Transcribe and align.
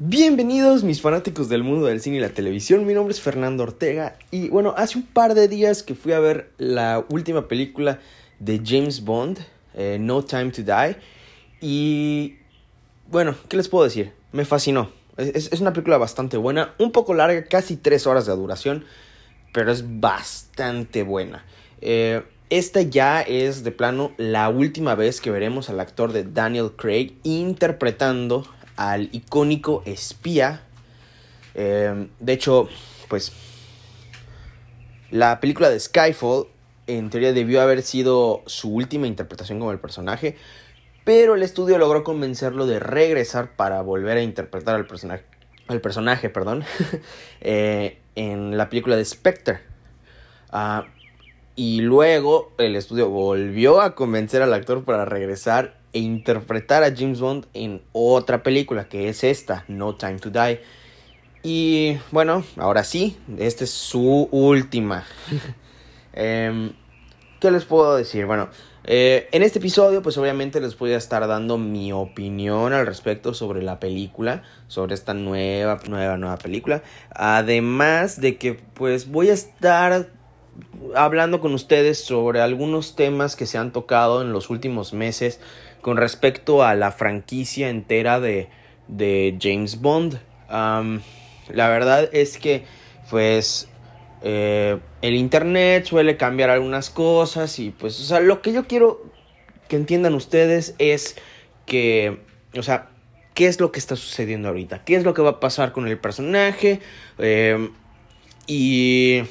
Bienvenidos 0.00 0.84
mis 0.84 1.02
fanáticos 1.02 1.48
del 1.48 1.64
mundo 1.64 1.86
del 1.86 2.00
cine 2.00 2.18
y 2.18 2.20
la 2.20 2.28
televisión, 2.28 2.86
mi 2.86 2.94
nombre 2.94 3.12
es 3.12 3.20
Fernando 3.20 3.64
Ortega 3.64 4.16
y 4.30 4.48
bueno, 4.48 4.72
hace 4.76 4.96
un 4.96 5.04
par 5.04 5.34
de 5.34 5.48
días 5.48 5.82
que 5.82 5.96
fui 5.96 6.12
a 6.12 6.20
ver 6.20 6.52
la 6.56 7.04
última 7.08 7.48
película 7.48 7.98
de 8.38 8.62
James 8.64 9.02
Bond, 9.02 9.40
eh, 9.74 9.96
No 10.00 10.24
Time 10.24 10.52
to 10.52 10.62
Die, 10.62 10.96
y 11.60 12.36
bueno, 13.10 13.34
¿qué 13.48 13.56
les 13.56 13.68
puedo 13.68 13.82
decir? 13.82 14.12
Me 14.30 14.44
fascinó, 14.44 14.92
es, 15.16 15.60
una 15.60 15.72
película 15.72 15.98
bastante 15.98 16.36
buena, 16.36 16.76
un 16.78 16.92
poco 16.92 17.12
larga, 17.12 17.42
casi 17.42 17.76
tres 17.76 18.06
horas 18.06 18.24
de 18.24 18.36
duración, 18.36 18.84
pero 19.52 19.72
es 19.72 19.82
bastante 19.98 21.02
buena. 21.02 21.44
Eh, 21.80 22.22
esta 22.50 22.82
ya 22.82 23.20
es 23.20 23.64
de 23.64 23.72
plano 23.72 24.12
la 24.16 24.48
última 24.48 24.94
vez 24.94 25.20
que 25.20 25.32
veremos 25.32 25.68
al 25.70 25.80
actor 25.80 26.12
de 26.12 26.22
Daniel 26.22 26.70
Craig 26.76 27.14
interpretando 27.24 28.46
al 28.78 29.08
icónico 29.12 29.82
espía. 29.84 30.62
Eh, 31.54 32.08
de 32.20 32.32
hecho, 32.32 32.68
pues 33.08 33.32
la 35.10 35.40
película 35.40 35.68
de 35.68 35.80
Skyfall 35.80 36.46
en 36.86 37.10
teoría 37.10 37.32
debió 37.32 37.60
haber 37.60 37.82
sido 37.82 38.42
su 38.46 38.72
última 38.72 39.06
interpretación 39.06 39.58
como 39.58 39.72
el 39.72 39.80
personaje, 39.80 40.36
pero 41.04 41.34
el 41.34 41.42
estudio 41.42 41.76
logró 41.76 42.04
convencerlo 42.04 42.66
de 42.66 42.78
regresar 42.78 43.56
para 43.56 43.82
volver 43.82 44.16
a 44.16 44.22
interpretar 44.22 44.76
al 44.76 44.86
personaje, 44.86 45.24
al 45.66 45.80
personaje 45.80 46.30
perdón, 46.30 46.64
eh, 47.40 47.98
en 48.14 48.56
la 48.56 48.68
película 48.68 48.96
de 48.96 49.04
Spectre. 49.04 49.60
Ah, 50.50 50.86
y 51.56 51.80
luego 51.80 52.52
el 52.58 52.76
estudio 52.76 53.08
volvió 53.08 53.80
a 53.80 53.96
convencer 53.96 54.40
al 54.42 54.54
actor 54.54 54.84
para 54.84 55.04
regresar 55.04 55.77
e 55.92 56.00
interpretar 56.00 56.82
a 56.82 56.94
James 56.94 57.20
Bond 57.20 57.46
en 57.54 57.82
otra 57.92 58.42
película, 58.42 58.88
que 58.88 59.08
es 59.08 59.24
esta, 59.24 59.64
No 59.68 59.96
Time 59.96 60.18
to 60.18 60.30
Die. 60.30 60.60
Y 61.42 61.96
bueno, 62.10 62.44
ahora 62.56 62.84
sí, 62.84 63.16
esta 63.38 63.64
es 63.64 63.70
su 63.70 64.28
última. 64.30 65.04
eh, 66.12 66.72
¿Qué 67.40 67.50
les 67.50 67.64
puedo 67.64 67.96
decir? 67.96 68.26
Bueno, 68.26 68.48
eh, 68.90 69.28
en 69.32 69.42
este 69.42 69.58
episodio 69.58 70.02
pues 70.02 70.16
obviamente 70.16 70.60
les 70.60 70.78
voy 70.78 70.92
a 70.92 70.96
estar 70.96 71.26
dando 71.28 71.58
mi 71.58 71.92
opinión 71.92 72.72
al 72.72 72.86
respecto 72.86 73.34
sobre 73.34 73.62
la 73.62 73.78
película, 73.78 74.42
sobre 74.66 74.94
esta 74.94 75.12
nueva, 75.14 75.78
nueva, 75.88 76.16
nueva 76.16 76.38
película. 76.38 76.82
Además 77.10 78.20
de 78.20 78.38
que 78.38 78.54
pues 78.54 79.10
voy 79.10 79.28
a 79.28 79.34
estar 79.34 80.08
hablando 80.94 81.40
con 81.40 81.54
ustedes 81.54 81.98
sobre 81.98 82.40
algunos 82.40 82.96
temas 82.96 83.36
que 83.36 83.46
se 83.46 83.58
han 83.58 83.72
tocado 83.72 84.22
en 84.22 84.32
los 84.32 84.50
últimos 84.50 84.92
meses 84.92 85.40
con 85.80 85.96
respecto 85.96 86.62
a 86.62 86.74
la 86.74 86.92
franquicia 86.92 87.68
entera 87.68 88.20
de, 88.20 88.48
de 88.88 89.36
James 89.40 89.80
Bond. 89.80 90.18
la 90.48 91.68
verdad 91.68 92.08
es 92.12 92.38
que, 92.38 92.64
pues, 93.10 93.68
eh, 94.22 94.78
el 95.02 95.14
Internet 95.14 95.84
suele 95.84 96.16
cambiar 96.16 96.50
algunas 96.50 96.90
cosas 96.90 97.58
y, 97.58 97.70
pues, 97.70 98.00
o 98.00 98.04
sea, 98.04 98.20
lo 98.20 98.42
que 98.42 98.52
yo 98.52 98.66
quiero 98.66 99.02
que 99.68 99.76
entiendan 99.76 100.14
ustedes 100.14 100.74
es 100.78 101.16
que, 101.66 102.20
o 102.56 102.62
sea, 102.62 102.88
¿qué 103.34 103.46
es 103.46 103.60
lo 103.60 103.70
que 103.70 103.78
está 103.78 103.94
sucediendo 103.94 104.48
ahorita? 104.48 104.84
¿Qué 104.84 104.96
es 104.96 105.04
lo 105.04 105.14
que 105.14 105.22
va 105.22 105.30
a 105.30 105.40
pasar 105.40 105.72
con 105.72 105.86
el 105.86 105.98
personaje? 105.98 106.80
Eh, 107.18 107.70
y 108.46 109.22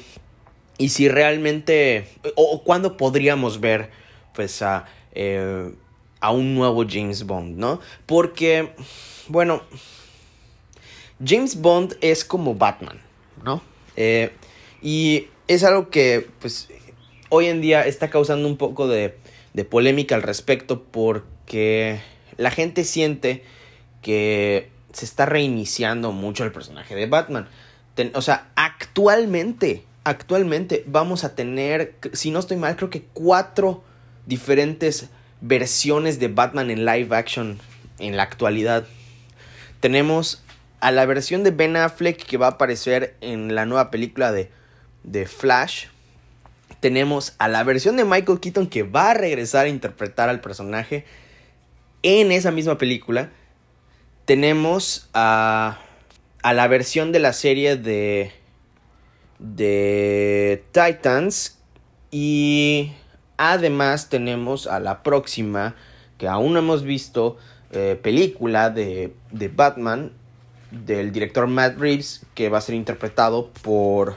y 0.78 0.90
si 0.90 1.08
realmente, 1.08 2.08
o, 2.36 2.62
cuándo 2.62 2.96
podríamos 2.96 3.60
ver, 3.60 3.90
pues, 4.32 4.62
a, 4.62 4.86
eh, 5.12 5.74
a 6.20 6.30
un 6.30 6.54
nuevo 6.54 6.84
James 6.88 7.24
Bond, 7.24 7.58
¿no? 7.58 7.80
Porque, 8.06 8.72
bueno, 9.26 9.62
James 11.24 11.60
Bond 11.60 11.96
es 12.00 12.24
como 12.24 12.54
Batman, 12.54 13.00
¿no? 13.44 13.60
Eh, 13.96 14.32
y 14.80 15.26
es 15.48 15.64
algo 15.64 15.90
que, 15.90 16.28
pues, 16.38 16.68
hoy 17.28 17.46
en 17.46 17.60
día 17.60 17.84
está 17.84 18.08
causando 18.08 18.46
un 18.46 18.56
poco 18.56 18.86
de, 18.86 19.18
de 19.54 19.64
polémica 19.64 20.14
al 20.14 20.22
respecto 20.22 20.84
porque 20.84 22.00
la 22.36 22.52
gente 22.52 22.84
siente 22.84 23.42
que 24.00 24.70
se 24.92 25.04
está 25.04 25.26
reiniciando 25.26 26.12
mucho 26.12 26.44
el 26.44 26.52
personaje 26.52 26.94
de 26.94 27.06
Batman. 27.06 27.48
o 28.14 28.22
sea, 28.22 28.48
actualmente 28.54 29.82
actualmente 30.08 30.84
vamos 30.86 31.24
a 31.24 31.34
tener, 31.34 31.94
si 32.12 32.30
no 32.30 32.38
estoy 32.38 32.56
mal, 32.56 32.76
creo 32.76 32.90
que 32.90 33.02
cuatro 33.12 33.84
diferentes 34.26 35.08
versiones 35.40 36.18
de 36.18 36.28
Batman 36.28 36.70
en 36.70 36.84
live 36.84 37.14
action 37.14 37.58
en 37.98 38.16
la 38.16 38.22
actualidad. 38.22 38.86
Tenemos 39.80 40.42
a 40.80 40.90
la 40.90 41.06
versión 41.06 41.44
de 41.44 41.50
Ben 41.50 41.76
Affleck 41.76 42.24
que 42.24 42.36
va 42.36 42.46
a 42.46 42.50
aparecer 42.50 43.16
en 43.20 43.54
la 43.54 43.66
nueva 43.66 43.90
película 43.90 44.32
de, 44.32 44.50
de 45.04 45.26
Flash. 45.26 45.86
Tenemos 46.80 47.34
a 47.38 47.48
la 47.48 47.62
versión 47.64 47.96
de 47.96 48.04
Michael 48.04 48.40
Keaton 48.40 48.68
que 48.68 48.84
va 48.84 49.10
a 49.10 49.14
regresar 49.14 49.66
a 49.66 49.68
interpretar 49.68 50.28
al 50.28 50.40
personaje 50.40 51.04
en 52.02 52.32
esa 52.32 52.50
misma 52.50 52.78
película. 52.78 53.30
Tenemos 54.24 55.08
a, 55.14 55.80
a 56.42 56.52
la 56.52 56.68
versión 56.68 57.12
de 57.12 57.18
la 57.18 57.32
serie 57.32 57.76
de 57.76 58.32
de 59.38 60.64
Titans 60.72 61.58
y 62.10 62.92
además 63.36 64.08
tenemos 64.08 64.66
a 64.66 64.80
la 64.80 65.02
próxima 65.02 65.74
que 66.16 66.28
aún 66.28 66.54
no 66.54 66.58
hemos 66.58 66.82
visto 66.82 67.36
eh, 67.70 67.98
película 68.02 68.70
de, 68.70 69.14
de, 69.30 69.48
Batman 69.48 70.12
del 70.70 71.12
director 71.12 71.46
Matt 71.46 71.78
Reeves 71.78 72.22
que 72.34 72.48
va 72.48 72.58
a 72.58 72.62
ser 72.62 72.74
interpretado 72.74 73.50
por 73.62 74.16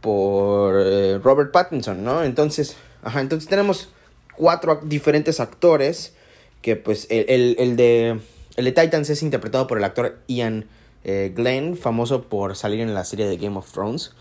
por 0.00 0.74
eh, 0.78 1.18
Robert 1.22 1.50
Pattinson, 1.50 2.04
¿no? 2.04 2.22
Entonces, 2.24 2.76
ajá, 3.02 3.22
entonces 3.22 3.48
tenemos 3.48 3.88
cuatro 4.36 4.80
diferentes 4.84 5.40
actores 5.40 6.14
que 6.60 6.76
pues 6.76 7.06
el, 7.08 7.56
el, 7.58 7.76
de 7.76 8.20
el 8.56 8.64
de 8.64 8.72
Titans 8.72 9.08
es 9.08 9.22
interpretado 9.22 9.66
por 9.66 9.78
el 9.78 9.84
actor 9.84 10.18
Ian 10.28 10.66
eh, 11.04 11.32
Glenn, 11.34 11.76
famoso 11.76 12.24
por 12.24 12.56
salir 12.56 12.80
en 12.80 12.94
la 12.94 13.04
serie 13.04 13.26
de 13.26 13.36
Game 13.36 13.56
of 13.56 13.70
Thrones. 13.70 14.12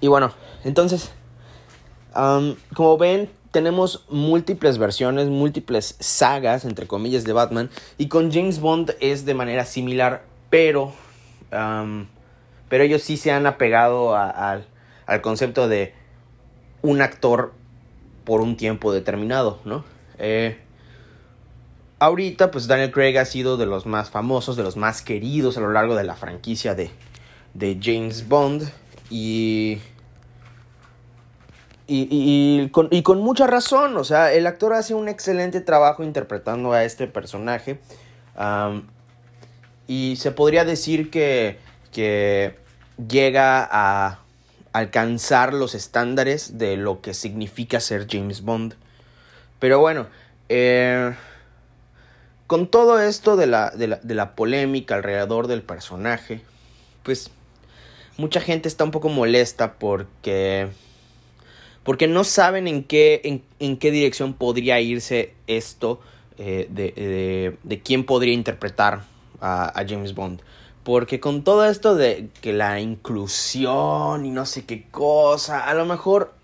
y 0.00 0.08
bueno, 0.08 0.32
entonces, 0.64 1.12
como 2.74 2.98
ven, 2.98 3.30
tenemos 3.52 4.06
múltiples 4.08 4.78
versiones, 4.78 5.28
múltiples 5.28 5.96
sagas, 6.00 6.64
entre 6.64 6.86
comillas, 6.86 7.24
de 7.24 7.32
Batman. 7.32 7.70
Y 7.98 8.08
con 8.08 8.32
James 8.32 8.60
Bond 8.60 8.94
es 9.00 9.24
de 9.24 9.34
manera 9.34 9.64
similar, 9.64 10.24
pero, 10.50 10.92
pero 11.50 12.84
ellos 12.84 13.02
sí 13.02 13.16
se 13.16 13.30
han 13.30 13.46
apegado 13.46 14.16
al 14.16 14.64
concepto 15.20 15.68
de 15.68 15.94
un 16.80 17.00
actor 17.00 17.52
por 18.24 18.40
un 18.40 18.56
tiempo 18.56 18.92
determinado, 18.92 19.60
¿no? 19.64 19.84
Eh, 20.18 20.58
ahorita, 22.02 22.50
pues 22.50 22.66
Daniel 22.66 22.90
Craig 22.90 23.16
ha 23.18 23.24
sido 23.24 23.56
de 23.56 23.66
los 23.66 23.86
más 23.86 24.10
famosos, 24.10 24.56
de 24.56 24.62
los 24.62 24.76
más 24.76 25.02
queridos 25.02 25.56
a 25.56 25.60
lo 25.60 25.70
largo 25.70 25.94
de 25.94 26.04
la 26.04 26.14
franquicia 26.14 26.74
de, 26.74 26.90
de 27.54 27.78
James 27.80 28.28
Bond. 28.28 28.68
Y 29.10 29.78
y, 31.94 32.68
con, 32.70 32.88
y, 32.90 33.02
con, 33.02 33.20
mucha 33.20 33.46
razón, 33.46 33.98
o 33.98 34.04
sea, 34.04 34.32
el 34.32 34.46
actor 34.46 34.72
hace 34.72 34.94
un 34.94 35.08
excelente 35.08 35.60
trabajo 35.60 36.02
interpretando 36.02 36.72
a 36.72 36.84
este 36.84 37.06
personaje. 37.06 37.80
y 39.86 40.16
se 40.16 40.30
podría 40.30 40.64
decir 40.64 41.10
que, 41.10 41.58
que 41.92 42.56
llega 42.96 43.68
a 43.70 44.20
alcanzar 44.72 45.52
los 45.52 45.74
estándares 45.74 46.56
de 46.56 46.78
lo 46.78 47.02
que 47.02 47.12
significa 47.12 47.78
ser 47.78 48.06
James 48.10 48.40
Bond. 48.40 48.74
Pero 49.58 49.78
bueno, 49.80 50.06
eh, 50.48 51.14
con 52.52 52.66
todo 52.66 53.00
esto 53.00 53.36
de 53.36 53.46
la, 53.46 53.70
de 53.70 54.14
la, 54.14 54.34
polémica 54.34 54.96
alrededor 54.96 55.46
del 55.46 55.62
personaje, 55.62 56.42
pues 57.02 57.30
mucha 58.18 58.42
gente 58.42 58.68
está 58.68 58.84
un 58.84 58.90
poco 58.90 59.08
molesta 59.08 59.78
porque 59.78 60.68
porque 61.82 62.08
no 62.08 62.24
saben 62.24 62.68
en 62.68 62.84
qué, 62.84 63.42
en, 63.58 63.76
qué 63.78 63.90
dirección 63.90 64.34
podría 64.34 64.78
irse 64.82 65.32
esto 65.46 66.02
eh, 66.36 66.66
de, 66.68 67.56
de, 67.62 67.80
quién 67.80 68.04
podría 68.04 68.34
interpretar 68.34 69.04
a, 69.40 69.80
a, 69.80 69.88
James 69.88 70.14
Bond. 70.14 70.42
Porque 70.84 71.20
con 71.20 71.44
todo 71.44 71.64
esto 71.64 71.94
de 71.94 72.28
que 72.42 72.52
la 72.52 72.80
inclusión 72.80 74.26
y 74.26 74.30
no 74.30 74.44
sé 74.44 74.66
qué 74.66 74.84
cosa, 74.90 75.66
a 75.66 75.72
lo 75.72 75.86
mejor 75.86 76.34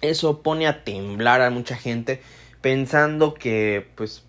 eso 0.00 0.42
pone 0.42 0.66
a 0.66 0.82
temblar 0.82 1.42
a 1.42 1.50
mucha 1.50 1.76
gente 1.76 2.20
pensando 2.60 3.34
que 3.34 3.86
pues 3.94 4.24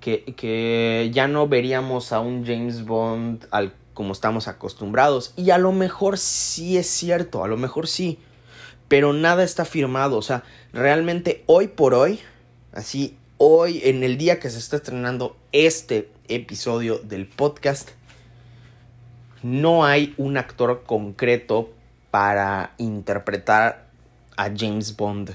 que, 0.00 1.10
ya 1.12 1.28
no 1.28 1.46
veríamos 1.46 2.12
a 2.12 2.20
un 2.20 2.44
James 2.44 2.84
Bond 2.84 3.46
al, 3.50 3.74
como 3.94 4.12
estamos 4.12 4.48
acostumbrados. 4.48 5.32
Y 5.36 5.50
a 5.50 5.58
lo 5.58 5.72
mejor 5.72 6.18
sí 6.18 6.76
es 6.76 6.88
cierto, 6.88 7.44
a 7.44 7.48
lo 7.48 7.56
mejor 7.56 7.86
sí. 7.86 8.18
Pero 8.88 9.12
nada 9.12 9.44
está 9.44 9.64
firmado. 9.64 10.16
O 10.16 10.22
sea, 10.22 10.42
realmente 10.72 11.44
hoy 11.46 11.68
por 11.68 11.94
hoy, 11.94 12.18
así, 12.72 13.16
hoy, 13.36 13.82
en 13.84 14.02
el 14.02 14.16
día 14.16 14.40
que 14.40 14.50
se 14.50 14.58
está 14.58 14.76
estrenando 14.76 15.36
este 15.52 16.10
episodio 16.28 16.98
del 16.98 17.26
podcast, 17.26 17.90
no 19.42 19.84
hay 19.84 20.14
un 20.16 20.36
actor 20.36 20.82
concreto 20.84 21.70
para 22.10 22.74
interpretar 22.78 23.86
a 24.36 24.50
James 24.56 24.96
Bond. 24.96 25.34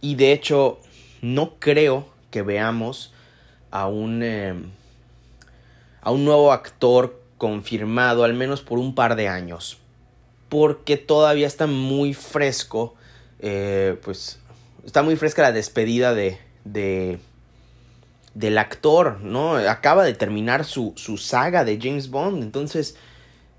Y 0.00 0.16
de 0.16 0.32
hecho, 0.32 0.80
no 1.22 1.54
creo 1.58 2.06
que 2.30 2.42
veamos 2.42 3.13
a 3.74 3.88
un, 3.88 4.22
eh, 4.22 4.54
a 6.00 6.12
un 6.12 6.24
nuevo 6.24 6.52
actor 6.52 7.20
confirmado, 7.38 8.22
al 8.22 8.32
menos 8.32 8.62
por 8.62 8.78
un 8.78 8.94
par 8.94 9.16
de 9.16 9.26
años. 9.26 9.78
Porque 10.48 10.96
todavía 10.96 11.48
está 11.48 11.66
muy 11.66 12.14
fresco, 12.14 12.94
eh, 13.40 13.98
pues 14.04 14.38
está 14.86 15.02
muy 15.02 15.16
fresca 15.16 15.42
la 15.42 15.50
despedida 15.50 16.14
de, 16.14 16.38
de 16.64 17.18
del 18.34 18.58
actor, 18.58 19.20
¿no? 19.22 19.56
Acaba 19.56 20.04
de 20.04 20.14
terminar 20.14 20.64
su, 20.64 20.92
su 20.94 21.16
saga 21.16 21.64
de 21.64 21.80
James 21.82 22.10
Bond, 22.10 22.44
entonces, 22.44 22.96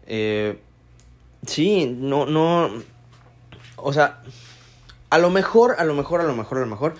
eh, 0.08 0.60
sí, 1.46 1.88
no, 1.88 2.26
no, 2.26 2.72
o 3.76 3.92
sea, 3.92 4.22
a 5.10 5.18
lo 5.18 5.30
mejor, 5.30 5.76
a 5.78 5.84
lo 5.84 5.94
mejor, 5.94 6.22
a 6.22 6.24
lo 6.24 6.36
mejor, 6.36 6.58
a 6.60 6.62
lo 6.62 6.68
mejor, 6.68 6.96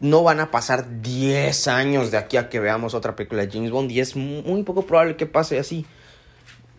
no 0.00 0.22
van 0.22 0.40
a 0.40 0.50
pasar 0.50 1.00
10 1.00 1.68
años 1.68 2.10
de 2.10 2.18
aquí 2.18 2.36
a 2.36 2.48
que 2.48 2.60
veamos 2.60 2.94
otra 2.94 3.16
película 3.16 3.46
de 3.46 3.52
James 3.52 3.70
Bond 3.70 3.90
y 3.90 4.00
es 4.00 4.16
muy 4.16 4.62
poco 4.62 4.86
probable 4.86 5.16
que 5.16 5.26
pase 5.26 5.58
así. 5.58 5.86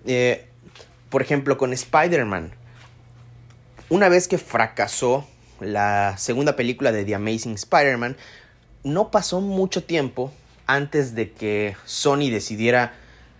Eh, 0.05 0.47
por 1.09 1.21
ejemplo, 1.21 1.57
con 1.57 1.73
Spider-Man. 1.73 2.51
Una 3.89 4.09
vez 4.09 4.27
que 4.27 4.37
fracasó 4.37 5.25
la 5.59 6.17
segunda 6.17 6.55
película 6.55 6.91
de 6.91 7.05
The 7.05 7.15
Amazing 7.15 7.53
Spider-Man, 7.53 8.17
no 8.83 9.11
pasó 9.11 9.41
mucho 9.41 9.83
tiempo 9.83 10.31
antes 10.65 11.15
de 11.15 11.31
que 11.31 11.75
Sony 11.85 12.29
decidiera 12.29 12.93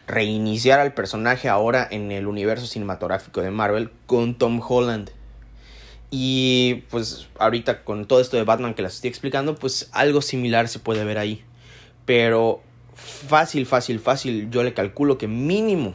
reiniciar 0.08 0.80
al 0.80 0.94
personaje 0.94 1.50
ahora 1.50 1.86
en 1.90 2.12
el 2.12 2.28
universo 2.28 2.66
cinematográfico 2.66 3.42
de 3.42 3.52
Marvel 3.52 3.92
con 4.06 4.36
Tom 4.36 4.62
Holland. 4.66 5.12
Y 6.10 6.86
pues 6.90 7.28
ahorita 7.38 7.84
con 7.84 8.06
todo 8.06 8.22
esto 8.22 8.38
de 8.38 8.44
Batman 8.44 8.74
que 8.74 8.82
les 8.82 8.96
estoy 8.96 9.10
explicando, 9.10 9.56
pues 9.56 9.90
algo 9.92 10.22
similar 10.22 10.68
se 10.68 10.80
puede 10.80 11.04
ver 11.04 11.18
ahí. 11.18 11.44
Pero 12.06 12.62
fácil, 12.96 13.66
fácil, 13.66 14.00
fácil, 14.00 14.50
yo 14.50 14.64
le 14.64 14.74
calculo 14.74 15.18
que 15.18 15.28
mínimo 15.28 15.94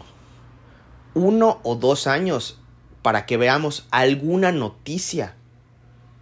uno 1.14 1.61
o 1.62 1.76
dos 1.76 2.06
años 2.06 2.59
para 3.03 3.26
que 3.26 3.37
veamos 3.37 3.87
alguna 3.91 4.53
noticia 4.53 5.35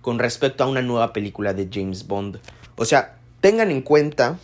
con 0.00 0.19
respecto 0.19 0.64
a 0.64 0.66
una 0.69 0.82
nueva 0.82 1.12
película 1.12 1.52
de 1.52 1.69
James 1.70 2.06
Bond. 2.06 2.40
O 2.76 2.84
sea, 2.84 3.19
tengan 3.40 3.70
en 3.70 3.82
cuenta, 3.82 4.38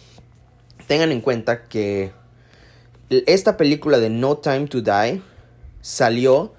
tengan 0.86 1.12
en 1.12 1.20
cuenta 1.20 1.64
que 1.64 2.12
esta 3.08 3.56
película 3.56 3.98
de 3.98 4.10
No 4.10 4.36
Time 4.36 4.66
to 4.66 4.82
Die 4.82 5.22
salió 5.80 6.52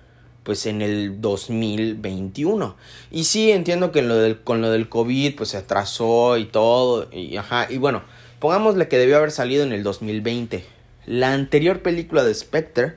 pues 0.48 0.66
en 0.66 0.82
el 0.82 1.20
2021. 1.20 2.78
Y 3.12 3.26
sí, 3.26 3.52
entiendo 3.52 3.92
que 3.92 4.38
con 4.46 4.62
lo 4.62 4.72
del 4.72 4.88
COVID 4.88 5.36
pues 5.36 5.50
se 5.50 5.58
atrasó 5.58 6.38
y 6.38 6.46
todo. 6.46 7.10
Y, 7.12 7.36
ajá, 7.36 7.68
y 7.70 7.78
bueno, 7.78 8.02
pongámosle 8.40 8.88
que 8.88 8.98
debió 8.98 9.18
haber 9.18 9.32
salido 9.32 9.66
en 9.66 9.74
el 9.74 9.84
2020. 9.84 10.64
La 11.06 11.34
anterior 11.34 11.82
película 11.82 12.24
de 12.24 12.34
Spectre 12.34 12.96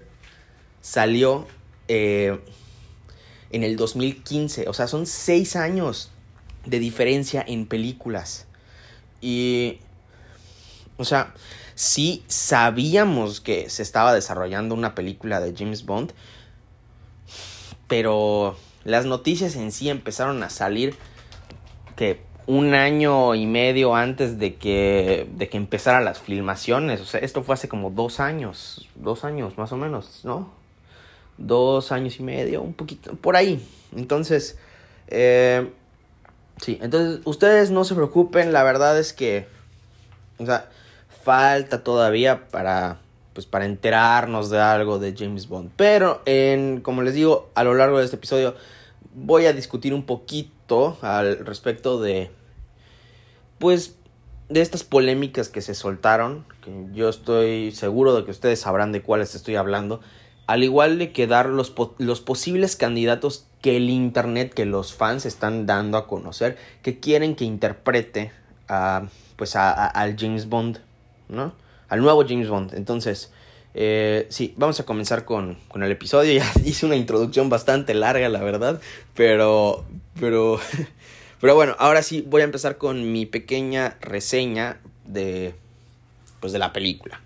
salió 0.81 1.49
eh, 1.89 2.39
en 3.51 3.65
el 3.65 3.75
2015. 3.75 4.69
O 4.69 4.73
sea, 4.73 4.87
son 4.87 5.07
seis 5.07 5.57
años 5.57 6.13
de 6.67 6.79
diferencia 6.79 7.45
en 7.45 7.67
películas. 7.67 8.47
Y, 9.21 9.81
o 10.99 11.05
sea, 11.05 11.35
sí 11.75 12.23
sabíamos 12.29 13.41
que 13.41 13.69
se 13.71 13.83
estaba 13.83 14.15
desarrollando 14.15 14.77
una 14.77 14.95
película 14.95 15.41
de 15.41 15.53
James 15.53 15.85
Bond, 15.85 16.13
pero 17.91 18.57
las 18.85 19.05
noticias 19.05 19.55
en 19.57 19.71
sí 19.71 19.91
empezaron 19.91 20.43
a 20.43 20.49
salir 20.49 20.95
que 21.97 22.23
un 22.47 22.73
año 22.73 23.35
y 23.35 23.45
medio 23.45 23.95
antes 23.95 24.39
de 24.39 24.55
que, 24.55 25.29
de 25.37 25.51
que 25.51 25.59
empezaran 25.59 26.07
las 26.07 26.19
filmaciones. 26.19 27.03
O 27.03 27.05
sea, 27.05 27.21
esto 27.21 27.43
fue 27.43 27.53
hace 27.53 27.69
como 27.69 27.91
dos 27.91 28.19
años, 28.19 28.89
dos 28.95 29.25
años 29.25 29.59
más 29.59 29.71
o 29.73 29.77
menos, 29.77 30.25
¿no? 30.25 30.51
Dos 31.37 31.93
años 31.93 32.19
y 32.19 32.23
medio, 32.23 32.63
un 32.63 32.73
poquito, 32.73 33.15
por 33.17 33.37
ahí. 33.37 33.63
Entonces, 33.95 34.59
eh, 35.09 35.69
Sí, 36.61 36.79
entonces 36.83 37.21
ustedes 37.25 37.71
no 37.71 37.85
se 37.85 37.95
preocupen, 37.95 38.53
la 38.53 38.63
verdad 38.63 38.99
es 38.99 39.15
que, 39.15 39.47
o 40.39 40.45
sea, 40.45 40.69
falta 41.25 41.83
todavía 41.83 42.49
para, 42.49 42.99
pues, 43.33 43.47
para 43.47 43.65
enterarnos 43.65 44.51
de 44.51 44.61
algo 44.61 44.99
de 44.99 45.15
James 45.17 45.49
Bond. 45.49 45.71
Pero, 45.77 46.23
en, 46.27 46.81
como 46.81 47.03
les 47.03 47.15
digo, 47.15 47.51
a 47.55 47.65
lo 47.65 47.75
largo 47.75 47.99
de 47.99 48.05
este 48.05 48.17
episodio 48.17 48.55
voy 49.15 49.47
a 49.47 49.53
discutir 49.53 49.95
un 49.95 50.05
poquito 50.05 50.99
al 51.03 51.45
respecto 51.45 52.01
de, 52.01 52.31
pues, 53.59 53.97
de 54.49 54.61
estas 54.61 54.85
polémicas 54.85 55.49
que 55.49 55.63
se 55.63 55.75
soltaron, 55.75 56.45
que 56.63 56.87
yo 56.93 57.09
estoy 57.09 57.73
seguro 57.73 58.15
de 58.15 58.25
que 58.25 58.31
ustedes 58.31 58.61
sabrán 58.61 58.93
de 58.93 59.03
cuáles 59.03 59.35
estoy 59.35 59.57
hablando, 59.57 60.01
al 60.47 60.65
igual 60.65 60.99
de 60.99 61.13
que 61.13 61.29
dar 61.29 61.47
los, 61.47 61.73
los 61.99 62.21
posibles 62.21 62.75
candidatos 62.75 63.47
que 63.63 63.77
el 63.77 63.89
internet, 63.91 64.53
que 64.53 64.65
los 64.65 64.93
fans 64.93 65.25
están 65.25 65.67
dando 65.67 65.97
a 65.97 66.09
conocer, 66.09 66.59
que 66.83 66.99
quieren 66.99 67.37
que 67.37 67.45
interprete 67.45 68.33
a, 68.69 69.05
pues 69.37 69.55
a, 69.55 69.87
al 69.87 70.17
James 70.19 70.49
Bond, 70.49 70.81
¿no? 71.29 71.53
Al 71.91 72.01
nuevo 72.01 72.25
James 72.27 72.49
Bond. 72.49 72.73
Entonces, 72.75 73.31
eh, 73.75 74.27
sí, 74.31 74.55
vamos 74.57 74.81
a 74.81 74.87
comenzar 74.87 75.25
con, 75.25 75.59
con, 75.69 75.83
el 75.83 75.93
episodio. 75.93 76.33
Ya 76.41 76.51
hice 76.65 76.87
una 76.87 76.97
introducción 76.97 77.51
bastante 77.51 77.93
larga, 77.93 78.29
la 78.29 78.43
verdad, 78.43 78.81
pero, 79.15 79.85
pero, 80.19 80.59
pero 81.41 81.55
bueno, 81.55 81.77
ahora 81.79 82.03
sí 82.03 82.25
voy 82.27 82.41
a 82.41 82.45
empezar 82.45 82.79
con 82.79 83.13
mi 83.13 83.27
pequeña 83.27 83.97
reseña 84.01 84.81
de, 85.05 85.55
pues 86.41 86.53
de 86.53 86.59
la 86.59 86.73
película. 86.73 87.21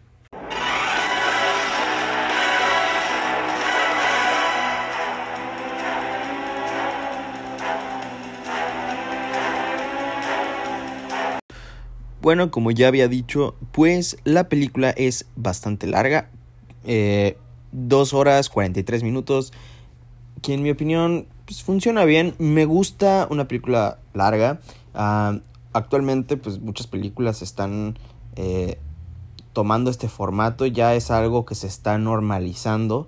Bueno, 12.25 12.51
como 12.51 12.71
ya 12.71 12.89
había 12.89 13.07
dicho, 13.07 13.55
pues 13.71 14.17
la 14.25 14.49
película 14.49 14.89
es 14.89 15.27
bastante 15.37 15.87
larga. 15.87 16.31
Eh, 16.85 17.37
2 17.73 18.15
horas 18.15 18.49
43 18.49 19.03
minutos. 19.03 19.53
Que 20.41 20.55
en 20.55 20.63
mi 20.63 20.71
opinión 20.71 21.27
pues, 21.45 21.63
funciona 21.63 22.07
bien. 22.07 22.35
Me 22.39 22.65
gusta 22.65 23.29
una 23.29 23.47
película 23.47 23.99
larga. 24.15 24.61
Ah, 24.95 25.41
actualmente 25.75 26.39
pues 26.39 26.61
muchas 26.61 26.87
películas 26.87 27.43
están 27.43 27.99
eh, 28.37 28.79
tomando 29.53 29.91
este 29.91 30.09
formato. 30.09 30.65
Ya 30.65 30.95
es 30.95 31.11
algo 31.11 31.45
que 31.45 31.55
se 31.55 31.67
está 31.67 31.99
normalizando. 31.99 33.07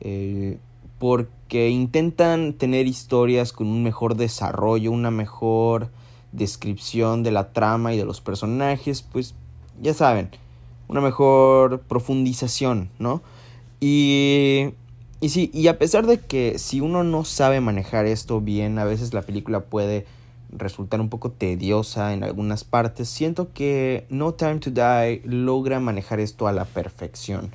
Eh, 0.00 0.58
porque 0.98 1.70
intentan 1.70 2.52
tener 2.52 2.86
historias 2.86 3.54
con 3.54 3.68
un 3.68 3.82
mejor 3.82 4.14
desarrollo, 4.14 4.92
una 4.92 5.10
mejor 5.10 5.88
descripción 6.32 7.22
de 7.22 7.30
la 7.30 7.52
trama 7.52 7.94
y 7.94 7.98
de 7.98 8.04
los 8.04 8.20
personajes, 8.20 9.02
pues 9.02 9.34
ya 9.80 9.94
saben, 9.94 10.30
una 10.88 11.00
mejor 11.00 11.80
profundización, 11.80 12.90
¿no? 12.98 13.22
Y, 13.80 14.70
y 15.20 15.28
sí, 15.28 15.50
y 15.52 15.68
a 15.68 15.78
pesar 15.78 16.06
de 16.06 16.18
que 16.18 16.58
si 16.58 16.80
uno 16.80 17.04
no 17.04 17.24
sabe 17.24 17.60
manejar 17.60 18.06
esto 18.06 18.40
bien, 18.40 18.78
a 18.78 18.84
veces 18.84 19.14
la 19.14 19.22
película 19.22 19.60
puede 19.60 20.06
resultar 20.50 21.00
un 21.00 21.08
poco 21.08 21.30
tediosa 21.30 22.14
en 22.14 22.24
algunas 22.24 22.64
partes, 22.64 23.08
siento 23.08 23.52
que 23.52 24.06
No 24.08 24.32
Time 24.34 24.58
to 24.58 24.70
Die 24.70 25.22
logra 25.24 25.80
manejar 25.80 26.20
esto 26.20 26.48
a 26.48 26.52
la 26.52 26.64
perfección. 26.64 27.50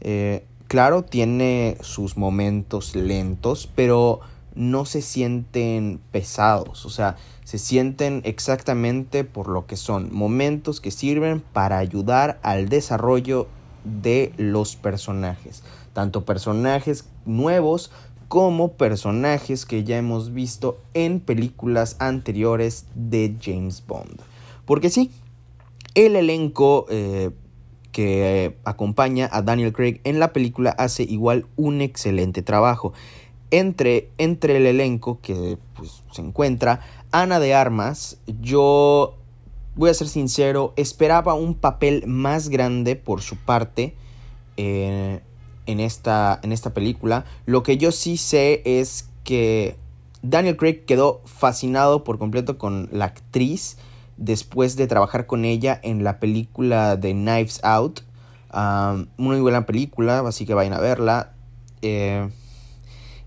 Eh, 0.00 0.44
claro, 0.68 1.02
tiene 1.02 1.78
sus 1.80 2.16
momentos 2.16 2.94
lentos, 2.94 3.68
pero 3.74 4.20
no 4.54 4.84
se 4.84 5.02
sienten 5.02 6.00
pesados, 6.12 6.86
o 6.86 6.90
sea, 6.90 7.16
se 7.44 7.58
sienten 7.58 8.22
exactamente 8.24 9.22
por 9.24 9.48
lo 9.48 9.66
que 9.66 9.76
son, 9.76 10.12
momentos 10.12 10.80
que 10.80 10.90
sirven 10.90 11.40
para 11.40 11.78
ayudar 11.78 12.38
al 12.42 12.68
desarrollo 12.68 13.46
de 13.84 14.32
los 14.38 14.76
personajes, 14.76 15.62
tanto 15.92 16.24
personajes 16.24 17.06
nuevos 17.26 17.90
como 18.28 18.72
personajes 18.72 19.66
que 19.66 19.84
ya 19.84 19.98
hemos 19.98 20.32
visto 20.32 20.80
en 20.94 21.20
películas 21.20 21.96
anteriores 21.98 22.86
de 22.94 23.36
James 23.40 23.84
Bond. 23.86 24.20
Porque 24.64 24.88
sí, 24.88 25.10
el 25.94 26.16
elenco 26.16 26.86
eh, 26.88 27.30
que 27.92 28.56
acompaña 28.64 29.28
a 29.30 29.42
Daniel 29.42 29.72
Craig 29.72 30.00
en 30.02 30.18
la 30.18 30.32
película 30.32 30.70
hace 30.70 31.04
igual 31.04 31.46
un 31.54 31.80
excelente 31.80 32.42
trabajo 32.42 32.92
entre, 33.50 34.10
el 34.18 34.66
elenco 34.66 35.20
que 35.20 35.58
pues, 35.74 36.02
se 36.12 36.22
encuentra 36.22 36.80
Ana 37.12 37.38
de 37.38 37.54
Armas, 37.54 38.18
yo 38.40 39.14
voy 39.76 39.90
a 39.90 39.94
ser 39.94 40.08
sincero, 40.08 40.72
esperaba 40.76 41.34
un 41.34 41.54
papel 41.54 42.06
más 42.06 42.48
grande 42.48 42.96
por 42.96 43.22
su 43.22 43.36
parte 43.36 43.94
eh, 44.56 45.20
en, 45.66 45.80
esta, 45.80 46.40
en 46.42 46.52
esta 46.52 46.74
película. 46.74 47.24
Lo 47.46 47.62
que 47.62 47.76
yo 47.76 47.92
sí 47.92 48.16
sé 48.16 48.62
es 48.64 49.08
que 49.24 49.76
Daniel 50.22 50.56
Craig 50.56 50.84
quedó 50.86 51.20
fascinado 51.24 52.04
por 52.04 52.18
completo 52.18 52.58
con 52.58 52.88
la 52.92 53.06
actriz 53.06 53.76
después 54.16 54.76
de 54.76 54.86
trabajar 54.86 55.26
con 55.26 55.44
ella 55.44 55.78
en 55.82 56.04
la 56.04 56.18
película 56.18 56.96
de 56.96 57.12
Knives 57.12 57.60
Out. 57.62 58.00
una 58.52 59.06
muy 59.16 59.40
buena 59.40 59.66
película, 59.66 60.20
así 60.20 60.46
que 60.46 60.54
vayan 60.54 60.72
a 60.72 60.80
verla. 60.80 61.32
Eh, 61.82 62.28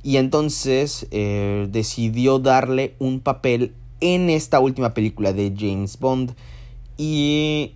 y 0.08 0.16
entonces 0.16 1.06
eh, 1.12 1.68
decidió 1.70 2.40
darle 2.40 2.96
un 2.98 3.20
papel 3.20 3.76
en 4.00 4.30
esta 4.30 4.62
última 4.62 4.94
película 4.94 5.34
de 5.34 5.54
James 5.54 6.00
Bond. 6.00 6.34
Y 6.96 7.76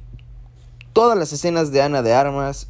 todas 0.93 1.17
las 1.17 1.33
escenas 1.33 1.73
de 1.73 1.81
Ana 1.81 2.01
de 2.01 2.13
Armas 2.13 2.69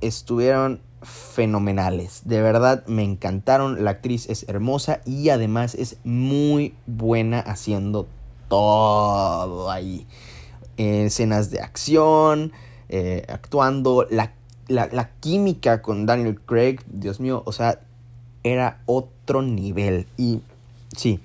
estuvieron 0.00 0.80
fenomenales. 1.02 2.22
De 2.24 2.40
verdad 2.40 2.86
me 2.86 3.02
encantaron. 3.02 3.84
La 3.84 3.90
actriz 3.90 4.30
es 4.30 4.48
hermosa 4.48 5.02
y 5.04 5.28
además 5.28 5.74
es 5.74 5.98
muy 6.04 6.74
buena 6.86 7.40
haciendo 7.40 8.08
todo 8.48 9.70
ahí. 9.70 10.06
escenas 10.78 11.50
de 11.50 11.60
acción, 11.60 12.52
eh, 12.88 13.26
actuando, 13.28 14.06
la, 14.08 14.32
la 14.68 15.10
química 15.20 15.82
con 15.82 16.06
Daniel 16.06 16.40
Craig, 16.40 16.78
Dios 16.86 17.20
mío, 17.20 17.42
o 17.44 17.52
sea, 17.52 17.78
era 18.42 18.80
otro 18.86 19.42
nivel. 19.42 20.06
Y 20.16 20.40
sí, 20.96 21.20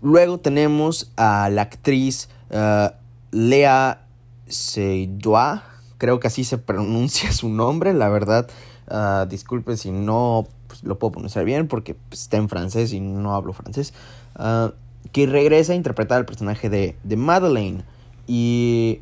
Luego 0.00 0.38
tenemos 0.38 1.10
a 1.16 1.48
la 1.50 1.62
actriz 1.62 2.28
uh, 2.50 2.90
Lea 3.32 4.06
Seydoux, 4.46 5.60
creo 5.98 6.20
que 6.20 6.28
así 6.28 6.44
se 6.44 6.58
pronuncia 6.58 7.32
su 7.32 7.48
nombre, 7.48 7.92
la 7.94 8.08
verdad. 8.08 8.48
Uh, 8.90 9.26
disculpe 9.26 9.76
si 9.76 9.90
no 9.90 10.46
pues, 10.66 10.82
lo 10.82 10.98
puedo 10.98 11.12
pronunciar 11.12 11.44
bien 11.44 11.68
porque 11.68 11.94
pues, 11.94 12.22
está 12.22 12.38
en 12.38 12.48
francés 12.48 12.92
y 12.92 13.00
no 13.00 13.34
hablo 13.34 13.52
francés. 13.52 13.92
Uh, 14.38 14.70
que 15.12 15.26
regresa 15.26 15.72
a 15.72 15.76
interpretar 15.76 16.20
el 16.20 16.26
personaje 16.26 16.70
de, 16.70 16.96
de 17.02 17.16
Madeleine. 17.16 17.82
Y. 18.26 19.00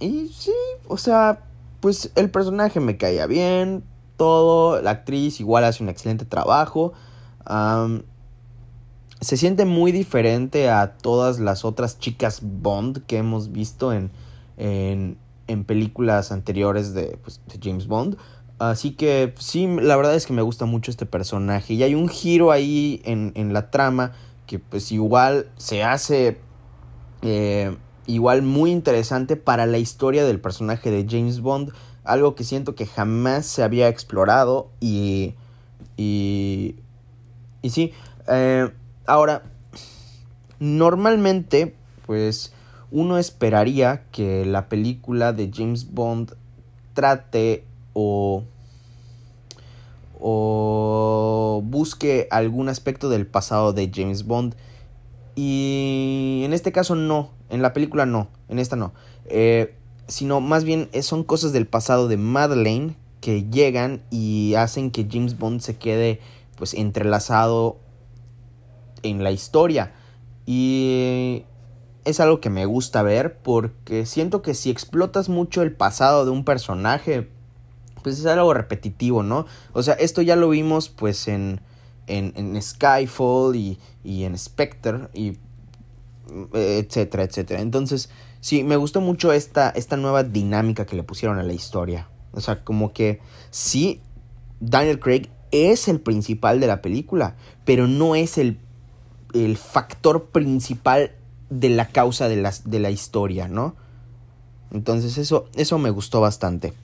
Y 0.00 0.28
sí, 0.28 0.52
o 0.86 0.96
sea, 0.96 1.40
pues 1.80 2.12
el 2.14 2.30
personaje 2.30 2.78
me 2.80 2.96
caía 2.96 3.26
bien. 3.26 3.82
Todo. 4.18 4.82
La 4.82 4.90
actriz 4.90 5.40
igual 5.40 5.64
hace 5.64 5.82
un 5.82 5.88
excelente 5.88 6.26
trabajo. 6.26 6.92
Se 9.20 9.36
siente 9.38 9.64
muy 9.64 9.90
diferente 9.90 10.68
a 10.68 10.98
todas 10.98 11.40
las 11.40 11.64
otras 11.64 11.98
chicas 11.98 12.40
Bond 12.42 13.06
que 13.06 13.16
hemos 13.16 13.50
visto 13.50 13.94
en, 13.94 14.10
en, 14.58 15.64
películas 15.64 16.30
anteriores 16.30 16.92
de, 16.92 17.18
pues, 17.22 17.40
de, 17.46 17.58
James 17.62 17.86
Bond. 17.86 18.18
Así 18.58 18.90
que 18.90 19.34
sí, 19.38 19.66
la 19.66 19.96
verdad 19.96 20.14
es 20.14 20.26
que 20.26 20.34
me 20.34 20.42
gusta 20.42 20.66
mucho 20.66 20.90
este 20.90 21.06
personaje. 21.06 21.72
Y 21.72 21.82
hay 21.82 21.94
un 21.94 22.08
giro 22.08 22.50
ahí 22.50 23.00
en, 23.04 23.32
en 23.34 23.54
la 23.54 23.70
trama 23.70 24.12
que 24.46 24.58
pues 24.58 24.92
igual 24.92 25.48
se 25.56 25.84
hace 25.84 26.38
eh, 27.22 27.76
igual 28.06 28.42
muy 28.42 28.70
interesante 28.70 29.36
para 29.36 29.66
la 29.66 29.78
historia 29.78 30.24
del 30.24 30.40
personaje 30.40 30.90
de 30.90 31.06
James 31.08 31.40
Bond. 31.40 31.72
Algo 32.08 32.34
que 32.34 32.44
siento 32.44 32.74
que 32.74 32.86
jamás 32.86 33.46
se 33.46 33.62
había 33.62 33.88
explorado 33.88 34.70
y... 34.80 35.34
Y... 35.96 36.76
Y 37.60 37.70
sí, 37.70 37.92
eh, 38.28 38.70
Ahora, 39.08 39.42
normalmente, 40.60 41.74
pues 42.04 42.52
uno 42.90 43.16
esperaría 43.16 44.04
que 44.12 44.44
la 44.44 44.68
película 44.68 45.32
de 45.32 45.50
James 45.50 45.94
Bond 45.94 46.34
trate 46.92 47.64
o 47.94 48.44
o 50.20 51.62
busque 51.64 52.28
algún 52.30 52.68
aspecto 52.68 53.08
del 53.08 53.26
pasado 53.26 53.72
de 53.72 53.90
James 53.94 54.26
Bond. 54.26 54.56
Y 55.34 56.42
en 56.44 56.52
este 56.52 56.70
caso 56.70 56.94
no, 56.94 57.30
en 57.48 57.62
la 57.62 57.72
película 57.72 58.04
no, 58.04 58.28
en 58.50 58.58
esta 58.58 58.76
no. 58.76 58.92
Eh, 59.24 59.74
sino 60.08 60.40
más 60.40 60.64
bien 60.64 60.88
son 61.02 61.22
cosas 61.22 61.52
del 61.52 61.66
pasado 61.66 62.08
de 62.08 62.16
Madeleine 62.16 62.96
que 63.20 63.44
llegan 63.44 64.02
y 64.10 64.54
hacen 64.54 64.90
que 64.90 65.06
James 65.10 65.38
Bond 65.38 65.60
se 65.60 65.76
quede 65.76 66.20
pues 66.56 66.74
entrelazado 66.74 67.78
en 69.02 69.22
la 69.22 69.30
historia. 69.30 69.92
Y 70.46 71.44
es 72.04 72.20
algo 72.20 72.40
que 72.40 72.50
me 72.50 72.64
gusta 72.64 73.02
ver 73.02 73.38
porque 73.38 74.06
siento 74.06 74.40
que 74.42 74.54
si 74.54 74.70
explotas 74.70 75.28
mucho 75.28 75.62
el 75.62 75.72
pasado 75.72 76.24
de 76.24 76.30
un 76.30 76.44
personaje, 76.44 77.28
pues 78.02 78.18
es 78.18 78.26
algo 78.26 78.54
repetitivo, 78.54 79.22
¿no? 79.22 79.46
O 79.72 79.82
sea, 79.82 79.94
esto 79.94 80.22
ya 80.22 80.36
lo 80.36 80.48
vimos 80.48 80.88
pues 80.88 81.28
en, 81.28 81.60
en, 82.06 82.32
en 82.36 82.60
Skyfall 82.60 83.56
y, 83.56 83.78
y 84.02 84.24
en 84.24 84.38
Spectre 84.38 85.08
y 85.12 85.36
etcétera, 86.52 87.24
etcétera. 87.24 87.60
Entonces, 87.60 88.10
sí, 88.40 88.64
me 88.64 88.76
gustó 88.76 89.00
mucho 89.00 89.32
esta, 89.32 89.70
esta 89.70 89.96
nueva 89.96 90.22
dinámica 90.22 90.86
que 90.86 90.96
le 90.96 91.02
pusieron 91.02 91.38
a 91.38 91.42
la 91.42 91.52
historia. 91.52 92.08
O 92.32 92.40
sea, 92.40 92.64
como 92.64 92.92
que 92.92 93.20
sí, 93.50 94.00
Daniel 94.60 95.00
Craig 95.00 95.28
es 95.50 95.88
el 95.88 96.00
principal 96.00 96.60
de 96.60 96.66
la 96.66 96.82
película, 96.82 97.36
pero 97.64 97.86
no 97.86 98.14
es 98.14 98.38
el 98.38 98.58
el 99.34 99.56
factor 99.56 100.26
principal 100.26 101.12
de 101.50 101.70
la 101.70 101.88
causa 101.88 102.28
de 102.28 102.36
la, 102.36 102.52
de 102.64 102.78
la 102.78 102.90
historia, 102.90 103.48
¿no? 103.48 103.74
Entonces 104.70 105.18
eso, 105.18 105.46
eso 105.54 105.78
me 105.78 105.90
gustó 105.90 106.20
bastante. 106.20 106.74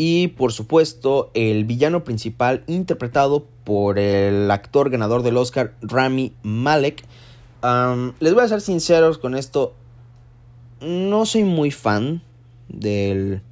Y 0.00 0.28
por 0.28 0.52
supuesto, 0.52 1.32
el 1.34 1.64
villano 1.64 2.04
principal 2.04 2.62
interpretado 2.68 3.48
por 3.64 3.98
el 3.98 4.48
actor 4.48 4.90
ganador 4.90 5.24
del 5.24 5.36
Oscar, 5.36 5.74
Rami 5.82 6.32
Malek. 6.44 7.04
les 8.20 8.32
voy 8.32 8.44
a 8.44 8.48
ser 8.48 8.60
sinceros 8.60 9.18
con 9.18 9.34
esto. 9.34 9.74
No 10.80 11.26
soy 11.26 11.42
muy 11.42 11.72
fan 11.72 12.22
del, 12.68 13.42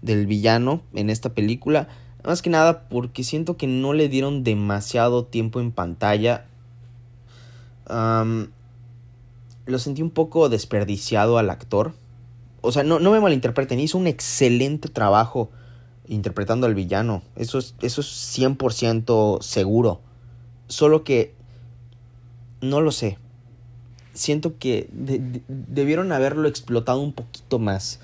del 0.00 0.26
villano 0.26 0.80
en 0.94 1.10
esta 1.10 1.34
película. 1.34 1.88
Más 2.24 2.40
que 2.40 2.48
nada 2.48 2.88
porque 2.88 3.22
siento 3.22 3.58
que 3.58 3.66
no 3.66 3.92
le 3.92 4.08
dieron 4.08 4.42
demasiado 4.42 5.26
tiempo 5.26 5.60
en 5.60 5.70
pantalla. 5.70 6.46
lo 9.66 9.78
sentí 9.78 10.00
un 10.00 10.10
poco 10.10 10.48
desperdiciado 10.48 11.36
al 11.36 11.50
actor. 11.50 11.92
O 12.62 12.72
sea, 12.72 12.84
no, 12.84 13.00
no 13.00 13.10
me 13.10 13.20
malinterpreten, 13.20 13.80
hizo 13.80 13.98
un 13.98 14.06
excelente 14.06 14.88
trabajo 14.88 15.50
interpretando 16.08 16.66
al 16.66 16.74
villano. 16.74 17.22
Eso 17.36 17.58
es, 17.58 17.74
eso 17.80 18.00
es 18.00 18.38
100% 18.38 19.42
seguro. 19.42 20.00
Solo 20.68 21.04
que... 21.04 21.34
No 22.60 22.80
lo 22.80 22.92
sé. 22.92 23.18
Siento 24.14 24.58
que 24.58 24.88
debieron 25.48 26.12
haberlo 26.12 26.48
explotado 26.48 27.00
un 27.00 27.12
poquito 27.12 27.58
más 27.58 28.00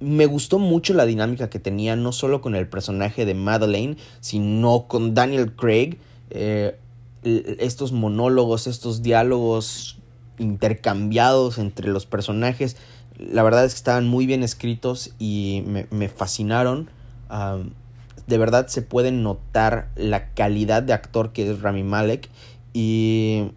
me 0.00 0.26
gustó 0.26 0.58
mucho 0.58 0.94
la 0.94 1.06
dinámica 1.06 1.50
que 1.50 1.58
tenía, 1.58 1.96
no 1.96 2.12
solo 2.12 2.40
con 2.40 2.54
el 2.54 2.68
personaje 2.68 3.24
de 3.26 3.34
Madeleine, 3.34 3.96
sino 4.20 4.86
con 4.86 5.14
Daniel 5.14 5.54
Craig. 5.54 5.98
Eh, 6.30 6.78
estos 7.24 7.92
monólogos, 7.92 8.66
estos 8.66 9.02
diálogos 9.02 9.98
intercambiados 10.38 11.58
entre 11.58 11.88
los 11.88 12.06
personajes, 12.06 12.76
la 13.18 13.42
verdad 13.42 13.64
es 13.64 13.72
que 13.74 13.78
estaban 13.78 14.06
muy 14.06 14.26
bien 14.26 14.44
escritos 14.44 15.10
y 15.18 15.64
me, 15.66 16.08
fascinaron. 16.08 16.88
De 17.28 18.38
verdad 18.38 18.66
se 18.68 18.82
puede 18.82 19.12
notar 19.12 19.88
la 19.96 20.30
calidad 20.34 20.82
de 20.82 20.92
actor 20.92 21.32
que 21.32 21.50
es 21.50 21.60
Rami 21.62 21.82
Malek. 21.82 22.28
Y, 22.72 23.50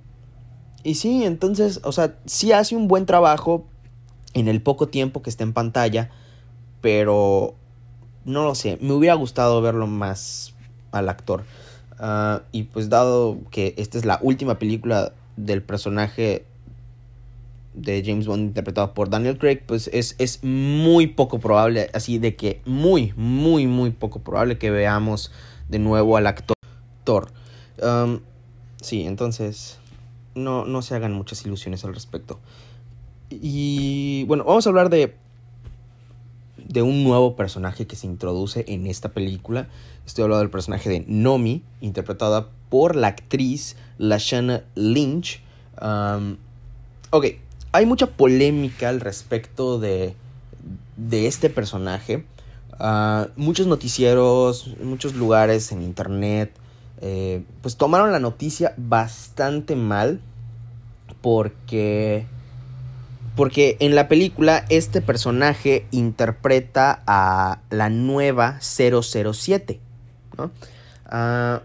y 0.83 0.95
sí, 0.95 1.23
entonces, 1.25 1.81
o 1.83 1.91
sea, 1.91 2.15
sí 2.25 2.51
hace 2.51 2.75
un 2.75 2.87
buen 2.87 3.05
trabajo 3.05 3.65
en 4.33 4.47
el 4.47 4.61
poco 4.61 4.87
tiempo 4.87 5.21
que 5.21 5.29
está 5.29 5.43
en 5.43 5.53
pantalla 5.53 6.09
pero 6.81 7.53
no 8.25 8.43
lo 8.43 8.55
sé, 8.55 8.77
me 8.81 8.93
hubiera 8.93 9.15
gustado 9.15 9.61
verlo 9.61 9.87
más 9.87 10.53
al 10.91 11.07
actor. 11.07 11.43
Ah, 11.99 12.41
y 12.51 12.63
pues 12.63 12.89
dado 12.89 13.37
que 13.51 13.75
esta 13.77 13.97
es 13.97 14.05
la 14.05 14.19
última 14.21 14.57
película 14.57 15.13
del 15.37 15.61
personaje 15.61 16.45
de 17.73 18.03
James 18.05 18.27
Bond 18.27 18.47
interpretado 18.47 18.93
por 18.93 19.09
Daniel 19.09 19.37
Craig, 19.37 19.63
pues 19.65 19.89
es, 19.93 20.15
es 20.19 20.43
muy 20.43 21.07
poco 21.07 21.39
probable, 21.39 21.89
así 21.93 22.17
de 22.17 22.35
que 22.35 22.61
muy, 22.65 23.13
muy, 23.15 23.67
muy 23.67 23.91
poco 23.91 24.19
probable 24.19 24.57
que 24.57 24.71
veamos 24.71 25.31
de 25.69 25.79
nuevo 25.79 26.17
al 26.17 26.27
actor. 26.27 26.55
sí, 28.81 29.03
entonces 29.03 29.79
no, 30.35 30.65
no 30.65 30.81
se 30.81 30.95
hagan 30.95 31.13
muchas 31.13 31.45
ilusiones 31.45 31.85
al 31.85 31.93
respecto. 31.93 32.39
Y 33.29 34.25
bueno, 34.25 34.43
vamos 34.43 34.65
a 34.65 34.69
hablar 34.69 34.89
de 34.89 35.15
de 36.71 36.81
un 36.81 37.03
nuevo 37.03 37.35
personaje 37.35 37.85
que 37.85 37.95
se 37.95 38.07
introduce 38.07 38.65
en 38.67 38.87
esta 38.87 39.09
película. 39.09 39.67
Estoy 40.05 40.23
hablando 40.23 40.41
del 40.41 40.49
personaje 40.49 40.89
de 40.89 41.03
Nomi, 41.07 41.63
interpretada 41.81 42.49
por 42.69 42.95
la 42.95 43.07
actriz 43.07 43.75
Lashana 43.97 44.63
Lynch. 44.75 45.41
ok, 47.09 47.25
hay 47.71 47.85
mucha 47.85 48.07
polémica 48.07 48.89
al 48.89 48.99
respecto 48.99 49.79
de, 49.79 50.15
de 50.97 51.27
este 51.27 51.49
personaje. 51.49 52.25
Ah, 52.79 53.27
muchos 53.35 53.67
noticieros, 53.67 54.75
muchos 54.83 55.15
lugares 55.15 55.71
en 55.71 55.81
internet, 55.83 56.51
eh, 57.01 57.43
pues 57.61 57.77
tomaron 57.77 58.11
la 58.11 58.19
noticia 58.19 58.73
bastante 58.77 59.75
mal 59.75 60.19
porque 61.21 62.25
porque 63.35 63.77
en 63.79 63.95
la 63.95 64.07
película 64.07 64.65
este 64.69 65.01
personaje 65.01 65.87
interpreta 65.91 67.01
a 67.07 67.59
la 67.69 67.89
nueva 67.89 68.59
007, 68.61 69.79
¿no? 70.37 70.51
Ah, 71.05 71.61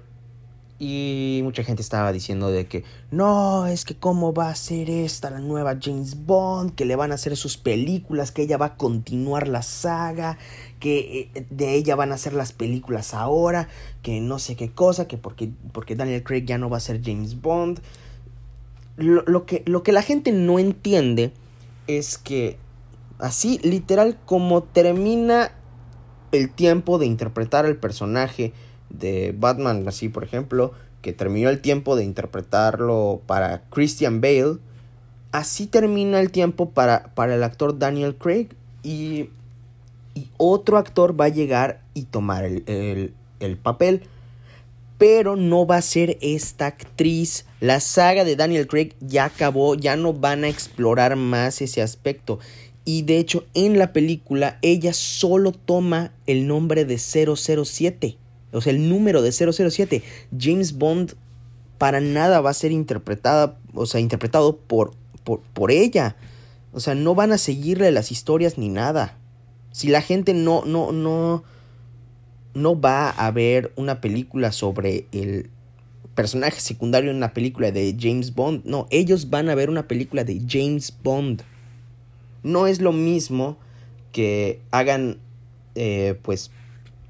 y 0.78 1.40
mucha 1.42 1.64
gente 1.64 1.80
estaba 1.80 2.12
diciendo 2.12 2.50
de 2.50 2.66
que 2.66 2.84
no, 3.10 3.66
es 3.66 3.86
que 3.86 3.96
cómo 3.96 4.34
va 4.34 4.50
a 4.50 4.54
ser 4.54 4.90
esta 4.90 5.30
la 5.30 5.38
nueva 5.38 5.78
James 5.80 6.26
Bond, 6.26 6.74
que 6.74 6.84
le 6.84 6.96
van 6.96 7.12
a 7.12 7.14
hacer 7.14 7.34
sus 7.36 7.56
películas, 7.56 8.30
que 8.30 8.42
ella 8.42 8.58
va 8.58 8.66
a 8.66 8.76
continuar 8.76 9.48
la 9.48 9.62
saga, 9.62 10.36
que 10.78 11.30
eh, 11.34 11.46
de 11.48 11.74
ella 11.74 11.96
van 11.96 12.12
a 12.12 12.16
hacer 12.16 12.34
las 12.34 12.52
películas 12.52 13.14
ahora, 13.14 13.68
que 14.02 14.20
no 14.20 14.38
sé 14.38 14.54
qué 14.56 14.70
cosa, 14.70 15.08
que 15.08 15.16
porque, 15.16 15.50
porque 15.72 15.96
Daniel 15.96 16.22
Craig 16.22 16.44
ya 16.44 16.58
no 16.58 16.68
va 16.68 16.76
a 16.76 16.80
ser 16.80 17.00
James 17.02 17.40
Bond. 17.40 17.80
Lo, 18.98 19.44
que, 19.44 19.62
lo 19.66 19.82
que 19.82 19.92
la 19.92 20.02
gente 20.02 20.32
no 20.32 20.58
entiende 20.58 21.32
es 21.86 22.16
que 22.18 22.58
así 23.18 23.58
literal 23.62 24.18
como 24.24 24.62
termina 24.62 25.52
el 26.32 26.50
tiempo 26.50 26.98
de 26.98 27.06
interpretar 27.06 27.66
al 27.66 27.76
personaje, 27.76 28.52
de 28.98 29.34
Batman, 29.36 29.86
así 29.88 30.08
por 30.08 30.24
ejemplo, 30.24 30.72
que 31.02 31.12
terminó 31.12 31.48
el 31.48 31.60
tiempo 31.60 31.96
de 31.96 32.04
interpretarlo 32.04 33.20
para 33.26 33.62
Christian 33.70 34.20
Bale, 34.20 34.58
así 35.32 35.66
termina 35.66 36.20
el 36.20 36.30
tiempo 36.30 36.70
para, 36.70 37.14
para 37.14 37.34
el 37.34 37.42
actor 37.42 37.78
Daniel 37.78 38.16
Craig 38.16 38.48
y, 38.82 39.30
y, 40.14 40.30
otro 40.36 40.78
actor 40.78 41.18
va 41.18 41.26
a 41.26 41.28
llegar 41.28 41.80
y 41.94 42.04
tomar 42.04 42.44
el, 42.44 43.14
el 43.40 43.56
papel. 43.56 44.02
Pero 44.98 45.36
no 45.36 45.66
va 45.66 45.76
a 45.76 45.82
ser 45.82 46.16
esta 46.22 46.66
actriz. 46.66 47.44
La 47.60 47.80
saga 47.80 48.24
de 48.24 48.34
Daniel 48.34 48.66
Craig 48.66 48.94
ya 49.00 49.26
acabó, 49.26 49.74
ya 49.74 49.94
no 49.94 50.14
van 50.14 50.44
a 50.44 50.48
explorar 50.48 51.16
más 51.16 51.60
ese 51.60 51.82
aspecto. 51.82 52.38
Y 52.86 53.02
de 53.02 53.18
hecho 53.18 53.44
en 53.52 53.78
la 53.78 53.92
película 53.92 54.58
ella 54.62 54.92
solo 54.92 55.52
toma 55.52 56.12
el 56.26 56.46
nombre 56.46 56.84
de 56.84 56.98
007 56.98 58.16
o 58.56 58.60
sea, 58.60 58.72
el 58.72 58.88
número 58.88 59.22
de 59.22 59.32
007. 59.32 60.02
James 60.38 60.78
Bond 60.78 61.14
para 61.78 62.00
nada 62.00 62.40
va 62.40 62.50
a 62.50 62.54
ser 62.54 62.72
interpretada, 62.72 63.58
o 63.74 63.86
sea, 63.86 64.00
interpretado 64.00 64.56
por, 64.56 64.94
por, 65.24 65.40
por 65.40 65.70
ella. 65.70 66.16
O 66.72 66.80
sea, 66.80 66.94
no 66.94 67.14
van 67.14 67.32
a 67.32 67.38
seguirle 67.38 67.90
las 67.90 68.10
historias 68.10 68.58
ni 68.58 68.68
nada. 68.68 69.16
Si 69.72 69.88
la 69.88 70.00
gente 70.00 70.32
no, 70.34 70.64
no, 70.64 70.92
no, 70.92 71.44
no 72.54 72.80
va 72.80 73.10
a 73.10 73.30
ver 73.30 73.72
una 73.76 74.00
película 74.00 74.52
sobre 74.52 75.06
el 75.12 75.50
personaje 76.14 76.60
secundario 76.60 77.10
en 77.10 77.18
una 77.18 77.34
película 77.34 77.70
de 77.70 77.94
James 77.98 78.34
Bond, 78.34 78.64
no, 78.64 78.86
ellos 78.90 79.28
van 79.28 79.50
a 79.50 79.54
ver 79.54 79.68
una 79.68 79.86
película 79.86 80.24
de 80.24 80.42
James 80.48 80.94
Bond. 81.02 81.42
No 82.42 82.66
es 82.66 82.80
lo 82.80 82.92
mismo 82.92 83.58
que 84.12 84.60
hagan, 84.70 85.18
eh, 85.74 86.18
pues, 86.22 86.50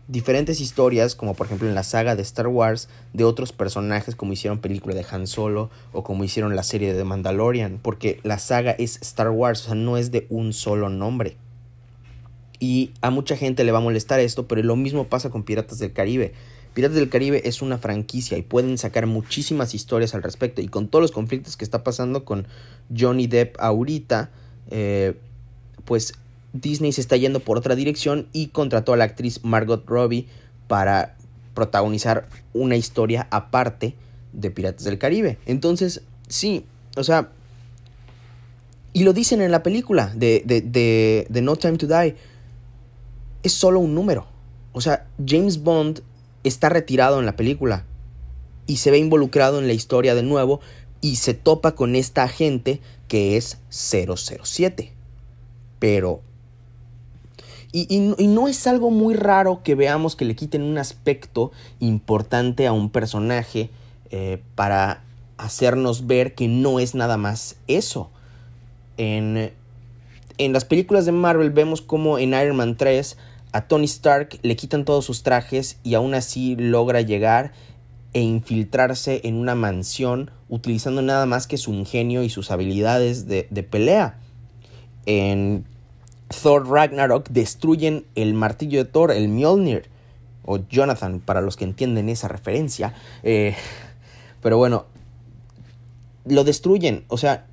diferentes 0.08 0.60
historias, 0.60 1.14
como 1.14 1.34
por 1.34 1.46
ejemplo 1.46 1.68
en 1.68 1.74
la 1.74 1.82
saga 1.82 2.14
de 2.14 2.22
Star 2.22 2.46
Wars, 2.46 2.88
de 3.12 3.24
otros 3.24 3.52
personajes, 3.52 4.14
como 4.14 4.32
hicieron 4.32 4.60
película 4.60 4.94
de 4.94 5.04
Han 5.10 5.26
Solo 5.26 5.70
o 5.92 6.04
como 6.04 6.24
hicieron 6.24 6.54
la 6.54 6.62
serie 6.62 6.94
de 6.94 7.04
Mandalorian, 7.04 7.78
porque 7.82 8.20
la 8.22 8.38
saga 8.38 8.72
es 8.72 9.00
Star 9.02 9.30
Wars, 9.30 9.62
o 9.62 9.64
sea, 9.66 9.74
no 9.74 9.96
es 9.96 10.10
de 10.10 10.26
un 10.30 10.52
solo 10.52 10.88
nombre. 10.88 11.36
Y 12.58 12.92
a 13.02 13.10
mucha 13.10 13.36
gente 13.36 13.64
le 13.64 13.72
va 13.72 13.78
a 13.78 13.82
molestar 13.82 14.20
esto, 14.20 14.46
pero 14.46 14.62
lo 14.62 14.76
mismo 14.76 15.08
pasa 15.08 15.30
con 15.30 15.42
Piratas 15.42 15.78
del 15.78 15.92
Caribe. 15.92 16.32
Piratas 16.72 16.96
del 16.96 17.08
Caribe 17.08 17.42
es 17.48 17.62
una 17.62 17.78
franquicia 17.78 18.38
y 18.38 18.42
pueden 18.42 18.78
sacar 18.78 19.06
muchísimas 19.06 19.74
historias 19.74 20.14
al 20.14 20.22
respecto. 20.22 20.62
Y 20.62 20.68
con 20.68 20.88
todos 20.88 21.02
los 21.02 21.12
conflictos 21.12 21.56
que 21.56 21.64
está 21.64 21.82
pasando 21.84 22.24
con 22.24 22.46
Johnny 22.96 23.26
Depp 23.26 23.56
ahorita, 23.58 24.30
eh, 24.70 25.14
pues 25.84 26.14
Disney 26.60 26.92
se 26.92 27.00
está 27.00 27.16
yendo 27.16 27.40
por 27.40 27.58
otra 27.58 27.74
dirección 27.74 28.28
y 28.32 28.48
contrató 28.48 28.92
a 28.92 28.96
la 28.96 29.04
actriz 29.04 29.44
Margot 29.44 29.84
Robbie 29.86 30.26
para 30.68 31.16
protagonizar 31.54 32.28
una 32.52 32.76
historia 32.76 33.26
aparte 33.30 33.94
de 34.32 34.50
Piratas 34.50 34.84
del 34.84 34.98
Caribe. 34.98 35.38
Entonces, 35.46 36.02
sí, 36.28 36.66
o 36.96 37.04
sea, 37.04 37.30
y 38.92 39.04
lo 39.04 39.12
dicen 39.12 39.40
en 39.42 39.50
la 39.50 39.62
película 39.62 40.12
de, 40.14 40.42
de, 40.46 41.26
de, 41.28 41.42
No 41.42 41.56
Time 41.56 41.78
to 41.78 41.86
Die, 41.86 42.16
es 43.42 43.52
solo 43.52 43.80
un 43.80 43.94
número. 43.94 44.26
O 44.72 44.80
sea, 44.80 45.06
James 45.26 45.62
Bond 45.62 46.02
está 46.44 46.68
retirado 46.68 47.18
en 47.18 47.26
la 47.26 47.36
película 47.36 47.84
y 48.66 48.76
se 48.76 48.90
ve 48.90 48.98
involucrado 48.98 49.58
en 49.58 49.66
la 49.66 49.72
historia 49.72 50.14
de 50.14 50.22
nuevo 50.22 50.60
y 51.00 51.16
se 51.16 51.34
topa 51.34 51.74
con 51.74 51.94
esta 51.94 52.22
agente 52.22 52.80
que 53.08 53.36
es 53.36 53.58
007. 53.70 54.92
Pero 55.78 56.22
y, 57.84 58.26
no 58.28 58.48
es 58.48 58.66
algo 58.66 58.90
muy 58.90 59.14
raro 59.14 59.60
que 59.62 59.74
veamos 59.74 60.16
que 60.16 60.24
le 60.24 60.34
quiten 60.34 60.62
un 60.62 60.78
aspecto 60.78 61.52
importante 61.78 62.66
a 62.66 62.72
un 62.72 62.88
personaje 62.88 63.68
eh, 64.10 64.40
para 64.54 65.02
hacernos 65.36 66.06
ver 66.06 66.34
que 66.34 66.48
no 66.48 66.80
es 66.80 66.94
nada 66.94 67.18
más 67.18 67.56
eso. 67.68 68.08
En, 68.96 69.52
en 70.38 70.52
las 70.54 70.64
películas 70.64 71.04
de 71.04 71.12
Marvel 71.12 71.50
vemos 71.50 71.82
como 71.82 72.18
en 72.18 72.30
Iron 72.30 72.56
Man 72.56 72.76
3 72.76 73.18
a 73.52 73.68
Tony 73.68 73.84
Stark 73.84 74.38
le 74.42 74.56
quitan 74.56 74.84
todos 74.84 75.04
sus 75.04 75.22
trajes 75.22 75.78
y 75.82 75.94
aún 75.94 76.14
así 76.14 76.56
logra 76.56 77.00
llegar 77.02 77.52
e 78.12 78.20
infiltrarse 78.20 79.20
en 79.24 79.36
una 79.36 79.54
mansión 79.54 80.30
utilizando 80.48 81.02
nada 81.02 81.26
más 81.26 81.46
que 81.46 81.58
su 81.58 81.74
ingenio 81.74 82.22
y 82.22 82.30
sus 82.30 82.50
habilidades 82.50 83.26
de, 83.26 83.46
de 83.50 83.62
pelea. 83.62 84.18
En 85.04 85.64
Thor 86.28 86.68
Ragnarok 86.68 87.28
destruyen 87.28 88.04
el 88.16 88.34
martillo 88.34 88.82
de 88.82 88.90
Thor, 88.90 89.12
el 89.12 89.28
Mjolnir, 89.28 89.88
o 90.44 90.58
Jonathan, 90.58 91.20
para 91.20 91.40
los 91.40 91.56
que 91.56 91.64
entienden 91.64 92.08
esa 92.08 92.28
referencia. 92.28 92.94
Eh, 93.22 93.54
pero 94.42 94.58
bueno, 94.58 94.86
lo 96.24 96.42
destruyen, 96.42 97.04
o 97.08 97.16
sea, 97.16 97.46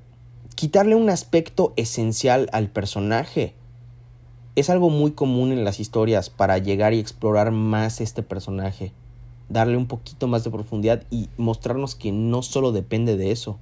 quitarle 0.56 0.96
un 0.96 1.08
aspecto 1.08 1.72
esencial 1.76 2.48
al 2.52 2.68
personaje. 2.68 3.54
Es 4.56 4.70
algo 4.70 4.90
muy 4.90 5.12
común 5.12 5.52
en 5.52 5.64
las 5.64 5.78
historias 5.80 6.30
para 6.30 6.58
llegar 6.58 6.94
y 6.94 7.00
explorar 7.00 7.52
más 7.52 8.00
este 8.00 8.22
personaje, 8.22 8.92
darle 9.48 9.76
un 9.76 9.86
poquito 9.86 10.26
más 10.26 10.42
de 10.44 10.50
profundidad 10.50 11.04
y 11.10 11.28
mostrarnos 11.36 11.94
que 11.94 12.12
no 12.12 12.42
solo 12.42 12.72
depende 12.72 13.16
de 13.16 13.30
eso. 13.30 13.58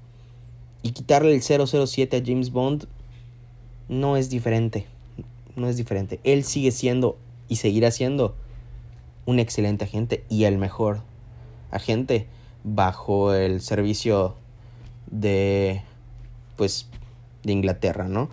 Y 0.83 0.92
quitarle 0.92 1.35
el 1.35 1.42
007 1.42 2.16
a 2.16 2.22
James 2.25 2.51
Bond 2.51 2.87
no 3.88 4.16
es 4.16 4.29
diferente 4.29 4.87
no 5.56 5.68
es 5.68 5.76
diferente. 5.76 6.20
Él 6.24 6.44
sigue 6.44 6.70
siendo 6.70 7.18
y 7.48 7.56
seguirá 7.56 7.90
siendo 7.90 8.34
un 9.26 9.38
excelente 9.38 9.84
agente 9.84 10.24
y 10.28 10.44
el 10.44 10.58
mejor 10.58 11.00
agente 11.70 12.26
bajo 12.64 13.34
el 13.34 13.60
servicio 13.60 14.36
de 15.10 15.82
pues 16.56 16.88
de 17.42 17.52
Inglaterra, 17.52 18.08
¿no? 18.08 18.30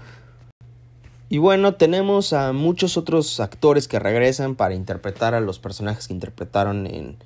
Y 1.30 1.38
bueno, 1.38 1.76
tenemos 1.76 2.34
a 2.34 2.54
muchos 2.54 2.98
otros 2.98 3.40
actores 3.40 3.88
que 3.88 4.00
regresan 4.00 4.56
para 4.56 4.74
interpretar 4.74 5.36
a 5.36 5.40
los 5.40 5.60
personajes 5.60 6.08
que 6.08 6.14
interpretaron 6.14 6.88
en, 6.88 7.18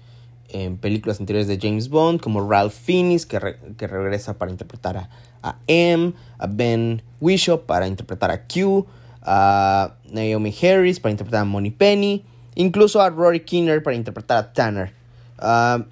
en 0.50 0.78
películas 0.78 1.22
anteriores 1.22 1.48
de 1.48 1.58
James 1.62 1.88
Bond, 1.88 2.20
como 2.20 2.50
Ralph 2.50 2.74
Fiennes, 2.74 3.26
que, 3.26 3.40
regresa 3.40 4.38
para 4.38 4.52
interpretar 4.52 4.98
a, 4.98 5.10
a 5.42 5.58
M, 5.68 6.14
a 6.38 6.48
Ben 6.48 7.02
Whishaw 7.22 7.62
para 7.66 7.88
interpretar 7.88 8.30
a 8.30 8.46
Q, 8.46 8.86
a 9.24 9.96
Naomi 10.12 10.54
Harris 10.62 11.00
para 11.00 11.12
interpretar 11.12 11.42
a 11.42 11.46
Money 11.46 11.72
Penny, 11.72 12.24
incluso 12.56 13.02
a 13.02 13.10
Rory 13.10 13.42
Kinner 13.42 13.82
para 13.82 13.96
interpretar 13.96 14.38
a 14.38 14.54
Tanner. 14.54 14.94
Ah, 15.40 15.86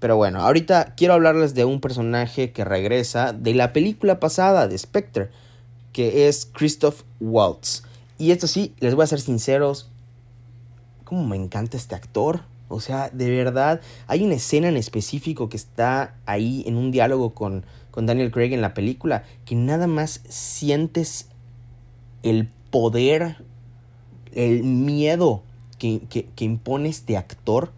pero 0.00 0.16
bueno, 0.16 0.40
ahorita 0.40 0.94
quiero 0.96 1.14
hablarles 1.14 1.54
de 1.54 1.64
un 1.64 1.80
personaje 1.80 2.52
que 2.52 2.64
regresa 2.64 3.32
de 3.32 3.54
la 3.54 3.72
película 3.72 4.20
pasada 4.20 4.68
de 4.68 4.78
Spectre, 4.78 5.30
que 5.92 6.28
es 6.28 6.46
Christoph 6.52 7.02
Waltz. 7.20 7.82
Y 8.16 8.30
esto 8.30 8.46
sí, 8.46 8.74
les 8.78 8.94
voy 8.94 9.04
a 9.04 9.08
ser 9.08 9.20
sinceros, 9.20 9.90
como 11.04 11.26
me 11.26 11.36
encanta 11.36 11.76
este 11.76 11.94
actor. 11.94 12.42
O 12.68 12.80
sea, 12.80 13.10
de 13.10 13.30
verdad, 13.30 13.80
hay 14.06 14.22
una 14.22 14.34
escena 14.34 14.68
en 14.68 14.76
específico 14.76 15.48
que 15.48 15.56
está 15.56 16.14
ahí 16.26 16.62
en 16.66 16.76
un 16.76 16.90
diálogo 16.90 17.34
con, 17.34 17.64
con 17.90 18.06
Daniel 18.06 18.30
Craig 18.30 18.52
en 18.52 18.60
la 18.60 18.74
película, 18.74 19.24
que 19.46 19.54
nada 19.54 19.86
más 19.86 20.20
sientes 20.28 21.28
el 22.22 22.48
poder, 22.70 23.36
el 24.32 24.64
miedo 24.64 25.42
que, 25.78 26.28
impone 26.38 26.88
este 26.88 27.16
actor 27.16 27.72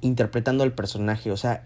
interpretando 0.00 0.64
al 0.64 0.72
personaje. 0.72 1.30
O 1.30 1.36
sea, 1.36 1.64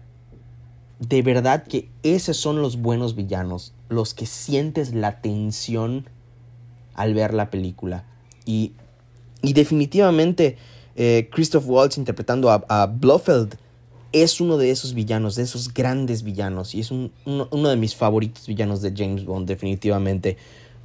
de 0.99 1.21
verdad 1.21 1.65
que 1.65 1.89
esos 2.03 2.37
son 2.37 2.61
los 2.61 2.77
buenos 2.77 3.15
villanos, 3.15 3.73
los 3.89 4.13
que 4.13 4.25
sientes 4.25 4.93
la 4.93 5.21
tensión 5.21 6.09
al 6.95 7.13
ver 7.13 7.33
la 7.33 7.49
película. 7.49 8.05
Y, 8.45 8.73
y 9.41 9.53
definitivamente 9.53 10.57
eh, 10.95 11.29
Christoph 11.31 11.65
Waltz 11.67 11.97
interpretando 11.97 12.49
a, 12.49 12.65
a, 12.67 12.87
Blofeld 12.87 13.55
es 14.11 14.41
uno 14.41 14.57
de 14.57 14.71
esos 14.71 14.93
villanos, 14.93 15.35
de 15.35 15.43
esos 15.43 15.73
grandes 15.73 16.23
villanos. 16.23 16.73
Y 16.73 16.79
es 16.79 16.91
un, 16.91 17.11
uno, 17.25 17.47
uno, 17.51 17.69
de 17.69 17.75
mis 17.75 17.95
favoritos 17.95 18.47
villanos 18.47 18.81
de 18.81 18.93
James 18.95 19.25
Bond, 19.25 19.47
definitivamente. 19.47 20.37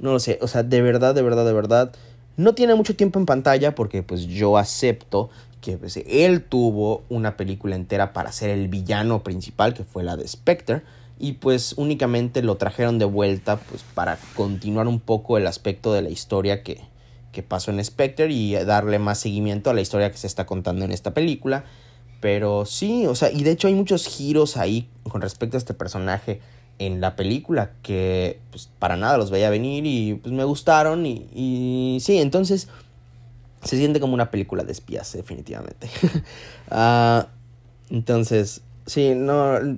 No 0.03 0.11
lo 0.11 0.19
sé, 0.19 0.37
o 0.41 0.49
sea, 0.49 0.63
de 0.63 0.81
verdad, 0.81 1.15
de 1.15 1.21
verdad, 1.21 1.45
de 1.45 1.53
verdad. 1.53 1.93
No 2.35 2.53
tiene 2.53 2.75
mucho 2.75 2.93
tiempo 2.93 3.19
en 3.19 3.25
pantalla 3.25 3.73
porque 3.73 4.03
pues 4.03 4.25
yo 4.25 4.57
acepto 4.57 5.29
que 5.61 5.77
pues, 5.77 5.95
él 5.95 6.43
tuvo 6.43 7.03
una 7.07 7.37
película 7.37 7.77
entera 7.77 8.11
para 8.11 8.33
ser 8.33 8.49
el 8.49 8.67
villano 8.67 9.23
principal, 9.23 9.73
que 9.73 9.85
fue 9.85 10.03
la 10.03 10.17
de 10.17 10.27
Spectre, 10.27 10.81
y 11.19 11.33
pues 11.33 11.75
únicamente 11.77 12.41
lo 12.41 12.57
trajeron 12.57 12.99
de 12.99 13.05
vuelta 13.05 13.55
pues 13.55 13.83
para 13.93 14.17
continuar 14.35 14.89
un 14.89 14.99
poco 14.99 15.37
el 15.37 15.47
aspecto 15.47 15.93
de 15.93 16.01
la 16.01 16.09
historia 16.09 16.63
que, 16.63 16.81
que 17.31 17.41
pasó 17.41 17.71
en 17.71 17.81
Spectre 17.81 18.29
y 18.29 18.55
darle 18.55 18.99
más 18.99 19.19
seguimiento 19.19 19.69
a 19.69 19.73
la 19.73 19.79
historia 19.79 20.11
que 20.11 20.17
se 20.17 20.27
está 20.27 20.45
contando 20.45 20.83
en 20.83 20.91
esta 20.91 21.13
película. 21.13 21.63
Pero 22.19 22.65
sí, 22.65 23.07
o 23.07 23.15
sea, 23.15 23.31
y 23.31 23.43
de 23.43 23.51
hecho 23.51 23.69
hay 23.69 23.73
muchos 23.73 24.05
giros 24.05 24.57
ahí 24.57 24.89
con 25.03 25.21
respecto 25.21 25.55
a 25.55 25.59
este 25.59 25.73
personaje 25.73 26.41
en 26.79 27.01
la 27.01 27.15
película 27.15 27.71
que 27.81 28.39
pues 28.51 28.69
para 28.79 28.97
nada 28.97 29.17
los 29.17 29.31
veía 29.31 29.49
venir 29.49 29.85
y 29.85 30.15
pues 30.15 30.33
me 30.33 30.43
gustaron 30.43 31.05
y, 31.05 31.27
y 31.33 31.99
sí, 32.01 32.17
entonces 32.17 32.67
se 33.63 33.77
siente 33.77 33.99
como 33.99 34.13
una 34.13 34.29
película 34.29 34.63
de 34.63 34.71
espías, 34.71 35.11
definitivamente. 35.13 35.89
uh, 36.71 37.25
entonces, 37.89 38.61
sí, 38.85 39.13
no. 39.15 39.77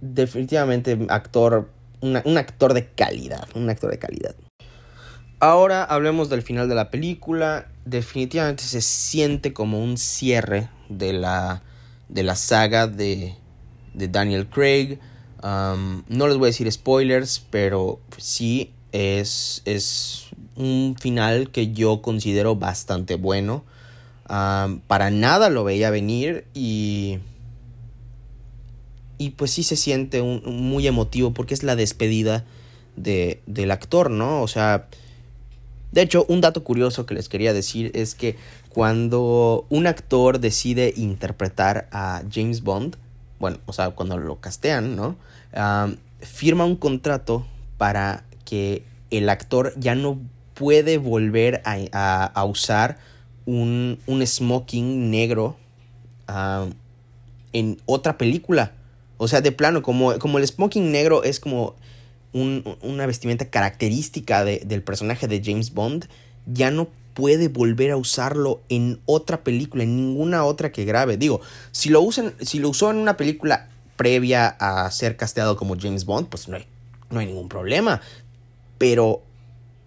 Definitivamente, 0.00 0.98
actor. 1.08 1.70
un 2.00 2.16
actor 2.38 2.74
de 2.74 2.86
calidad. 2.88 3.48
Un 3.54 3.68
actor 3.70 3.90
de 3.90 3.98
calidad. 3.98 4.34
Ahora 5.40 5.84
hablemos 5.84 6.28
del 6.28 6.42
final 6.42 6.68
de 6.68 6.74
la 6.74 6.90
película. 6.90 7.68
Definitivamente 7.84 8.64
se 8.64 8.82
siente 8.82 9.52
como 9.52 9.82
un 9.82 9.96
cierre 9.96 10.68
de 10.88 11.12
la, 11.12 11.62
de 12.08 12.22
la 12.22 12.34
saga 12.34 12.86
de, 12.86 13.34
de 13.98 14.08
Daniel 14.08 14.46
Craig. 14.46 14.98
Um, 15.42 16.02
no 16.08 16.26
les 16.26 16.36
voy 16.36 16.46
a 16.46 16.50
decir 16.50 16.70
spoilers, 16.72 17.44
pero 17.50 18.00
sí 18.16 18.70
es, 18.92 19.62
es 19.64 20.26
un 20.56 20.96
final 20.98 21.50
que 21.50 21.72
yo 21.72 22.00
considero 22.00 22.56
bastante 22.56 23.16
bueno. 23.16 23.64
Um, 24.30 24.80
para 24.80 25.10
nada 25.10 25.50
lo 25.50 25.64
veía 25.64 25.90
venir 25.90 26.46
y... 26.54 27.18
Y 29.20 29.30
pues 29.30 29.50
sí 29.50 29.64
se 29.64 29.74
siente 29.74 30.20
un, 30.20 30.42
muy 30.44 30.86
emotivo 30.86 31.34
porque 31.34 31.52
es 31.52 31.64
la 31.64 31.74
despedida 31.74 32.44
de, 32.96 33.42
del 33.46 33.70
actor, 33.70 34.10
¿no? 34.10 34.42
O 34.42 34.48
sea... 34.48 34.88
De 35.90 36.02
hecho, 36.02 36.26
un 36.28 36.42
dato 36.42 36.64
curioso 36.64 37.06
que 37.06 37.14
les 37.14 37.30
quería 37.30 37.54
decir 37.54 37.90
es 37.94 38.14
que 38.14 38.36
cuando 38.68 39.66
un 39.70 39.86
actor 39.86 40.38
decide 40.38 40.92
interpretar 40.94 41.88
a 41.92 42.22
James 42.30 42.62
Bond, 42.62 42.96
bueno, 43.38 43.58
o 43.66 43.72
sea, 43.72 43.90
cuando 43.90 44.18
lo 44.18 44.40
castean, 44.40 44.96
¿no? 44.96 45.16
Firma 46.20 46.64
un 46.64 46.76
contrato 46.76 47.46
para 47.76 48.24
que 48.44 48.82
el 49.10 49.28
actor 49.28 49.72
ya 49.76 49.94
no 49.94 50.18
puede 50.54 50.98
volver 50.98 51.62
a, 51.64 52.44
usar 52.44 52.98
un, 53.46 53.98
smoking 54.26 55.10
negro 55.10 55.56
en 57.52 57.80
otra 57.86 58.18
película. 58.18 58.72
O 59.16 59.28
sea, 59.28 59.40
de 59.40 59.52
plano, 59.52 59.82
como, 59.82 60.18
como 60.18 60.38
el 60.38 60.46
smoking 60.46 60.90
negro 60.92 61.22
es 61.22 61.40
como 61.40 61.76
una 62.32 63.06
vestimenta 63.06 63.48
característica 63.48 64.44
del 64.44 64.82
personaje 64.82 65.28
de 65.28 65.42
James 65.44 65.72
Bond, 65.72 66.08
ya 66.46 66.70
no 66.70 66.88
puede 67.18 67.48
volver 67.48 67.90
a 67.90 67.96
usarlo 67.96 68.60
en 68.68 69.00
otra 69.04 69.42
película, 69.42 69.82
en 69.82 69.96
ninguna 69.96 70.44
otra 70.44 70.70
que 70.70 70.84
grabe. 70.84 71.16
Digo, 71.16 71.40
si 71.72 71.88
lo, 71.88 72.00
si 72.12 72.60
lo 72.60 72.68
usó 72.68 72.92
en 72.92 72.98
una 72.98 73.16
película 73.16 73.66
previa 73.96 74.46
a 74.60 74.88
ser 74.92 75.16
casteado 75.16 75.56
como 75.56 75.76
James 75.76 76.04
Bond, 76.04 76.28
pues 76.28 76.46
no 76.46 76.58
hay, 76.58 76.66
no 77.10 77.18
hay 77.18 77.26
ningún 77.26 77.48
problema. 77.48 78.00
Pero 78.78 79.20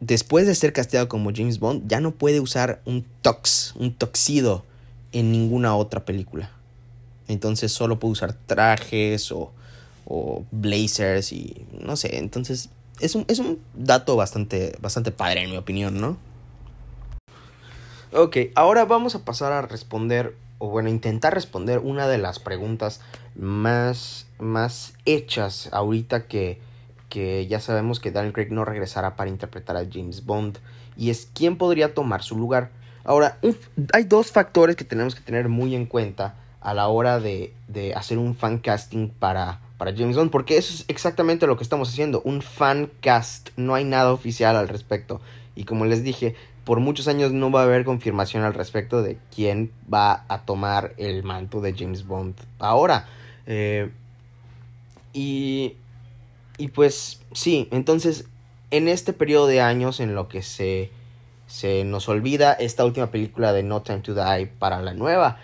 después 0.02 0.46
de 0.46 0.56
ser 0.56 0.74
casteado 0.74 1.08
como 1.08 1.32
James 1.34 1.60
Bond, 1.60 1.88
ya 1.88 2.02
no 2.02 2.12
puede 2.12 2.41
usar 2.41 2.82
un 2.84 3.06
tox, 3.22 3.76
un 3.78 3.94
toxido 3.94 4.65
en 5.13 5.32
ninguna 5.32 5.74
otra 5.78 6.04
película. 6.04 6.52
Entonces 7.30 7.72
solo 7.72 7.98
puede 7.98 8.12
usar 8.12 8.34
trajes 8.46 9.32
o, 9.32 9.54
o 10.04 10.44
blazers 10.52 11.32
y 11.32 11.65
no 11.80 11.96
sé. 11.96 12.17
Entonces 12.17 12.67
es 13.00 13.15
un, 13.15 13.24
es 13.30 13.39
un 13.39 13.58
dato 13.74 14.17
bastante, 14.17 14.76
bastante 14.82 15.13
padre 15.13 15.44
en 15.44 15.50
mi 15.50 15.56
opinión, 15.56 16.02
¿no? 16.02 16.17
Ok, 18.13 18.36
ahora 18.56 18.84
vamos 18.84 19.15
a 19.15 19.24
pasar 19.24 19.54
a 19.54 19.62
responder, 19.62 20.36
o 20.58 20.67
bueno, 20.67 20.89
intentar 20.89 21.34
responder 21.34 21.80
una 21.80 22.10
de 22.10 22.17
las 22.17 22.39
preguntas 22.39 23.00
más, 23.38 24.28
más 24.38 24.95
hechas 25.06 25.69
ahorita 25.71 26.28
que, 26.28 26.60
que 27.08 27.47
ya 27.47 27.62
sabemos 27.62 28.02
que 28.02 28.12
Daniel 28.12 28.34
Craig 28.34 28.52
no 28.52 28.65
regresará 28.65 29.15
para 29.15 29.30
interpretar 29.30 29.78
a 29.78 29.86
James 29.89 30.26
Bond 30.26 30.58
y 30.97 31.10
es 31.10 31.30
quién 31.34 31.58
podría 31.58 31.93
tomar 31.93 32.21
su 32.21 32.38
lugar. 32.38 32.71
Ahora, 33.06 33.38
hay 33.93 34.04
dos 34.04 34.34
factores 34.34 34.76
que 34.76 34.84
tenemos 34.84 35.15
que 35.15 35.21
tener 35.21 35.47
muy 35.47 35.74
en 35.74 35.86
cuenta 35.86 36.36
a 36.60 36.74
la 36.74 36.89
hora 36.89 37.21
de, 37.21 37.54
de, 37.69 37.93
hacer 37.93 38.17
un 38.17 38.36
fan 38.36 38.58
casting 38.58 39.08
para, 39.08 39.62
para 39.78 39.95
James 39.95 40.17
Bond, 40.17 40.32
porque 40.32 40.58
eso 40.58 40.74
es 40.74 40.84
exactamente 40.89 41.47
lo 41.47 41.56
que 41.56 41.63
estamos 41.63 41.88
haciendo, 41.88 42.21
un 42.26 42.41
fan 42.41 42.91
cast, 43.00 43.52
no 43.56 43.74
hay 43.74 43.86
nada 43.86 44.12
oficial 44.12 44.58
al 44.58 44.67
respecto. 44.67 45.21
Y 45.56 45.63
como 45.65 45.86
les 45.86 46.04
dije, 46.04 46.36
por 46.65 46.80
muchos 46.80 47.08
años 47.08 47.32
no 47.32 47.52
va 47.52 47.62
a 47.62 47.63
haber 47.63 47.86
confirmación 47.86 48.43
al 48.43 48.54
respecto 48.54 49.02
de 49.02 49.17
quién 49.34 49.71
va 49.91 50.26
a 50.28 50.41
tomar 50.41 50.93
el 50.97 51.24
manto 51.24 51.62
de 51.62 51.74
James 51.74 52.06
Bond 52.06 52.36
ahora. 52.60 53.08
Eh, 53.45 53.89
y 55.13 55.76
y 56.62 56.67
pues 56.67 57.19
sí, 57.34 57.67
entonces 57.71 58.26
en 58.69 58.88
este 58.88 59.13
periodo 59.13 59.47
de 59.47 59.62
años 59.62 60.00
en 60.00 60.13
lo 60.13 60.28
que 60.28 60.43
se, 60.43 60.91
se 61.47 61.84
nos 61.86 62.08
olvida 62.08 62.54
esta 62.54 62.86
última 62.86 63.10
película 63.10 63.52
de 63.52 63.63
No 63.63 63.82
Time 63.82 64.02
to 64.02 64.13
Die 64.13 64.45
para 64.45 64.80
la 64.80 64.93
nueva, 64.93 65.39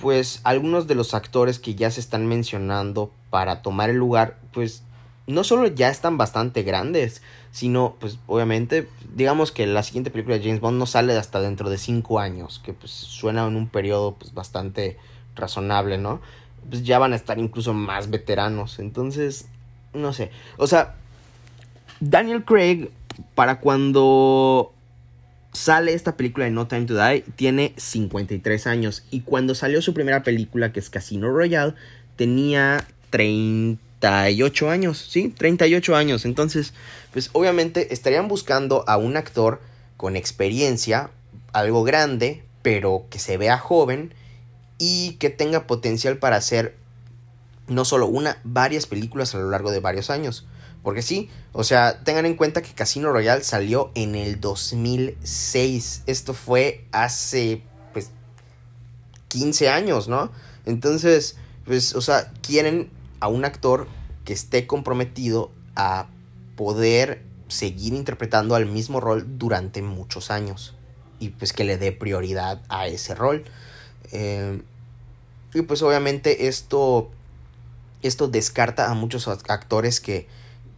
pues 0.00 0.40
algunos 0.44 0.86
de 0.86 0.94
los 0.94 1.12
actores 1.12 1.58
que 1.58 1.74
ya 1.74 1.90
se 1.90 2.00
están 2.00 2.26
mencionando 2.26 3.12
para 3.28 3.60
tomar 3.60 3.90
el 3.90 3.96
lugar, 3.96 4.38
pues 4.50 4.82
no 5.26 5.44
solo 5.44 5.66
ya 5.68 5.88
están 5.88 6.18
bastante 6.18 6.62
grandes, 6.62 7.22
sino 7.52 7.96
pues 8.00 8.18
obviamente 8.26 8.88
digamos 9.14 9.52
que 9.52 9.66
la 9.66 9.82
siguiente 9.82 10.10
película 10.10 10.36
de 10.36 10.44
James 10.44 10.60
Bond 10.60 10.78
no 10.78 10.86
sale 10.86 11.16
hasta 11.16 11.40
dentro 11.40 11.70
de 11.70 11.78
5 11.78 12.18
años, 12.18 12.60
que 12.64 12.72
pues 12.72 12.90
suena 12.90 13.46
en 13.46 13.56
un 13.56 13.68
periodo 13.68 14.14
pues 14.14 14.34
bastante 14.34 14.98
razonable, 15.34 15.98
¿no? 15.98 16.20
Pues 16.68 16.82
ya 16.82 16.98
van 16.98 17.12
a 17.12 17.16
estar 17.16 17.38
incluso 17.38 17.74
más 17.74 18.10
veteranos, 18.10 18.78
entonces 18.78 19.46
no 19.94 20.12
sé. 20.12 20.30
O 20.56 20.66
sea, 20.66 20.94
Daniel 22.00 22.44
Craig, 22.44 22.90
para 23.34 23.60
cuando 23.60 24.72
sale 25.52 25.92
esta 25.92 26.16
película 26.16 26.46
de 26.46 26.50
No 26.50 26.66
Time 26.66 26.86
to 26.86 26.94
Die, 26.94 27.24
tiene 27.36 27.74
53 27.76 28.66
años. 28.66 29.04
Y 29.10 29.20
cuando 29.20 29.54
salió 29.54 29.82
su 29.82 29.94
primera 29.94 30.22
película, 30.22 30.72
que 30.72 30.80
es 30.80 30.90
Casino 30.90 31.28
Royale, 31.30 31.74
tenía 32.16 32.86
38 34.02 34.68
años. 34.68 35.06
Sí, 35.10 35.28
38 35.28 35.94
años. 35.94 36.24
Entonces, 36.24 36.74
pues 37.12 37.30
obviamente 37.32 37.94
estarían 37.94 38.26
buscando 38.26 38.84
a 38.88 38.96
un 38.96 39.16
actor 39.16 39.60
con 39.96 40.16
experiencia, 40.16 41.10
algo 41.52 41.84
grande, 41.84 42.44
pero 42.62 43.06
que 43.10 43.20
se 43.20 43.36
vea 43.36 43.58
joven 43.58 44.12
y 44.78 45.12
que 45.20 45.30
tenga 45.30 45.68
potencial 45.68 46.18
para 46.18 46.34
hacer 46.34 46.76
no 47.68 47.84
solo 47.84 48.08
una, 48.08 48.38
varias 48.42 48.86
películas 48.86 49.36
a 49.36 49.38
lo 49.38 49.48
largo 49.50 49.70
de 49.70 49.78
varios 49.78 50.10
años. 50.10 50.46
Porque 50.82 51.02
sí, 51.02 51.30
o 51.52 51.62
sea, 51.62 52.02
tengan 52.02 52.26
en 52.26 52.34
cuenta 52.34 52.60
que 52.60 52.72
Casino 52.72 53.12
Royale 53.12 53.44
salió 53.44 53.92
en 53.94 54.16
el 54.16 54.40
2006. 54.40 56.02
Esto 56.06 56.34
fue 56.34 56.86
hace, 56.90 57.62
pues, 57.92 58.10
15 59.28 59.68
años, 59.68 60.08
¿no? 60.08 60.32
Entonces, 60.66 61.36
pues, 61.64 61.94
o 61.94 62.00
sea, 62.00 62.32
quieren 62.42 62.90
a 63.22 63.28
un 63.28 63.44
actor 63.44 63.86
que 64.24 64.32
esté 64.32 64.66
comprometido 64.66 65.52
a 65.76 66.08
poder 66.56 67.22
seguir 67.46 67.94
interpretando 67.94 68.56
al 68.56 68.66
mismo 68.66 68.98
rol 68.98 69.38
durante 69.38 69.80
muchos 69.80 70.32
años. 70.32 70.74
Y 71.20 71.28
pues 71.28 71.52
que 71.52 71.62
le 71.62 71.78
dé 71.78 71.92
prioridad 71.92 72.62
a 72.68 72.88
ese 72.88 73.14
rol. 73.14 73.44
Eh, 74.10 74.60
y 75.54 75.62
pues 75.62 75.82
obviamente 75.82 76.48
esto 76.48 77.10
esto 78.02 78.26
descarta 78.26 78.90
a 78.90 78.94
muchos 78.94 79.28
actores 79.28 80.00
que, 80.00 80.26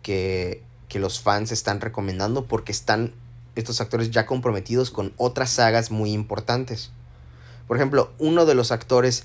que, 0.02 0.62
que 0.88 0.98
los 0.98 1.20
fans 1.20 1.50
están 1.50 1.80
recomendando 1.80 2.44
porque 2.44 2.72
están 2.72 3.14
estos 3.54 3.80
actores 3.80 4.10
ya 4.10 4.26
comprometidos 4.26 4.90
con 4.90 5.14
otras 5.16 5.48
sagas 5.48 5.90
muy 5.90 6.12
importantes. 6.12 6.90
Por 7.66 7.78
ejemplo, 7.78 8.12
uno 8.18 8.44
de 8.44 8.54
los 8.54 8.70
actores 8.70 9.24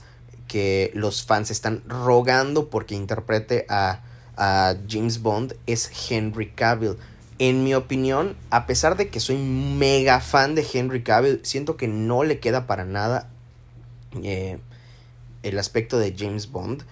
que 0.49 0.91
los 0.95 1.23
fans 1.23 1.51
están 1.51 1.83
rogando 1.88 2.69
porque 2.69 2.95
interprete 2.95 3.65
a, 3.69 4.01
a 4.35 4.75
James 4.89 5.21
Bond 5.21 5.55
es 5.65 5.89
Henry 6.09 6.49
Cavill. 6.49 6.97
En 7.38 7.63
mi 7.63 7.73
opinión, 7.73 8.35
a 8.49 8.65
pesar 8.65 8.97
de 8.97 9.07
que 9.07 9.21
soy 9.21 9.38
mega 9.38 10.19
fan 10.19 10.55
de 10.55 10.67
Henry 10.73 11.03
Cavill, 11.03 11.39
siento 11.43 11.77
que 11.77 11.88
no 11.88 12.25
le 12.25 12.39
queda 12.39 12.67
para 12.67 12.83
nada 12.83 13.29
eh, 14.21 14.59
el 15.43 15.57
aspecto 15.57 15.97
de 15.97 16.13
James 16.17 16.51
Bond. 16.51 16.83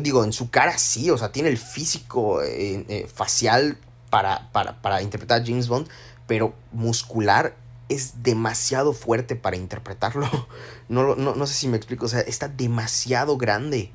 Digo, 0.00 0.24
en 0.24 0.32
su 0.32 0.48
cara 0.48 0.78
sí, 0.78 1.10
o 1.10 1.18
sea, 1.18 1.30
tiene 1.30 1.50
el 1.50 1.58
físico 1.58 2.42
eh, 2.42 2.86
eh, 2.88 3.06
facial 3.12 3.76
para, 4.08 4.50
para, 4.52 4.80
para 4.80 5.02
interpretar 5.02 5.42
a 5.42 5.44
James 5.44 5.68
Bond, 5.68 5.88
pero 6.26 6.54
muscular 6.72 7.54
es 7.88 8.22
demasiado 8.22 8.92
fuerte 8.92 9.36
para 9.36 9.56
interpretarlo. 9.56 10.28
No, 10.90 11.14
no, 11.16 11.34
no 11.34 11.46
sé 11.46 11.52
si 11.52 11.68
me 11.68 11.76
explico, 11.76 12.06
o 12.06 12.08
sea, 12.08 12.20
está 12.20 12.48
demasiado 12.48 13.36
grande. 13.36 13.90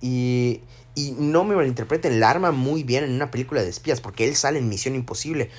Y, 0.00 0.60
y 0.96 1.12
no 1.12 1.44
me 1.44 1.54
malinterpreten, 1.54 2.14
el 2.14 2.24
arma 2.24 2.50
muy 2.50 2.82
bien 2.82 3.04
en 3.04 3.12
una 3.12 3.30
película 3.30 3.62
de 3.62 3.68
espías, 3.68 4.00
porque 4.00 4.26
él 4.26 4.34
sale 4.34 4.58
en 4.58 4.68
Misión 4.68 4.96
Imposible. 4.96 5.50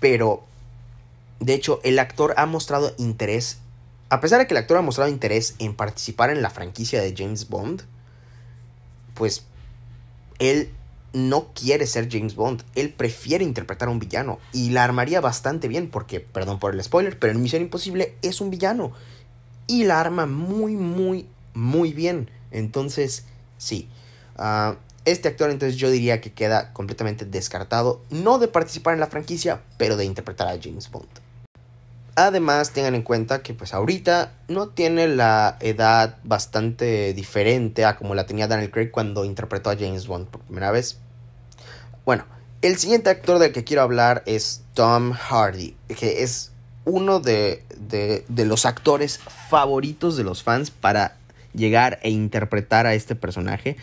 Pero, 0.00 0.44
de 1.40 1.52
hecho, 1.52 1.78
el 1.84 1.98
actor 1.98 2.32
ha 2.38 2.46
mostrado 2.46 2.94
interés. 2.96 3.58
A 4.08 4.22
pesar 4.22 4.38
de 4.38 4.46
que 4.46 4.54
el 4.54 4.58
actor 4.58 4.78
ha 4.78 4.82
mostrado 4.82 5.10
interés 5.10 5.56
en 5.58 5.74
participar 5.74 6.30
en 6.30 6.40
la 6.40 6.48
franquicia 6.48 7.02
de 7.02 7.14
James 7.14 7.50
Bond, 7.50 7.82
pues 9.12 9.44
él 10.38 10.70
no 11.12 11.52
quiere 11.54 11.86
ser 11.86 12.08
James 12.10 12.34
Bond, 12.34 12.62
él 12.74 12.92
prefiere 12.92 13.44
interpretar 13.44 13.88
a 13.88 13.90
un 13.90 13.98
villano 13.98 14.38
y 14.52 14.70
la 14.70 14.84
armaría 14.84 15.20
bastante 15.20 15.68
bien 15.68 15.88
porque, 15.88 16.20
perdón 16.20 16.58
por 16.58 16.74
el 16.74 16.82
spoiler, 16.82 17.18
pero 17.18 17.32
en 17.32 17.42
Misión 17.42 17.62
Imposible 17.62 18.14
es 18.22 18.40
un 18.40 18.50
villano 18.50 18.92
y 19.66 19.84
la 19.84 20.00
arma 20.00 20.26
muy, 20.26 20.76
muy, 20.76 21.26
muy 21.54 21.92
bien. 21.92 22.30
Entonces, 22.50 23.24
sí, 23.58 23.88
ah, 24.36 24.76
este 25.04 25.28
actor 25.28 25.50
entonces 25.50 25.78
yo 25.78 25.90
diría 25.90 26.20
que 26.20 26.32
queda 26.32 26.72
completamente 26.72 27.24
descartado, 27.24 28.02
no 28.10 28.38
de 28.38 28.48
participar 28.48 28.94
en 28.94 29.00
la 29.00 29.06
franquicia, 29.06 29.62
pero 29.78 29.96
de 29.96 30.04
interpretar 30.04 30.48
a 30.48 30.58
James 30.60 30.90
Bond. 30.90 31.25
Además, 32.18 32.70
tengan 32.70 32.94
en 32.94 33.02
cuenta 33.02 33.42
que 33.42 33.52
pues 33.52 33.74
ahorita 33.74 34.32
no 34.48 34.68
tiene 34.70 35.06
la 35.06 35.58
edad 35.60 36.16
bastante 36.24 37.12
diferente 37.12 37.84
a 37.84 37.96
como 37.96 38.14
la 38.14 38.24
tenía 38.24 38.48
Daniel 38.48 38.70
Craig 38.70 38.90
cuando 38.90 39.26
interpretó 39.26 39.68
a 39.68 39.76
James 39.76 40.06
Bond 40.06 40.26
por 40.28 40.40
primera 40.40 40.70
vez. 40.70 40.98
Bueno, 42.06 42.24
el 42.62 42.78
siguiente 42.78 43.10
actor 43.10 43.38
del 43.38 43.52
que 43.52 43.64
quiero 43.64 43.82
hablar 43.82 44.22
es 44.24 44.62
Tom 44.72 45.12
Hardy, 45.12 45.76
que 45.88 46.22
es 46.22 46.52
uno 46.86 47.20
de, 47.20 47.62
de, 47.76 48.44
los 48.46 48.64
actores 48.64 49.18
favoritos 49.18 50.16
de 50.16 50.24
los 50.24 50.42
fans 50.42 50.70
para 50.70 51.18
llegar 51.52 51.98
e 52.02 52.08
interpretar 52.08 52.86
a 52.86 52.94
este 52.94 53.14
personaje. 53.14 53.76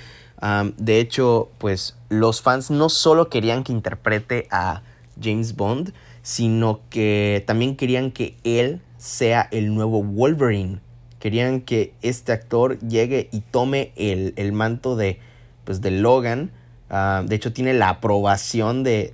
de 0.78 1.00
hecho, 1.00 1.52
pues 1.60 1.96
los 2.10 2.42
fans 2.42 2.72
no 2.72 2.90
solo 2.90 3.30
querían 3.30 3.64
que 3.64 3.74
interprete 3.74 4.48
a 4.50 4.82
James 5.22 5.56
Bond, 5.56 5.94
sino 6.24 6.80
que 6.90 7.44
también 7.46 7.76
querían 7.76 8.12
que 8.12 8.38
él 8.44 8.82
sea 8.98 9.48
el 9.52 9.76
nuevo 9.76 10.02
Wolverine. 10.02 10.80
Querían 11.20 11.62
que 11.62 11.94
este 12.02 12.32
actor 12.32 12.80
llegue 12.80 13.30
y 13.32 13.42
tome 13.42 13.92
el, 13.96 14.54
manto 14.54 14.96
de, 14.96 15.20
pues, 15.66 15.82
de 15.82 15.92
Logan. 15.92 16.52
Ah, 16.90 17.24
de 17.26 17.36
hecho, 17.36 17.54
tiene 17.54 17.74
la 17.74 17.90
aprobación 17.90 18.84
de, 18.84 19.12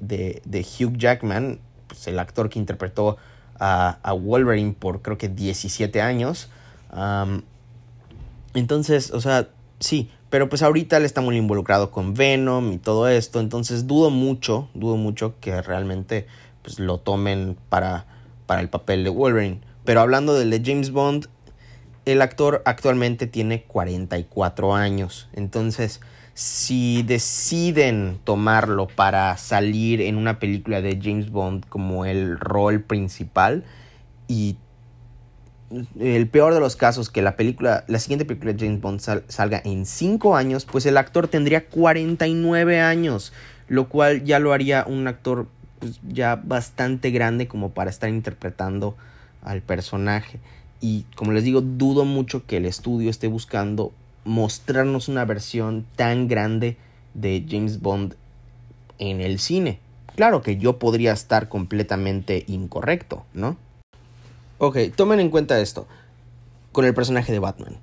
Hugh 0.79 0.97
Jackman, 0.97 1.59
pues, 1.87 2.07
el 2.07 2.19
actor 2.19 2.49
que 2.49 2.59
interpretó 2.59 3.17
a, 3.59 4.13
Wolverine 4.13 4.73
por 4.73 5.01
creo 5.01 5.17
que 5.17 5.29
17 5.29 6.01
años. 6.01 6.49
entonces, 8.53 9.11
o 9.11 9.19
sea, 9.19 9.49
sí, 9.79 10.09
pero 10.29 10.47
pues 10.47 10.61
ahorita 10.61 10.97
él 10.97 11.05
está 11.05 11.21
muy 11.21 11.37
involucrado 11.37 11.89
con 11.89 12.13
Venom 12.13 12.71
y 12.71 12.77
todo 12.77 13.07
esto. 13.07 13.39
Entonces 13.39 13.87
dudo 13.87 14.09
mucho, 14.11 14.69
dudo 14.73 14.95
mucho 14.95 15.39
que 15.39 15.61
realmente 15.61 16.27
pues, 16.61 16.79
lo 16.79 16.99
tomen 16.99 17.57
para, 17.69 18.05
para 18.45 18.61
el 18.61 18.69
papel 18.69 19.03
de 19.03 19.09
Wolverine. 19.09 19.61
Pero 19.85 20.01
hablando 20.01 20.33
del 20.33 20.49
de 20.49 20.61
James 20.63 20.91
Bond, 20.91 21.27
el 22.05 22.21
actor 22.21 22.61
actualmente 22.65 23.27
tiene 23.27 23.63
44 23.63 24.75
años. 24.75 25.29
Entonces, 25.33 26.01
si 26.33 27.03
deciden 27.03 28.19
tomarlo 28.23 28.87
para 28.87 29.35
salir 29.37 30.01
en 30.01 30.15
una 30.15 30.39
película 30.39 30.81
de 30.81 30.99
James 31.01 31.31
Bond 31.31 31.67
como 31.67 32.05
el 32.05 32.39
rol 32.39 32.81
principal 32.81 33.65
y 34.27 34.57
el 35.99 36.27
peor 36.29 36.53
de 36.53 36.59
los 36.59 36.75
casos 36.75 37.09
que 37.09 37.21
la 37.21 37.35
película, 37.35 37.83
la 37.87 37.99
siguiente 37.99 38.25
película 38.25 38.53
de 38.53 38.65
James 38.65 38.81
Bond 38.81 39.01
salga 39.27 39.61
en 39.63 39.85
5 39.85 40.35
años, 40.35 40.65
pues 40.65 40.85
el 40.85 40.97
actor 40.97 41.27
tendría 41.27 41.67
49 41.67 42.79
años, 42.79 43.33
lo 43.67 43.89
cual 43.89 44.23
ya 44.23 44.39
lo 44.39 44.53
haría 44.53 44.85
un 44.87 45.07
actor 45.07 45.47
pues, 45.79 45.99
ya 46.07 46.35
bastante 46.35 47.11
grande 47.11 47.47
como 47.47 47.71
para 47.71 47.89
estar 47.89 48.09
interpretando 48.09 48.95
al 49.41 49.61
personaje. 49.61 50.39
Y 50.81 51.05
como 51.15 51.31
les 51.31 51.43
digo, 51.43 51.61
dudo 51.61 52.05
mucho 52.05 52.45
que 52.45 52.57
el 52.57 52.65
estudio 52.65 53.09
esté 53.09 53.27
buscando 53.27 53.91
mostrarnos 54.23 55.07
una 55.07 55.25
versión 55.25 55.85
tan 55.95 56.27
grande 56.27 56.77
de 57.13 57.45
James 57.49 57.81
Bond 57.81 58.15
en 58.97 59.21
el 59.21 59.39
cine. 59.39 59.79
Claro 60.15 60.41
que 60.41 60.57
yo 60.57 60.79
podría 60.79 61.13
estar 61.13 61.49
completamente 61.49 62.43
incorrecto, 62.47 63.25
¿no? 63.33 63.57
Ok, 64.57 64.77
tomen 64.95 65.19
en 65.19 65.29
cuenta 65.29 65.59
esto 65.59 65.87
con 66.71 66.85
el 66.85 66.93
personaje 66.93 67.31
de 67.31 67.39
Batman. 67.39 67.77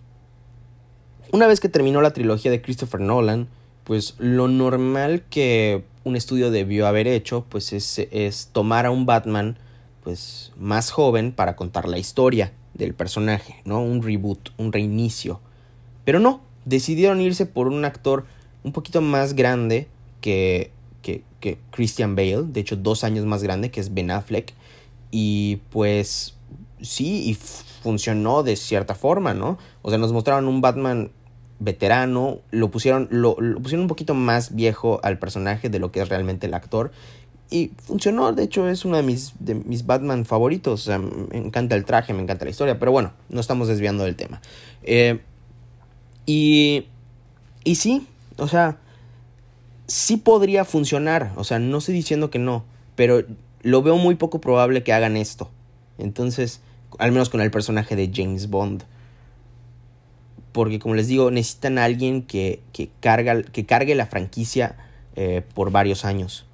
Una 1.33 1.47
vez 1.47 1.61
que 1.61 1.69
terminó 1.69 2.01
la 2.03 2.13
trilogía 2.13 2.51
de 2.51 2.63
Christopher 2.63 3.01
Nolan, 3.01 3.49
pues 3.87 4.17
lo 4.19 4.49
normal 4.49 5.23
que 5.31 5.85
un 6.03 6.17
estudio 6.17 6.51
debió 6.51 6.89
haber 6.89 7.07
hecho, 7.07 7.47
pues 7.49 7.73
es, 7.73 8.51
tomar 8.53 8.85
a 8.85 8.91
un 8.91 9.07
Batman 9.07 9.59
pues 10.03 10.53
más 10.59 10.91
joven 10.91 11.31
para 11.31 11.55
contar 11.55 11.89
la 11.89 11.97
historia 11.97 12.53
del 12.75 12.95
personaje, 12.95 13.63
¿no? 13.65 13.81
Un 13.81 14.03
reboot, 14.03 14.51
un 14.57 14.73
reinicio. 14.73 15.41
Pero 16.05 16.19
no, 16.19 16.41
decidieron 16.65 17.21
irse 17.21 17.47
por 17.47 17.69
un 17.69 17.85
actor 17.85 18.27
un 18.65 18.73
poquito 18.73 19.01
más 19.01 19.35
grande 19.35 19.87
que, 20.21 20.73
que, 21.03 21.23
que 21.39 21.59
Christian 21.71 22.17
Bale, 22.17 22.43
de 22.43 22.61
hecho 22.61 22.75
dos 22.75 23.05
años 23.05 23.25
más 23.25 23.45
grande, 23.45 23.71
que 23.71 23.79
es 23.79 23.95
Ben 23.95 24.11
Affleck. 24.11 24.53
Y 25.13 25.61
pues 25.71 26.35
sí, 26.81 27.31
y 27.31 27.35
funcionó 27.35 28.43
de 28.43 28.57
cierta 28.57 28.97
forma, 28.97 29.33
¿no? 29.33 29.59
O 29.83 29.91
sea, 29.91 29.99
nos 29.99 30.13
mostraron 30.13 30.49
un 30.49 30.61
Batman 30.61 31.13
veterano, 31.59 32.39
lo 32.51 32.71
pusieron, 32.71 33.09
lo, 33.11 33.37
pusieron 33.37 33.83
un 33.83 33.89
poquito 33.89 34.15
más 34.15 34.55
viejo 34.55 35.01
al 35.03 35.19
personaje 35.19 35.69
de 35.69 35.79
lo 35.79 35.91
que 35.93 36.01
es 36.01 36.09
realmente 36.09 36.47
el 36.47 36.55
actor. 36.55 36.93
Y 37.49 37.71
funcionó, 37.79 38.33
de 38.33 38.43
hecho 38.43 38.69
es 38.69 38.85
uno 38.85 38.97
de 38.97 39.03
mis, 39.03 39.33
de 39.39 39.55
mis 39.55 39.87
Batman 39.87 40.25
favoritos. 40.25 40.89
me 41.31 41.39
encanta 41.39 41.77
el 41.77 41.85
traje, 41.85 42.13
me 42.13 42.23
encanta 42.23 42.45
la 42.45 42.51
historia, 42.51 42.79
pero 42.79 42.93
bueno, 42.93 43.13
no 43.29 43.41
estamos 43.41 43.69
desviando 43.69 44.05
del 44.05 44.17
tema. 44.17 44.41
Eh, 44.83 45.21
y, 46.27 46.87
y 47.63 47.77
sí, 47.77 48.07
o 48.37 48.49
sea, 48.49 48.79
sí 49.87 50.17
podría 50.17 50.65
funcionar, 50.65 51.33
o 51.37 51.45
sea, 51.45 51.61
no 51.61 51.79
estoy 51.79 51.95
diciendo 51.95 52.31
que 52.31 52.41
no, 52.41 52.65
pero 52.97 53.23
lo 53.63 53.83
veo 53.83 53.97
muy 53.97 54.17
poco 54.17 54.41
probable 54.41 54.83
que 54.83 54.93
hagan 54.93 55.17
esto. 55.17 55.51
Entonces, 55.99 56.61
al 56.99 57.13
menos 57.13 57.31
con 57.31 57.41
el 57.41 57.51
personaje 57.51 57.97
de 57.97 58.11
James 58.13 58.51
Bond 58.51 58.85
porque 60.57 60.79
como 60.79 60.95
les 60.95 61.07
digo, 61.07 61.31
necesitan 61.31 61.77
a 61.77 61.85
alguien 61.85 62.23
que, 62.23 62.63
que, 62.73 62.89
carga, 63.01 63.43
que 63.43 63.67
cargue 63.67 63.95
la 63.95 64.07
franquicia 64.07 64.75
eh, 65.15 65.43
por 65.55 65.71
varios 65.71 66.07
años. 66.07 66.47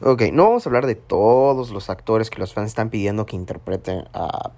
Ok, 0.00 0.22
no 0.32 0.44
vamos 0.44 0.64
a 0.64 0.70
hablar 0.70 0.86
de 0.86 0.94
todos 0.94 1.68
los 1.68 1.90
actores 1.90 2.30
que 2.30 2.38
los 2.38 2.54
fans 2.54 2.68
están 2.68 2.88
pidiendo 2.88 3.26
que 3.26 3.36
interpreten 3.36 4.08
a, 4.14 4.52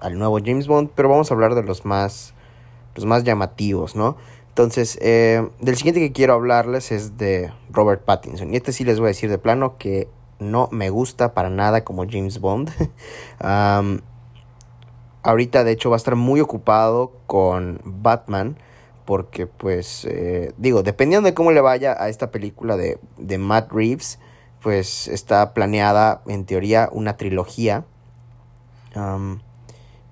al 0.00 0.16
nuevo 0.16 0.38
James 0.38 0.68
Bond, 0.68 0.90
pero 0.94 1.08
vamos 1.08 1.28
a 1.32 1.34
hablar 1.34 1.56
de 1.56 1.64
los 1.64 1.84
más, 1.84 2.32
los 2.94 3.06
más 3.06 3.24
llamativos, 3.24 3.96
¿no? 3.96 4.16
Entonces, 4.50 4.96
eh, 5.02 5.50
del 5.58 5.76
siguiente 5.76 5.98
que 5.98 6.12
quiero 6.12 6.34
hablarles 6.34 6.92
es 6.92 7.18
de 7.18 7.52
Robert 7.70 8.04
Pattinson. 8.04 8.54
Y 8.54 8.56
este 8.56 8.70
sí 8.70 8.84
les 8.84 9.00
voy 9.00 9.06
a 9.06 9.08
decir 9.08 9.30
de 9.30 9.38
plano 9.38 9.78
que 9.78 10.08
no 10.38 10.68
me 10.70 10.90
gusta 10.90 11.34
para 11.34 11.50
nada 11.50 11.82
como 11.82 12.04
James 12.08 12.38
Bond. 12.38 12.70
Ahorita 15.26 15.64
de 15.64 15.72
hecho 15.72 15.90
va 15.90 15.96
a 15.96 15.98
estar 15.98 16.14
muy 16.14 16.40
ocupado 16.40 17.10
con 17.26 17.80
Batman 17.84 18.56
porque 19.04 19.48
pues 19.48 20.04
eh, 20.04 20.52
digo, 20.56 20.84
dependiendo 20.84 21.26
de 21.26 21.34
cómo 21.34 21.50
le 21.50 21.60
vaya 21.60 21.96
a 21.98 22.08
esta 22.08 22.30
película 22.30 22.76
de, 22.76 23.00
de 23.18 23.36
Matt 23.36 23.72
Reeves, 23.72 24.20
pues 24.62 25.08
está 25.08 25.52
planeada 25.52 26.22
en 26.28 26.44
teoría 26.44 26.88
una 26.92 27.16
trilogía. 27.16 27.84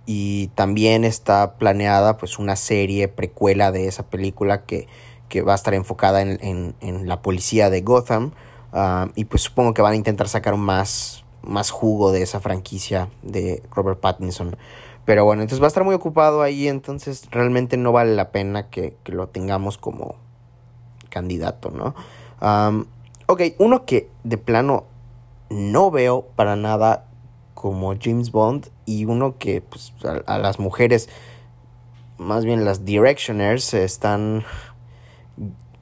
y 0.05 0.49
también 0.57 1.05
está 1.05 1.59
planeada 1.59 2.17
pues 2.17 2.41
una 2.41 2.57
serie 2.57 3.07
precuela 3.07 3.71
de 3.71 3.87
esa 3.87 4.03
película 4.07 4.65
que, 4.65 4.89
que 5.29 5.43
va 5.43 5.53
a 5.53 5.55
estar 5.55 5.75
enfocada 5.75 6.23
en, 6.23 6.75
en, 6.81 7.09
la 7.09 7.23
policía 7.23 7.71
de 7.71 7.83
Gotham. 7.83 8.33
y 9.15 9.27
pues 9.27 9.43
supongo 9.43 9.75
que 9.75 9.83
van 9.83 9.93
a 9.93 9.97
intentar 9.97 10.29
sacar 10.29 10.57
más, 10.57 11.25
más 11.43 11.71
jugo 11.71 12.11
de 12.11 12.23
esa 12.23 12.41
franquicia 12.41 13.11
de 13.23 13.63
Robert 13.71 14.01
Pattinson. 14.01 14.57
Pero 15.05 15.25
bueno, 15.25 15.43
entonces 15.43 15.61
va 15.61 15.67
a 15.67 15.69
estar 15.69 15.85
muy 15.85 15.95
ocupado 15.95 16.43
ahí, 16.43 16.69
entonces 16.69 17.29
realmente 17.31 17.77
no 17.77 17.93
vale 17.93 18.15
la 18.15 18.31
pena 18.31 18.71
que, 18.71 18.97
lo 19.07 19.29
tengamos 19.29 19.77
como 19.77 20.17
candidato, 21.11 21.71
¿no? 21.71 21.95
ok, 23.27 23.41
uno 23.59 23.87
que 23.87 24.11
de 24.23 24.37
plano 24.39 24.85
no 25.51 25.91
veo 25.91 26.27
para 26.37 26.57
nada 26.57 27.07
como 27.55 27.95
James 27.99 28.31
Bond 28.31 28.69
y 28.85 29.05
uno 29.05 29.39
que 29.39 29.63
pues, 29.63 29.93
a, 30.27 30.39
las 30.39 30.59
mujeres, 30.59 31.09
más 32.19 32.45
bien 32.45 32.65
las 32.65 32.85
Directioners, 32.85 33.73
están 33.75 34.45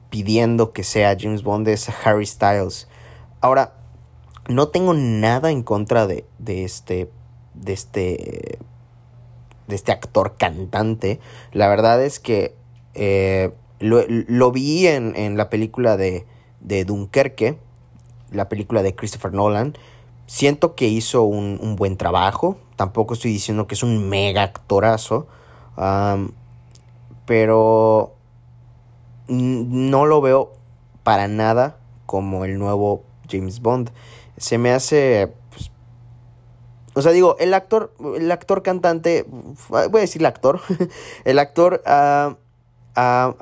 pidiendo 0.09 0.73
que 0.73 0.83
sea 0.83 1.17
James 1.19 1.43
Bond 1.43 1.67
es 1.67 1.89
Harry 2.05 2.25
Styles. 2.25 2.87
Ahora, 3.41 3.73
no 4.47 4.67
tengo 4.67 4.93
nada 4.93 5.51
en 5.51 5.63
contra 5.63 6.07
de, 6.07 6.25
de 6.39 6.63
este 6.63 7.09
de 7.53 7.73
este 7.73 8.59
de 9.67 9.75
este 9.75 9.91
actor 9.91 10.35
cantante. 10.37 11.19
La 11.51 11.67
verdad 11.67 12.03
es 12.03 12.19
que 12.19 12.55
eh, 12.93 13.51
lo, 13.79 14.51
vi 14.51 14.87
en, 14.87 15.15
en, 15.15 15.37
la 15.37 15.49
película 15.49 15.97
de, 15.97 16.25
de 16.61 16.85
Dunkerque, 16.85 17.57
la 18.31 18.49
película 18.49 18.83
de 18.83 18.95
Christopher 18.95 19.33
Nolan. 19.33 19.75
Siento 20.25 20.75
que 20.75 20.87
hizo 20.87 21.23
un, 21.23 21.75
buen 21.75 21.97
trabajo. 21.97 22.57
Tampoco 22.75 23.13
estoy 23.13 23.31
diciendo 23.31 23.67
que 23.67 23.75
es 23.75 23.83
un 23.83 24.09
mega 24.09 24.43
actorazo. 24.43 25.27
pero 27.25 28.15
no 29.27 30.05
lo 30.05 30.21
veo 30.21 30.53
para 31.03 31.27
nada 31.27 31.77
como 32.05 32.45
el 32.45 32.57
nuevo 32.57 33.03
James 33.29 33.61
Bond. 33.61 33.91
Se 34.37 34.57
me 34.57 34.71
hace 34.71 35.33
o 36.95 37.01
sea, 37.01 37.11
digo, 37.11 37.35
el 37.39 37.53
actor, 37.53 37.93
el 38.15 38.31
actor 38.31 38.61
cantante, 38.61 39.25
voy 39.69 39.99
a 39.99 40.01
decir 40.01 40.21
el 40.21 40.27
actor, 40.27 40.61
el 41.25 41.39
actor 41.39 41.81
ha, 41.85 42.37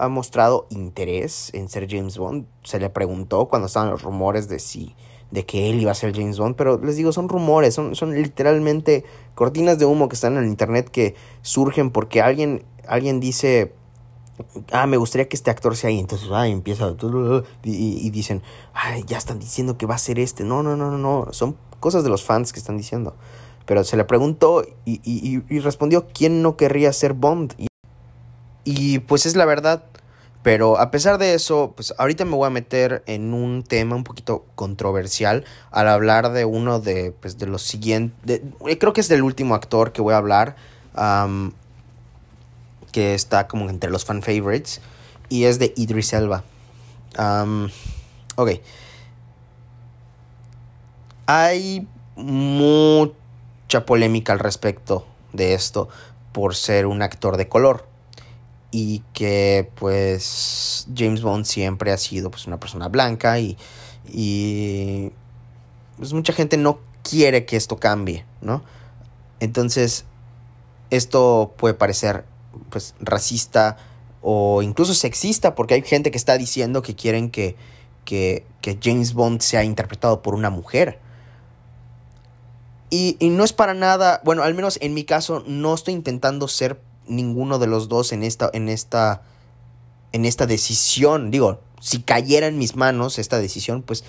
mostrado 0.09 0.67
interés 0.69 1.51
en 1.53 1.67
ser 1.67 1.87
James 1.89 2.17
Bond. 2.17 2.45
Se 2.63 2.79
le 2.79 2.89
preguntó 2.89 3.47
cuando 3.47 3.67
estaban 3.67 3.89
los 3.89 4.03
rumores 4.03 4.47
de 4.47 4.59
si, 4.59 4.95
de 5.31 5.45
que 5.45 5.69
él 5.69 5.81
iba 5.81 5.91
a 5.91 5.95
ser 5.95 6.15
James 6.15 6.39
Bond, 6.39 6.55
pero 6.55 6.79
les 6.79 6.95
digo, 6.95 7.11
son 7.11 7.27
rumores, 7.27 7.73
son, 7.73 7.95
son 7.95 8.13
literalmente 8.13 9.03
cortinas 9.35 9.77
de 9.77 9.85
humo 9.85 10.07
que 10.07 10.15
están 10.15 10.37
en 10.37 10.43
el 10.43 10.49
internet 10.49 10.89
que 10.89 11.15
surgen 11.41 11.91
porque 11.91 12.21
alguien, 12.21 12.63
alguien 12.87 13.19
dice, 13.19 13.73
ah, 14.71 14.87
me 14.87 14.95
gustaría 14.95 15.27
que 15.27 15.35
este 15.35 15.51
actor 15.51 15.75
sea 15.75 15.89
ahí. 15.89 15.99
Entonces, 15.99 16.29
ah, 16.31 16.47
empieza 16.47 16.95
y, 17.63 18.07
y, 18.07 18.09
dicen, 18.11 18.41
ay, 18.73 19.03
ya 19.05 19.17
están 19.17 19.39
diciendo 19.39 19.77
que 19.77 19.85
va 19.85 19.95
a 19.95 19.99
ser 19.99 20.19
este. 20.19 20.43
No, 20.43 20.63
no, 20.63 20.75
no, 20.75 20.91
no, 20.91 20.97
no. 20.97 21.33
Son 21.33 21.57
cosas 21.81 22.05
de 22.05 22.09
los 22.09 22.23
fans 22.23 22.53
que 22.53 22.59
están 22.59 22.77
diciendo. 22.77 23.17
Pero 23.65 23.83
se 23.83 23.97
le 23.97 24.05
preguntó 24.05 24.63
y, 24.85 25.59
respondió 25.59 26.07
quién 26.13 26.41
no 26.41 26.55
querría 26.55 26.93
ser 26.93 27.11
Bond. 27.13 27.53
Y, 28.63 28.99
pues 28.99 29.25
es 29.25 29.35
la 29.35 29.43
verdad. 29.43 29.83
Pero 30.43 30.79
a 30.79 30.89
pesar 30.89 31.19
de 31.19 31.35
eso, 31.35 31.73
pues 31.75 31.93
ahorita 31.99 32.25
me 32.25 32.35
voy 32.35 32.47
a 32.47 32.49
meter 32.49 33.03
en 33.05 33.33
un 33.33 33.61
tema 33.61 33.95
un 33.95 34.03
poquito 34.03 34.45
controversial 34.55 35.45
al 35.69 35.87
hablar 35.87 36.31
de 36.31 36.45
uno 36.45 36.79
de, 36.79 37.11
pues, 37.11 37.37
de 37.37 37.45
los 37.45 37.61
siguientes... 37.61 38.41
Creo 38.79 38.93
que 38.93 39.01
es 39.01 39.07
del 39.07 39.21
último 39.21 39.53
actor 39.53 39.91
que 39.91 40.01
voy 40.01 40.15
a 40.15 40.17
hablar. 40.17 40.55
que 42.91 43.13
está 43.13 43.47
como 43.47 43.69
entre 43.69 43.91
los 43.91 44.05
fan 44.05 44.23
favorites. 44.23 44.81
Y 45.29 45.43
es 45.43 45.59
de 45.59 45.73
Idris 45.77 46.13
Elba. 46.13 46.43
ok. 48.35 48.49
Hay 51.33 51.87
mucho 52.17 53.15
polémica 53.85 54.33
al 54.33 54.39
respecto 54.39 55.07
de 55.31 55.53
esto 55.53 55.87
por 56.33 56.55
ser 56.55 56.85
un 56.85 57.01
actor 57.01 57.37
de 57.37 57.47
color 57.47 57.87
y 58.69 59.01
que 59.13 59.71
pues 59.75 60.89
James 60.93 61.21
Bond 61.21 61.45
siempre 61.45 61.93
ha 61.93 61.97
sido 61.97 62.31
pues 62.31 62.47
una 62.47 62.59
persona 62.59 62.89
blanca 62.89 63.39
y, 63.39 63.57
y 64.09 65.13
pues 65.95 66.11
mucha 66.11 66.33
gente 66.33 66.57
no 66.57 66.79
quiere 67.01 67.45
que 67.45 67.55
esto 67.55 67.77
cambie, 67.77 68.25
¿no? 68.41 68.61
Entonces 69.39 70.03
esto 70.89 71.53
puede 71.55 71.75
parecer 71.75 72.25
pues 72.69 72.93
racista 72.99 73.77
o 74.21 74.63
incluso 74.63 74.93
sexista 74.93 75.55
porque 75.55 75.75
hay 75.75 75.81
gente 75.83 76.11
que 76.11 76.17
está 76.17 76.37
diciendo 76.37 76.81
que 76.81 76.93
quieren 76.93 77.31
que, 77.31 77.55
que, 78.03 78.45
que 78.59 78.77
James 78.83 79.13
Bond 79.13 79.39
sea 79.39 79.63
interpretado 79.63 80.21
por 80.21 80.35
una 80.35 80.49
mujer 80.49 80.99
y, 82.93 83.17
no 83.21 83.45
es 83.45 83.53
para 83.53 83.73
nada, 83.73 84.19
bueno, 84.25 84.43
al 84.43 84.53
menos 84.53 84.77
en 84.81 84.93
mi 84.93 85.05
caso, 85.05 85.45
no 85.47 85.73
estoy 85.73 85.93
intentando 85.93 86.49
ser 86.49 86.81
ninguno 87.07 87.57
de 87.57 87.65
los 87.65 87.87
dos 87.87 88.11
en 88.11 88.21
esta, 88.21 88.49
en 88.51 88.67
esta, 88.67 89.21
en 90.11 90.25
esta 90.25 90.45
decisión. 90.45 91.31
Digo, 91.31 91.61
si 91.79 92.01
cayera 92.01 92.47
en 92.47 92.57
mis 92.57 92.75
manos 92.75 93.17
esta 93.17 93.39
decisión, 93.39 93.81
pues 93.81 94.03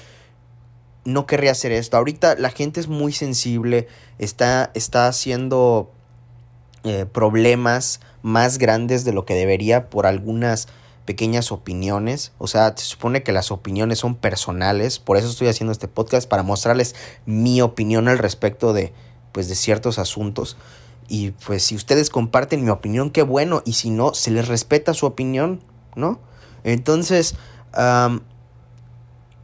no 1.05 1.27
querría 1.27 1.53
hacer 1.53 1.71
esto. 1.71 1.97
Ahorita 1.97 2.35
la 2.35 2.51
gente 2.51 2.81
es 2.81 2.89
muy 2.89 3.13
sensible, 3.13 3.87
está, 4.19 4.73
está 4.75 5.07
haciendo 5.07 5.93
eh, 6.83 7.07
problemas 7.07 8.01
más 8.23 8.59
grandes 8.59 9.05
de 9.05 9.13
lo 9.13 9.25
que 9.25 9.35
debería 9.35 9.91
por 9.91 10.07
algunas 10.07 10.67
pequeñas 11.13 11.53
opiniones. 11.53 12.33
O 12.39 12.47
sea, 12.47 12.75
se 12.75 12.87
supone 12.87 13.23
que 13.23 13.33
las 13.33 13.51
opiniones 13.51 13.99
son 13.99 14.15
personales. 14.15 14.99
Por 14.99 15.19
eso 15.19 15.29
estoy 15.29 15.49
haciendo 15.49 15.71
este 15.71 15.87
podcast, 15.87 16.27
para 16.27 16.43
mostrarles 16.43 16.95
mi 17.27 17.61
opinión 17.61 18.09
al 18.09 18.17
respecto 18.17 18.73
de, 18.73 18.95
pues, 19.33 19.47
de 19.51 19.55
ciertos 19.55 19.99
asuntos. 19.99 20.57
Y 21.09 21.33
pues 21.33 21.65
si 21.65 21.75
ustedes 21.75 22.09
comparten 22.09 22.65
mi 22.65 22.71
opinión, 22.71 23.11
qué 23.11 23.21
bueno. 23.21 23.61
Y 23.67 23.75
si 23.75 23.91
no, 23.91 24.15
se 24.15 24.31
les 24.31 24.49
respeta 24.49 24.95
su 24.95 25.05
opinión, 25.05 25.61
¿no? 25.97 26.19
Entonces, 26.65 27.35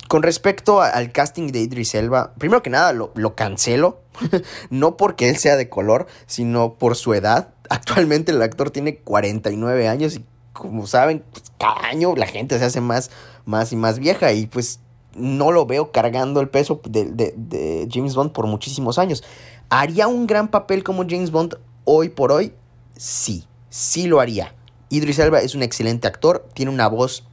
con 0.09 0.23
respecto 0.23 0.81
al 0.81 1.13
casting 1.13 1.49
de 1.49 1.61
Idris 1.61 1.95
Elba, 1.95 2.33
primero 2.39 2.63
que 2.63 2.71
nada 2.71 2.95
lo, 2.95 3.13
lo 3.15 3.35
cancelo. 3.35 4.01
no 4.71 4.97
porque 4.97 5.29
él 5.29 5.37
sea 5.37 5.57
de 5.57 5.69
color, 5.69 6.07
sino 6.27 6.79
por 6.79 6.97
su 6.97 7.13
edad. 7.13 7.51
Actualmente 7.69 8.33
el 8.33 8.41
actor 8.41 8.71
tiene 8.71 9.01
49 9.01 9.87
años 9.87 10.17
y 10.17 10.25
como 10.59 10.87
saben, 10.87 11.25
pues, 11.31 11.45
cada 11.59 11.89
año 11.89 12.15
la 12.17 12.27
gente 12.27 12.59
se 12.59 12.65
hace 12.65 12.81
más, 12.81 13.11
más 13.47 13.73
y 13.73 13.77
más 13.77 13.99
vieja 13.99 14.33
y 14.33 14.47
pues 14.47 14.81
no 15.15 15.53
lo 15.53 15.67
veo 15.67 15.91
cargando 15.93 16.41
el 16.41 16.49
peso 16.49 16.81
de, 16.85 17.07
de, 17.07 17.89
James 17.91 18.15
Bond 18.15 18.33
por 18.33 18.47
muchísimos 18.47 18.99
años. 18.99 19.25
¿Haría 19.71 20.09
un 20.09 20.27
gran 20.27 20.49
papel 20.49 20.85
como 20.85 21.05
James 21.09 21.31
Bond 21.31 21.59
hoy 21.85 22.09
por 22.09 22.33
hoy? 22.33 22.53
Sí, 22.97 23.45
sí 23.71 24.07
lo 24.07 24.21
haría. 24.21 24.55
Idris 24.91 25.19
Elba 25.19 25.41
es 25.41 25.55
un 25.55 25.63
excelente 25.63 26.09
actor, 26.09 26.49
tiene 26.55 26.73
una 26.73 26.89
voz 26.89 27.27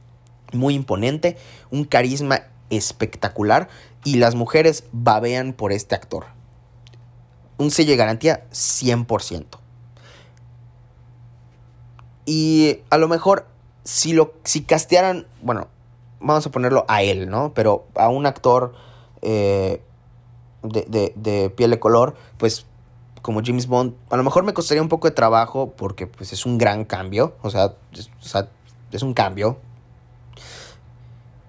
muy 0.52 0.74
imponente, 0.74 1.36
un 1.70 1.84
carisma 1.84 2.42
espectacular 2.70 3.68
y 4.04 4.16
las 4.16 4.34
mujeres 4.34 4.84
babean 4.92 5.52
por 5.52 5.72
este 5.72 5.94
actor. 5.94 6.26
Un 7.58 7.70
sello 7.70 7.90
de 7.90 7.96
garantía 7.96 8.46
100%. 8.52 9.65
Y 12.26 12.80
a 12.90 12.98
lo 12.98 13.08
mejor 13.08 13.46
si 13.84 14.12
lo 14.12 14.34
si 14.44 14.64
castearan, 14.64 15.26
bueno, 15.42 15.68
vamos 16.20 16.44
a 16.46 16.50
ponerlo 16.50 16.84
a 16.88 17.02
él, 17.02 17.30
¿no? 17.30 17.52
Pero 17.54 17.86
a 17.94 18.08
un 18.08 18.26
actor 18.26 18.74
eh, 19.22 19.80
de, 20.62 21.12
de, 21.14 21.50
piel 21.50 21.70
de 21.70 21.78
color, 21.78 22.16
pues 22.36 22.66
como 23.22 23.40
James 23.44 23.66
Bond, 23.68 23.94
a 24.10 24.16
lo 24.16 24.24
mejor 24.24 24.44
me 24.44 24.54
costaría 24.54 24.82
un 24.82 24.88
poco 24.88 25.08
de 25.08 25.14
trabajo 25.14 25.72
porque 25.76 26.06
pues 26.06 26.32
es 26.32 26.46
un 26.46 26.58
gran 26.58 26.84
cambio, 26.84 27.34
o 27.42 27.50
sea, 27.50 27.74
es, 27.92 28.10
o 28.20 28.24
sea, 28.24 28.48
es 28.90 29.02
un 29.02 29.14
cambio. 29.14 29.58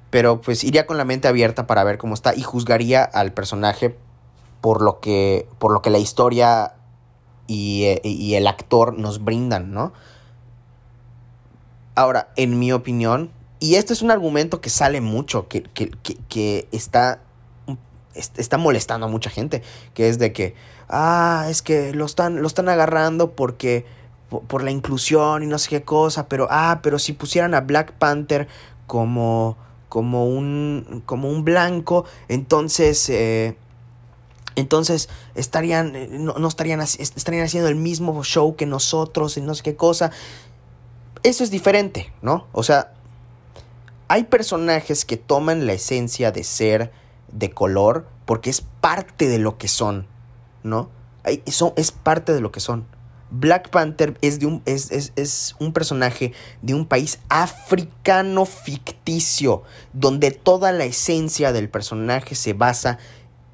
Pero 0.09 0.39
pues 0.39 0.63
iría 0.63 0.87
con 0.87 0.97
la 0.97 1.05
mente 1.05 1.27
abierta 1.27 1.67
para 1.67 1.83
ver 1.83 1.97
cómo 1.97 2.13
está 2.13 2.33
y 2.33 2.41
juzgaría 2.41 3.03
al 3.03 3.33
personaje 3.33 3.97
por 4.61 4.81
lo 4.81 4.99
que, 4.99 5.47
por 5.59 5.73
lo 5.73 5.81
que 5.81 5.89
la 5.89 5.97
historia 5.97 6.75
y, 7.45 7.83
eh, 7.83 8.01
y 8.03 8.35
el 8.35 8.47
actor 8.47 8.97
nos 8.97 9.23
brindan, 9.23 9.71
¿no? 9.73 9.91
Ahora, 11.97 12.29
en 12.35 12.59
mi 12.59 12.71
opinión, 12.71 13.31
y 13.59 13.73
este 13.73 13.91
es 13.91 14.03
un 14.03 14.11
argumento 14.11 14.61
que 14.61 14.69
sale 14.69 15.01
mucho, 15.01 15.47
que, 15.47 16.67
está, 16.71 17.21
está 18.13 18.57
molestando 18.59 19.07
a 19.07 19.09
mucha 19.09 19.31
gente, 19.31 19.63
que 19.95 20.07
es 20.07 20.19
de 20.19 20.31
que, 20.31 20.53
ah, 20.89 21.47
es 21.49 21.63
que 21.63 21.95
lo 21.95 22.05
están, 22.05 22.45
están 22.45 22.69
agarrando 22.69 23.31
porque, 23.31 23.87
por, 24.29 24.61
la 24.61 24.69
inclusión 24.69 25.41
y 25.41 25.47
no 25.47 25.57
sé 25.57 25.69
qué 25.69 25.81
cosa, 25.81 26.29
pero, 26.29 26.47
ah, 26.51 26.81
pero 26.83 26.99
si 26.99 27.13
pusieran 27.13 27.55
a 27.55 27.61
Black 27.61 27.93
Panther 27.93 28.47
como, 28.85 29.57
como, 29.89 30.27
un, 30.27 31.01
como 31.07 31.31
un 31.31 31.43
blanco, 31.43 32.05
entonces... 32.27 33.09
Eh, 33.09 33.57
entonces 34.55 35.07
estarían, 35.35 35.95
eh, 35.95 36.09
no, 36.09 36.33
no, 36.33 36.47
estarían, 36.47 36.81
estarían 36.81 37.43
haciendo 37.45 37.69
el 37.69 37.75
mismo 37.75 38.23
show 38.23 38.55
que 38.55 38.65
nosotros 38.65 39.37
y 39.37 39.41
no 39.41 39.53
sé 39.53 39.61
qué 39.61 39.75
cosa 39.75 40.09
eso 41.23 41.43
es 41.43 41.51
diferente, 41.51 42.11
¿no? 42.21 42.47
O 42.51 42.63
sea, 42.63 42.93
hay 44.07 44.25
personajes 44.25 45.05
que 45.05 45.17
toman 45.17 45.65
la 45.65 45.73
esencia 45.73 46.31
de 46.31 46.43
ser 46.43 46.91
de 47.31 47.51
color 47.51 48.07
porque 48.25 48.49
es 48.49 48.61
parte 48.61 49.27
de 49.27 49.37
lo 49.37 49.57
que 49.57 49.67
son, 49.67 50.07
¿no? 50.63 50.89
Es 51.23 51.91
parte 51.91 52.33
de 52.33 52.41
lo 52.41 52.51
que 52.51 52.59
son. 52.59 52.85
Black 53.29 53.69
Panther 53.69 54.17
es, 54.21 54.39
de 54.39 54.45
un, 54.45 54.61
es, 54.65 55.11
es, 55.15 55.55
un 55.59 55.73
personaje 55.73 56.31
de 56.61 56.73
un 56.73 56.85
país 56.85 57.19
africano 57.27 58.45
ficticio, 58.45 59.63
donde 59.91 60.31
toda 60.31 60.71
la 60.71 60.85
esencia 60.85 61.51
del 61.51 61.69
personaje 61.69 62.35
se 62.35 62.53
basa 62.53 62.99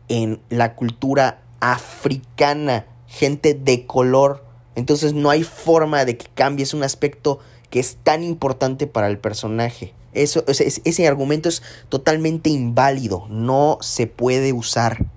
en 0.10 0.42
la 0.50 0.76
cultura 0.76 1.42
africana, 1.60 2.86
gente 3.08 3.56
de 3.56 3.88
color. 3.88 4.46
Entonces 4.76 5.14
no 5.14 5.32
hay 5.32 5.44
forma 5.44 6.06
de 6.06 6.18
que 6.18 6.28
cambie, 6.34 6.64
es 6.64 6.76
un 6.76 6.84
aspecto 6.84 7.40
que 7.74 7.80
es 7.80 7.98
tan 8.04 8.22
importante 8.22 8.86
para 8.86 9.08
el 9.08 9.18
personaje. 9.18 9.96
Eso, 10.14 10.44
ese, 10.48 11.08
argumento 11.08 11.50
es 11.50 11.64
totalmente 11.90 12.52
inválido, 12.52 13.26
no 13.32 13.80
se 13.82 14.06
puede 14.06 14.54
usar. 14.54 15.08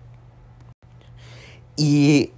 Y, 1.76 2.30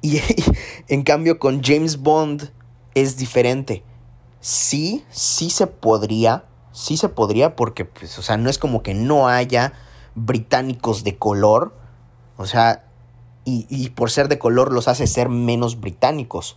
y 0.00 0.18
en 0.88 1.02
cambio 1.02 1.38
con 1.38 1.62
James 1.62 1.98
Bond 1.98 2.50
es 2.94 3.18
diferente. 3.18 3.82
Sí, 4.40 5.04
sí 5.10 5.50
se 5.50 5.66
podría, 5.66 6.46
sí 6.72 6.96
se 6.96 7.10
podría 7.10 7.54
porque, 7.54 7.84
pues, 7.84 8.18
o 8.18 8.22
sea, 8.22 8.38
no 8.38 8.48
es 8.48 8.56
como 8.56 8.82
que 8.82 8.94
no 8.94 9.28
haya 9.28 9.74
británicos 10.14 11.04
de 11.04 11.18
color, 11.18 11.76
o 12.38 12.46
sea, 12.46 12.86
y, 13.44 13.66
y 13.68 13.90
por 13.90 14.10
ser 14.10 14.28
de 14.28 14.38
color 14.38 14.72
los 14.72 14.88
hace 14.88 15.06
ser 15.06 15.28
menos 15.28 15.80
británicos. 15.80 16.56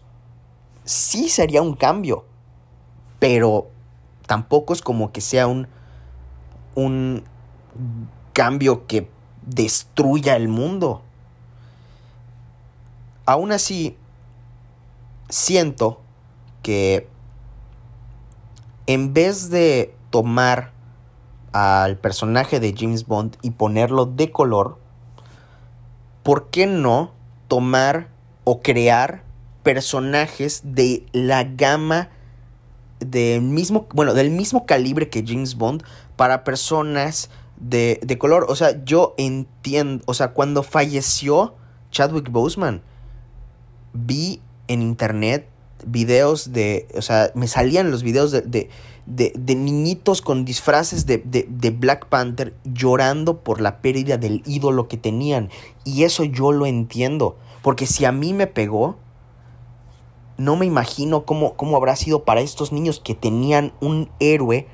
Sí 0.85 1.27
sería 1.27 1.61
un 1.61 1.75
cambio, 1.75 2.23
pero 3.23 3.69
tampoco 4.27 4.73
es 4.73 4.81
como 4.81 5.13
que 5.13 5.21
sea 5.21 5.47
un, 5.47 5.69
un 6.75 7.23
cambio 8.33 8.85
que 8.85 9.09
destruya 9.43 10.35
el 10.35 10.49
mundo. 10.49 11.01
Aún 13.25 13.53
así, 13.53 13.95
siento 15.29 16.01
que 16.63 17.07
en 18.87 19.13
vez 19.13 19.49
de 19.49 19.95
tomar 20.09 20.73
al 21.53 21.97
personaje 21.97 22.59
de 22.59 22.75
James 22.77 23.07
Bond 23.07 23.37
y 23.41 23.51
ponerlo 23.51 24.05
de 24.05 24.31
color, 24.31 24.77
¿por 26.23 26.49
qué 26.49 26.67
no 26.67 27.13
tomar 27.47 28.09
o 28.43 28.59
crear 28.59 29.23
personajes 29.63 30.59
de 30.65 31.05
la 31.13 31.45
gama 31.45 32.09
del 33.05 33.41
mismo, 33.41 33.87
bueno, 33.93 34.13
del 34.13 34.31
mismo 34.31 34.65
calibre 34.65 35.09
que 35.09 35.23
James 35.25 35.55
Bond 35.55 35.83
para 36.15 36.43
personas 36.43 37.29
de, 37.57 37.99
de 38.03 38.17
color? 38.17 38.45
O 38.49 38.55
sea, 38.55 38.83
yo 38.83 39.15
entiendo, 39.17 40.03
o 40.07 40.13
sea, 40.13 40.29
cuando 40.29 40.63
falleció 40.63 41.55
Chadwick 41.91 42.29
Boseman, 42.29 42.81
vi 43.93 44.41
en 44.67 44.81
internet 44.81 45.47
videos 45.85 46.53
de, 46.53 46.87
o 46.95 47.01
sea, 47.01 47.31
me 47.35 47.47
salían 47.47 47.91
los 47.91 48.03
videos 48.03 48.31
de, 48.31 48.41
de, 49.05 49.33
de, 49.35 49.55
niñitos 49.55 50.21
con 50.21 50.45
disfraces 50.45 51.05
de, 51.05 51.17
de, 51.17 51.69
Black 51.71 52.07
Panther 52.07 52.53
llorando 52.63 53.41
por 53.41 53.61
la 53.61 53.81
pérdida 53.81 54.17
del 54.17 54.41
ídolo 54.45 54.87
que 54.87 54.97
tenían. 54.97 55.49
Y 55.83 56.03
eso 56.03 56.23
yo 56.23 56.51
lo 56.51 56.65
entiendo, 56.65 57.37
porque 57.61 57.85
si 57.85 58.05
a 58.05 58.11
mí 58.11 58.33
me 58.33 58.47
pegó, 58.47 58.97
no 60.37 60.55
me 60.55 60.65
imagino 60.65 61.25
cómo, 61.25 61.55
cómo 61.55 61.77
habrá 61.77 61.95
sido 61.95 62.23
para 62.23 62.41
estos 62.41 62.71
niños 62.71 62.99
que 62.99 63.15
tenían 63.15 63.73
un 63.81 64.09
héroe, 64.19 64.67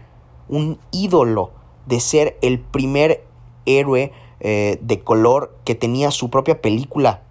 un 0.47 0.79
ídolo 0.91 1.51
de 1.85 1.99
ser 1.99 2.37
el 2.41 2.59
primer 2.59 3.25
héroe 3.65 4.11
eh, 4.39 4.79
de 4.81 5.01
color 5.01 5.57
que 5.65 5.75
tenía 5.75 6.11
su 6.11 6.29
propia 6.29 6.61
película 6.61 7.23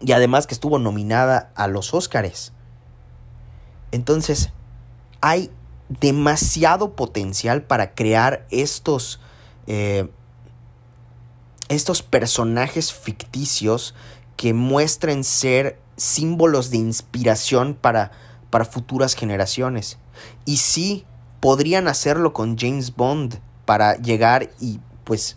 y 0.00 0.12
además 0.12 0.46
que 0.46 0.54
estuvo 0.54 0.78
nominada 0.78 1.52
a 1.54 1.68
los 1.68 1.94
Óscares. 1.94 2.52
Entonces, 3.90 4.50
hay 5.20 5.50
demasiado 5.88 6.94
potencial 6.96 7.62
para 7.62 7.94
crear 7.94 8.46
estos, 8.50 9.20
eh, 9.66 10.08
estos 11.68 12.02
personajes 12.02 12.92
ficticios 12.92 13.94
que 14.36 14.54
muestren 14.54 15.22
ser 15.22 15.81
símbolos 15.96 16.70
de 16.70 16.78
inspiración 16.78 17.74
para, 17.74 18.12
para 18.50 18.64
futuras 18.64 19.14
generaciones. 19.14 19.98
Y 20.44 20.58
sí, 20.58 21.04
podrían 21.40 21.88
hacerlo 21.88 22.32
con 22.32 22.56
James 22.56 22.94
Bond 22.94 23.40
para 23.64 23.96
llegar 23.96 24.50
y 24.60 24.80
pues 25.04 25.36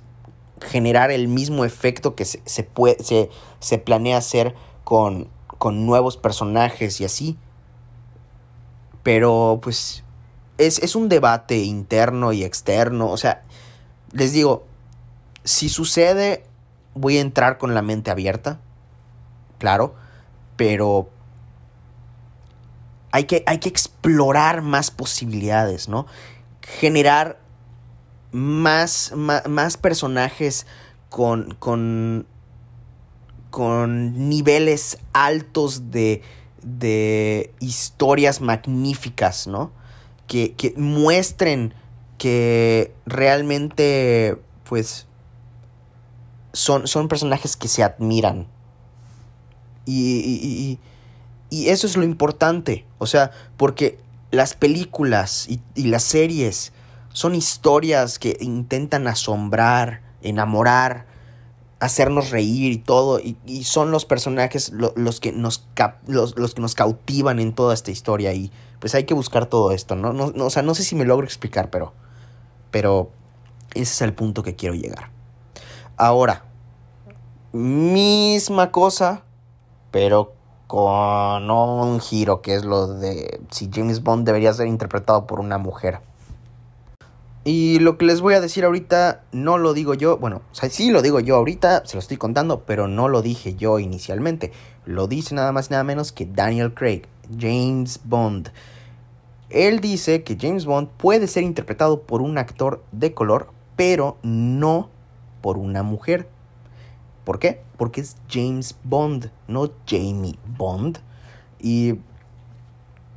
generar 0.62 1.12
el 1.12 1.28
mismo 1.28 1.66
efecto 1.66 2.16
que 2.16 2.26
se, 2.26 2.64
puede, 2.64 3.04
se, 3.04 3.30
se, 3.60 3.78
planea 3.78 4.18
hacer 4.18 4.56
con, 4.84 5.30
con 5.58 5.86
nuevos 5.86 6.18
personajes 6.18 7.02
y 7.02 7.06
así. 7.06 7.38
Pero 9.04 9.60
pues 9.62 10.04
es, 10.58 10.80
es 10.80 10.96
un 10.96 11.10
debate 11.10 11.58
interno 11.60 12.34
y 12.34 12.44
externo. 12.44 13.10
O 13.10 13.18
sea, 13.18 13.44
les 14.12 14.34
digo, 14.34 14.66
si 15.44 15.70
sucede, 15.70 16.44
voy 16.94 17.18
a 17.18 17.22
entrar 17.22 17.58
con 17.58 17.74
la 17.74 17.82
mente 17.82 18.10
abierta, 18.10 18.60
claro, 19.60 19.96
pero 20.56 21.10
hay 23.12 23.24
que, 23.24 23.44
hay 23.46 23.60
que 23.60 23.70
explorar 23.70 24.62
más 24.62 24.92
posibilidades, 24.92 25.88
¿no? 25.88 26.06
Generar 26.62 27.40
más, 28.34 29.14
más, 29.16 29.78
personajes 29.78 30.68
con, 31.10 31.56
con, 31.56 32.28
con 33.50 34.28
niveles 34.28 34.98
altos 35.14 35.92
de, 35.92 36.22
de 36.62 37.54
historias 37.62 38.42
magníficas, 38.42 39.48
¿no? 39.48 39.72
Que, 40.28 40.54
que, 40.54 40.74
muestren 40.76 41.74
que 42.18 42.94
realmente, 43.06 44.42
pues, 44.68 45.08
son, 46.52 46.88
son 46.88 47.08
personajes 47.08 47.56
que 47.56 47.70
se 47.70 47.82
admiran. 47.82 48.48
Y, 49.86 50.20
y, 50.20 50.80
y, 51.50 51.70
eso 51.70 51.86
es 51.86 51.96
lo 51.96 52.04
importante, 52.04 52.86
o 52.98 53.06
sea, 53.06 53.32
porque 53.56 54.00
las 54.32 54.56
películas 54.56 55.48
y, 55.48 55.62
y 55.76 55.86
las 55.86 56.04
series 56.04 56.74
son 57.10 57.36
historias 57.36 58.20
que 58.20 58.38
intentan 58.42 59.08
asombrar, 59.08 60.02
enamorar, 60.22 61.06
hacernos 61.80 62.32
reír 62.32 62.72
y 62.72 62.78
todo. 62.78 63.20
Y, 63.20 63.64
son 63.64 63.92
los 63.92 64.06
personajes 64.06 64.72
los, 64.74 65.20
que 65.20 65.32
nos 65.32 65.68
los, 66.08 66.34
que 66.34 66.62
nos 66.62 66.76
cautivan 66.76 67.40
en 67.40 67.54
toda 67.54 67.74
esta 67.74 67.92
historia. 67.92 68.34
Y 68.34 68.52
pues 68.80 68.96
hay 68.96 69.06
que 69.06 69.14
buscar 69.14 69.46
todo 69.46 69.72
esto, 69.72 69.96
¿no? 69.96 70.14
No, 70.14 70.32
¿no? 70.32 70.46
O 70.46 70.50
sea, 70.50 70.64
no 70.64 70.76
sé 70.76 70.84
si 70.84 70.96
me 70.96 71.06
logro 71.06 71.26
explicar, 71.26 71.70
pero. 71.70 71.94
Pero 72.72 73.12
ese 73.74 73.94
es 73.94 74.02
el 74.02 74.14
punto 74.14 74.44
que 74.44 74.56
quiero 74.56 74.76
llegar. 74.76 75.10
Ahora, 75.96 76.44
misma 77.54 78.72
cosa, 78.72 79.24
pero 79.96 80.34
con 80.68 81.50
un 81.50 82.02
giro, 82.02 82.42
que 82.42 82.54
es 82.54 82.66
lo 82.66 82.86
de 82.88 83.40
si 83.50 83.70
James 83.74 84.04
Bond 84.04 84.26
debería 84.26 84.52
ser 84.52 84.68
interpretado 84.68 85.26
por 85.26 85.40
una 85.40 85.58
mujer. 85.58 86.02
Y 87.46 87.80
lo 87.80 87.98
que 87.98 88.04
les 88.04 88.20
voy 88.20 88.34
a 88.34 88.42
decir 88.42 88.66
ahorita 88.66 89.24
no 89.32 89.58
lo 89.58 89.74
digo 89.74 89.94
yo, 89.94 90.18
bueno, 90.18 90.42
o 90.52 90.70
sí 90.70 90.92
lo 90.92 91.02
digo 91.02 91.22
yo 91.22 91.38
ahorita, 91.38 91.86
se 91.86 91.96
lo 91.96 92.02
estoy 92.02 92.18
contando, 92.18 92.66
pero 92.66 92.90
no 92.90 93.08
lo 93.08 93.22
dije 93.22 93.56
yo 93.56 93.80
inicialmente. 93.80 94.52
Lo 94.84 95.08
dice 95.08 95.34
nada 95.34 95.54
más 95.54 95.70
y 95.70 95.72
nada 95.72 95.86
menos 95.86 96.12
que 96.12 96.26
Daniel 96.26 96.74
Craig, 96.74 97.04
James 97.40 98.02
Bond. 98.04 98.50
Él 99.50 99.80
dice 99.80 100.24
que 100.24 100.36
James 100.38 100.66
Bond 100.66 100.90
puede 100.98 101.28
ser 101.28 101.44
interpretado 101.44 102.02
por 102.02 102.22
un 102.22 102.38
actor 102.38 102.84
de 102.92 103.14
color, 103.14 103.48
pero 103.78 104.18
no 104.24 104.90
por 105.40 105.58
una 105.58 105.84
mujer. 105.84 106.28
¿Por 107.26 107.40
qué? 107.40 107.62
Porque 107.78 108.02
es 108.02 108.16
James 108.30 108.76
Bond, 108.84 109.32
no 109.48 109.72
Jamie 109.86 110.40
Bond. 110.58 111.00
Y 111.60 111.96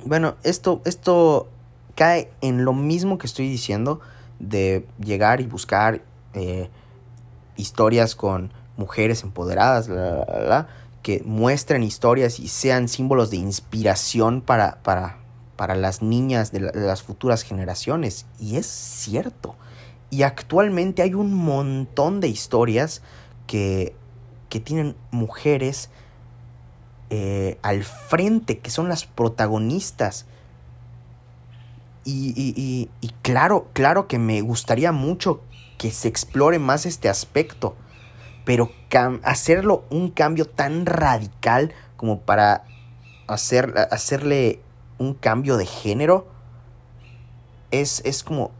bueno, 0.03 0.35
esto, 0.43 0.81
esto 0.83 1.47
cae 1.95 2.31
en 2.41 2.65
lo 2.65 2.73
mismo 2.73 3.17
que 3.17 3.27
estoy 3.27 3.47
diciendo 3.47 4.01
de 4.39 4.85
llegar 4.99 5.41
y 5.41 5.45
buscar 5.45 6.01
eh, 6.33 6.69
historias 7.55 8.15
con 8.15 8.51
mujeres 8.77 9.23
empoderadas, 9.23 9.89
que 11.03 11.21
muestren 11.25 11.83
historias 11.83 12.39
y 12.39 12.47
sean 12.47 12.87
símbolos 12.87 13.29
de 13.29 13.37
inspiración 13.37 14.41
para, 14.41 14.81
para, 14.81 15.17
para 15.55 15.75
las 15.75 16.01
niñas 16.01 16.51
de, 16.51 16.61
las 16.61 17.03
futuras 17.03 17.43
generaciones. 17.43 18.25
Y 18.39 18.55
es 18.55 18.65
cierto. 18.65 19.55
Y 20.09 20.23
actualmente 20.23 21.01
hay 21.01 21.13
un 21.13 21.33
montón 21.33 22.19
de 22.21 22.29
historias 22.29 23.01
que, 23.49 23.95
que 24.49 24.59
tienen 24.59 24.95
mujeres 25.09 25.89
eh, 27.09 27.57
al 27.63 27.83
frente, 27.83 28.59
que 28.59 28.69
son 28.69 28.89
las 28.89 29.05
protagonistas 29.05 30.27
y, 32.05 32.89
claro, 33.23 33.67
claro 33.73 34.07
que 34.07 34.19
me 34.19 34.41
gustaría 34.41 34.91
mucho 34.91 35.41
que 35.79 35.89
se 35.89 36.07
explore 36.07 36.59
más 36.59 36.85
este 36.85 37.09
aspecto, 37.09 37.75
pero 38.45 38.71
hacerlo 39.23 39.83
un 39.89 40.11
cambio 40.11 40.45
tan 40.45 40.85
radical 40.85 41.73
como 41.97 42.21
para 42.21 42.65
hacer, 43.27 43.73
hacerle 43.89 44.61
un 44.99 45.15
cambio 45.15 45.57
de 45.57 45.65
género 45.65 46.27
es, 47.71 48.03
es 48.05 48.23
como 48.23 48.51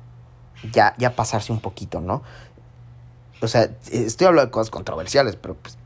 ya, 0.72 0.96
ya 0.98 1.16
pasarse 1.16 1.52
un 1.52 1.60
poquito, 1.60 2.02
¿no? 2.02 2.24
O 3.42 3.48
sea, 3.48 3.70
estoy 3.92 4.28
hablando 4.28 4.48
de 4.48 4.52
cosas 4.52 4.70
controversiales, 4.70 5.36
pero 5.36 5.56
pues, 5.56 5.78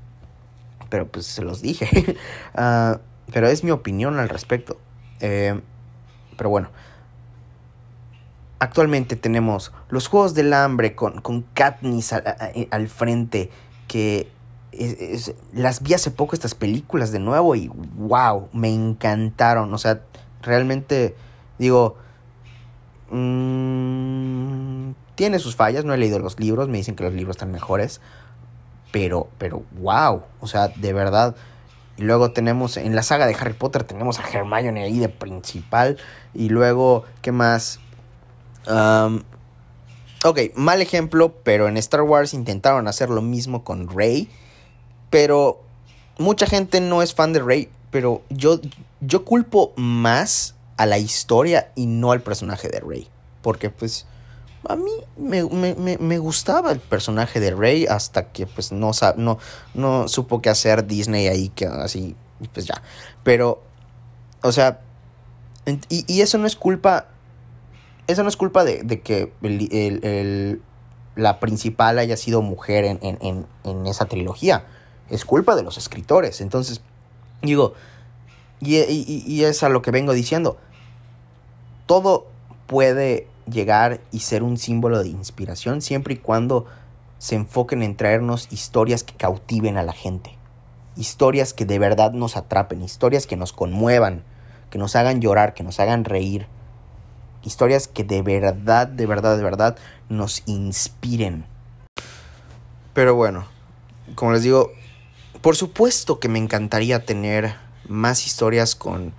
pero 0.89 1.07
pues 1.07 1.25
se 1.25 1.41
los 1.41 1.61
dije. 1.61 2.17
Ah, 2.55 2.99
pero 3.31 3.47
es 3.47 3.63
mi 3.63 3.71
opinión 3.71 4.19
al 4.19 4.29
respecto. 4.29 4.77
Eh, 5.19 5.59
pero 6.37 6.49
bueno. 6.49 6.69
Actualmente 8.59 9.15
tenemos 9.15 9.73
los 9.89 10.07
Juegos 10.07 10.35
del 10.35 10.53
Hambre 10.53 10.95
con, 10.95 11.19
con 11.21 11.41
Katniss 11.53 12.13
al, 12.13 12.87
frente. 12.87 13.49
Que 13.87 14.29
las 15.51 15.81
vi 15.83 15.93
hace 15.93 16.11
poco 16.11 16.35
estas 16.35 16.55
películas 16.55 17.11
de 17.11 17.19
nuevo 17.19 17.55
y 17.55 17.69
wow, 17.95 18.49
me 18.53 18.73
encantaron. 18.73 19.73
O 19.73 19.77
sea, 19.77 20.01
realmente 20.41 21.15
digo... 21.57 21.97
Mmm, 23.13 24.93
tiene 25.13 25.37
sus 25.37 25.55
fallas, 25.55 25.85
no 25.85 25.93
he 25.93 25.97
leído 25.97 26.17
los 26.17 26.39
libros, 26.39 26.67
me 26.67 26.77
dicen 26.77 26.95
que 26.95 27.03
los 27.03 27.13
libros 27.13 27.35
están 27.35 27.51
mejores. 27.51 28.01
Pero, 28.91 29.27
pero, 29.37 29.63
wow. 29.79 30.23
O 30.39 30.47
sea, 30.47 30.69
de 30.69 30.93
verdad. 30.93 31.35
Y 31.97 32.03
luego 32.03 32.31
tenemos, 32.31 32.77
en 32.77 32.95
la 32.95 33.03
saga 33.03 33.27
de 33.27 33.35
Harry 33.35 33.53
Potter, 33.53 33.83
tenemos 33.83 34.19
a 34.19 34.27
Hermione 34.27 34.83
ahí 34.83 34.97
de 34.97 35.09
principal. 35.09 35.97
Y 36.33 36.49
luego, 36.49 37.03
¿qué 37.21 37.31
más? 37.31 37.79
ok, 38.65 40.39
mal 40.55 40.81
ejemplo, 40.81 41.33
pero 41.43 41.67
en 41.67 41.75
Star 41.75 42.01
Wars 42.01 42.33
intentaron 42.33 42.87
hacer 42.87 43.09
lo 43.09 43.21
mismo 43.21 43.63
con 43.63 43.89
Rey. 43.89 44.29
Pero 45.09 45.61
mucha 46.17 46.47
gente 46.47 46.81
no 46.81 47.03
es 47.03 47.13
fan 47.13 47.33
de 47.33 47.41
Rey. 47.41 47.69
Pero 47.91 48.23
yo, 48.29 48.59
yo 49.01 49.25
culpo 49.25 49.73
más 49.75 50.55
a 50.77 50.85
la 50.85 50.97
historia 50.97 51.71
y 51.75 51.85
no 51.85 52.11
al 52.11 52.21
personaje 52.21 52.69
de 52.69 52.79
Rey. 52.79 53.07
Porque 53.41 53.69
pues 53.69 54.05
a 54.67 54.75
mí 54.75 54.91
me, 55.17 56.17
gustaba 56.17 56.71
el 56.71 56.79
personaje 56.79 57.39
de 57.39 57.51
Rey 57.51 57.85
hasta 57.85 58.31
que 58.31 58.47
pues 58.47 58.71
no, 58.71 58.91
no, 59.17 59.37
no 59.73 60.07
supo 60.07 60.41
qué 60.41 60.49
hacer 60.49 60.87
Disney 60.87 61.27
ahí, 61.27 61.49
que 61.49 61.65
así, 61.65 62.15
pues 62.53 62.65
ya. 62.65 62.81
Pero, 63.23 63.61
o 64.41 64.51
sea, 64.51 64.79
y, 65.89 66.21
eso 66.21 66.37
no 66.37 66.47
es 66.47 66.55
culpa, 66.55 67.07
eso 68.07 68.23
no 68.23 68.29
es 68.29 68.37
culpa 68.37 68.63
de, 68.63 69.01
que 69.01 69.33
el, 69.41 70.61
la 71.15 71.39
principal 71.39 71.99
haya 71.99 72.17
sido 72.17 72.41
mujer 72.41 72.85
en, 72.85 72.99
en, 73.01 73.45
en, 73.63 73.87
esa 73.87 74.05
trilogía. 74.05 74.65
Es 75.09 75.25
culpa 75.25 75.55
de 75.55 75.63
los 75.63 75.77
escritores. 75.77 76.41
Entonces, 76.41 76.81
digo, 77.41 77.73
y, 78.65 79.43
es 79.43 79.63
a 79.63 79.69
lo 79.69 79.81
que 79.81 79.91
vengo 79.91 80.13
diciendo. 80.13 80.57
Todo 81.85 82.27
puede 82.67 83.27
llegar 83.49 84.01
y 84.11 84.19
ser 84.19 84.43
un 84.43 84.57
símbolo 84.57 85.03
de 85.03 85.09
inspiración 85.09 85.81
siempre 85.81 86.15
y 86.15 86.17
cuando 86.17 86.65
se 87.17 87.35
enfoquen 87.35 87.83
en 87.83 87.95
traernos 87.95 88.47
historias 88.51 89.03
que 89.03 89.15
cautiven 89.15 89.77
a 89.77 89.83
la 89.83 89.93
gente, 89.93 90.37
historias 90.95 91.53
que 91.53 91.65
de 91.65 91.79
verdad 91.79 92.11
nos 92.13 92.37
atrapen, 92.37 92.81
historias 92.81 93.27
que 93.27 93.37
nos 93.37 93.53
conmuevan, 93.53 94.23
que 94.69 94.77
nos 94.77 94.95
hagan 94.95 95.21
llorar, 95.21 95.53
que 95.53 95.63
nos 95.63 95.79
hagan 95.79 96.05
reír, 96.05 96.47
historias 97.43 97.87
que 97.87 98.03
de 98.03 98.21
verdad, 98.21 98.87
de 98.87 99.05
verdad, 99.05 99.37
de 99.37 99.43
verdad 99.43 99.77
nos 100.09 100.43
inspiren. 100.45 101.45
Pero 102.93 103.15
bueno, 103.15 103.45
como 104.15 104.33
les 104.33 104.43
digo, 104.43 104.71
por 105.41 105.55
supuesto 105.55 106.19
que 106.19 106.29
me 106.29 106.39
encantaría 106.39 107.05
tener 107.05 107.55
más 107.87 108.25
historias 108.25 108.75
con 108.75 109.13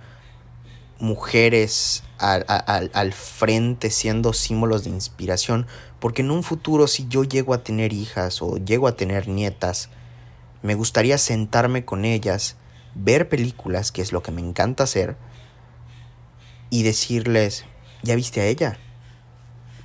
mujeres 0.99 2.03
al, 2.17 3.13
frente 3.13 3.89
siendo 3.89 4.33
símbolos 4.33 4.83
de 4.83 4.89
inspiración, 4.89 5.67
porque 5.99 6.21
en 6.21 6.31
un 6.31 6.43
futuro 6.43 6.87
si 6.87 7.07
yo 7.07 7.23
llego 7.23 7.53
a 7.53 7.63
tener 7.63 7.93
hijas 7.93 8.41
o 8.41 8.57
llego 8.57 8.87
a 8.87 8.95
tener 8.95 9.27
nietas, 9.27 9.89
me 10.61 10.75
gustaría 10.75 11.17
sentarme 11.17 11.85
con 11.85 12.05
ellas, 12.05 12.55
ver 12.95 13.29
películas, 13.29 13.91
que 13.91 14.01
es 14.01 14.11
lo 14.11 14.23
que 14.23 14.31
me 14.31 14.41
encanta 14.41 14.83
hacer, 14.83 15.17
y 16.69 16.83
decirles, 16.83 17.65
¿ya 18.01 18.15
viste 18.15 18.41
a 18.41 18.45
ella? 18.45 18.79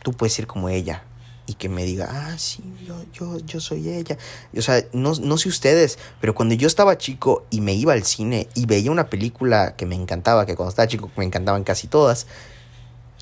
Tú 0.03 0.12
puedes 0.12 0.33
ser 0.33 0.47
como 0.47 0.68
ella, 0.68 1.05
y 1.51 1.55
que 1.55 1.68
me 1.68 1.84
diga, 1.84 2.07
ah, 2.09 2.38
sí, 2.38 2.62
yo, 2.86 2.94
yo, 3.12 3.38
yo 3.40 3.59
soy 3.59 3.88
ella. 3.88 4.16
O 4.57 4.62
sea, 4.62 4.84
no, 4.92 5.14
no 5.14 5.36
sé 5.36 5.48
ustedes, 5.48 5.98
pero 6.20 6.32
cuando 6.32 6.55
yo 6.55 6.68
estaba 6.68 6.96
chico 6.96 7.44
y 7.51 7.61
me 7.61 7.74
iba 7.74 7.92
al 7.92 8.05
cine 8.05 8.46
y 8.55 8.66
veía 8.66 8.92
una 8.92 9.11
película 9.11 9.74
que 9.74 9.84
me 9.84 9.96
encantaba, 9.96 10.46
que 10.46 10.55
cuando 10.55 10.70
estaba 10.70 10.86
chico 10.86 11.11
me 11.16 11.24
encantaban 11.24 11.64
casi 11.64 11.88
todas, 11.88 12.28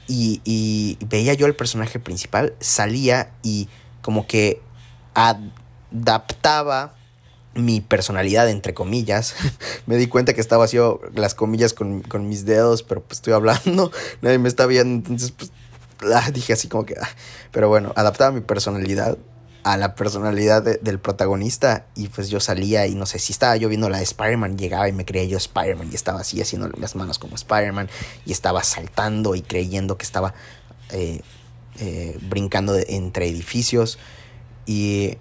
y, 0.07 0.43
y 0.45 0.99
veía 1.07 1.33
yo 1.33 1.47
al 1.47 1.55
personaje 1.55 1.99
principal, 1.99 2.55
salía 2.61 3.31
y 3.43 3.69
como 4.03 4.27
que 4.27 4.61
adaptaba 5.15 6.95
mi 7.55 7.81
personalidad, 7.81 8.51
entre 8.51 8.75
comillas. 8.75 9.37
me 9.87 9.97
di 9.97 10.07
cuenta 10.07 10.35
que 10.35 10.43
estaba 10.43 10.67
haciendo 10.67 11.01
las 11.15 11.35
comillas 11.35 11.73
con, 11.73 12.03
con, 12.03 12.29
mis 12.29 12.45
dedos, 12.45 12.83
pero 12.83 13.01
pues 13.01 13.21
estoy 13.21 13.33
hablando, 13.33 13.91
nadie 14.21 14.39
me 14.39 14.51
está 14.51 14.67
viendo, 14.67 14.97
entonces 14.97 15.31
pues 15.31 15.51
dije 16.33 16.53
así 16.53 16.69
como 16.69 16.85
que, 16.85 16.95
ah. 17.01 17.09
pero 17.51 17.69
bueno, 17.69 17.93
adaptaba 17.97 18.33
mi 18.33 18.41
personalidad 18.41 19.19
a 19.65 19.77
la 19.77 19.95
personalidad 19.95 20.63
del 20.63 20.99
protagonista 20.99 21.87
y 21.95 22.09
pues 22.09 22.31
yo 22.31 22.41
salía 22.41 22.87
y 22.87 22.95
no 22.95 23.07
sé 23.07 23.19
si 23.19 23.33
estaba 23.33 23.57
yo 23.57 23.69
viendo 23.69 23.91
la 23.91 23.99
de 23.99 24.05
Spider-Man, 24.05 24.57
llegaba 24.57 24.89
y 24.89 24.93
me 24.93 25.05
creía 25.05 25.25
yo 25.25 25.37
Spider-Man 25.37 25.91
y 25.93 25.95
estaba 25.95 26.21
así 26.21 26.41
haciendo 26.41 26.69
las 26.69 26.97
manos 26.97 27.19
como 27.19 27.35
Spider-Man 27.35 27.91
y 28.25 28.33
estaba 28.33 28.63
saltando 28.63 29.35
y 29.35 29.43
creyendo 29.43 29.99
que 29.99 30.05
estaba 30.05 30.33
eh, 30.91 31.21
eh, 31.81 32.19
brincando 32.23 32.77
entre 32.77 33.29
edificios 33.29 33.99
y, 34.65 35.19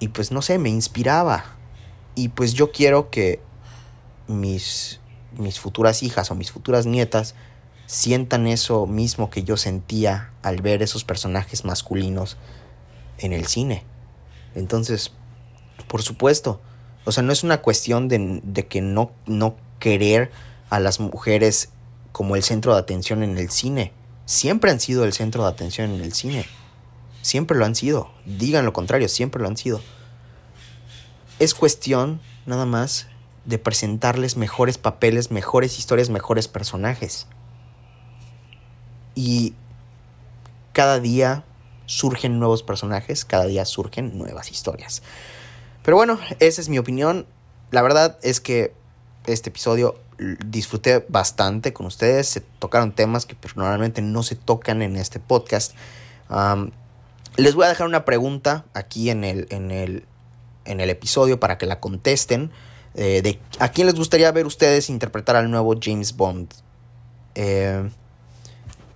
y 0.00 0.08
pues 0.08 0.32
no 0.32 0.42
sé, 0.42 0.58
me 0.58 0.70
inspiraba 0.70 1.44
y 2.14 2.30
pues 2.30 2.54
yo 2.54 2.72
quiero 2.72 3.10
que 3.10 3.40
mis, 4.26 5.00
mis 5.38 5.60
futuras 5.60 6.02
hijas 6.02 6.30
o 6.30 6.34
mis 6.34 6.50
futuras 6.50 6.86
nietas 6.86 7.34
sientan 7.92 8.46
eso 8.46 8.86
mismo 8.86 9.28
que 9.28 9.42
yo 9.44 9.58
sentía 9.58 10.30
al 10.40 10.62
ver 10.62 10.82
esos 10.82 11.04
personajes 11.04 11.66
masculinos 11.66 12.38
en 13.18 13.34
el 13.34 13.46
cine. 13.46 13.84
Entonces, 14.54 15.12
por 15.88 16.00
supuesto, 16.00 16.62
o 17.04 17.12
sea, 17.12 17.22
no 17.22 17.34
es 17.34 17.44
una 17.44 17.60
cuestión 17.60 18.08
de, 18.08 18.40
de 18.42 18.66
que 18.66 18.80
no, 18.80 19.12
no 19.26 19.56
querer 19.78 20.30
a 20.70 20.80
las 20.80 21.00
mujeres 21.00 21.68
como 22.12 22.34
el 22.34 22.42
centro 22.42 22.72
de 22.72 22.80
atención 22.80 23.22
en 23.22 23.36
el 23.36 23.50
cine. 23.50 23.92
Siempre 24.24 24.70
han 24.70 24.80
sido 24.80 25.04
el 25.04 25.12
centro 25.12 25.42
de 25.42 25.50
atención 25.50 25.90
en 25.90 26.00
el 26.00 26.14
cine. 26.14 26.46
Siempre 27.20 27.58
lo 27.58 27.66
han 27.66 27.74
sido. 27.74 28.10
Digan 28.24 28.64
lo 28.64 28.72
contrario, 28.72 29.10
siempre 29.10 29.42
lo 29.42 29.48
han 29.48 29.58
sido. 29.58 29.82
Es 31.38 31.52
cuestión, 31.52 32.22
nada 32.46 32.64
más, 32.64 33.08
de 33.44 33.58
presentarles 33.58 34.38
mejores 34.38 34.78
papeles, 34.78 35.30
mejores 35.30 35.78
historias, 35.78 36.08
mejores 36.08 36.48
personajes. 36.48 37.26
Y 39.14 39.54
cada 40.72 41.00
día 41.00 41.44
surgen 41.86 42.38
nuevos 42.38 42.62
personajes, 42.62 43.24
cada 43.24 43.46
día 43.46 43.64
surgen 43.64 44.16
nuevas 44.16 44.50
historias. 44.50 45.02
Pero 45.82 45.96
bueno, 45.96 46.18
esa 46.38 46.60
es 46.60 46.68
mi 46.68 46.78
opinión. 46.78 47.26
La 47.70 47.82
verdad 47.82 48.18
es 48.22 48.40
que 48.40 48.72
este 49.26 49.50
episodio 49.50 49.96
disfruté 50.46 51.04
bastante 51.08 51.72
con 51.72 51.86
ustedes. 51.86 52.28
Se 52.28 52.40
tocaron 52.40 52.92
temas 52.92 53.26
que 53.26 53.36
normalmente 53.56 54.02
no 54.02 54.22
se 54.22 54.36
tocan 54.36 54.82
en 54.82 54.96
este 54.96 55.20
podcast. 55.20 55.74
les 57.36 57.54
voy 57.54 57.66
a 57.66 57.68
dejar 57.68 57.86
una 57.86 58.04
pregunta 58.04 58.64
aquí 58.74 59.10
en 59.10 59.24
el, 59.24 59.46
en 59.50 59.70
el, 59.70 60.06
en 60.64 60.80
el 60.80 60.90
episodio 60.90 61.40
para 61.40 61.58
que 61.58 61.66
la 61.66 61.80
contesten. 61.80 62.50
Eh, 62.94 63.22
de 63.22 63.40
a 63.58 63.70
quién 63.70 63.86
les 63.86 63.96
gustaría 63.96 64.30
ver 64.32 64.46
ustedes 64.46 64.90
interpretar 64.90 65.36
al 65.36 65.50
nuevo 65.50 65.74
James 65.80 66.14
Bond. 66.14 66.52
Eh, 67.34 67.90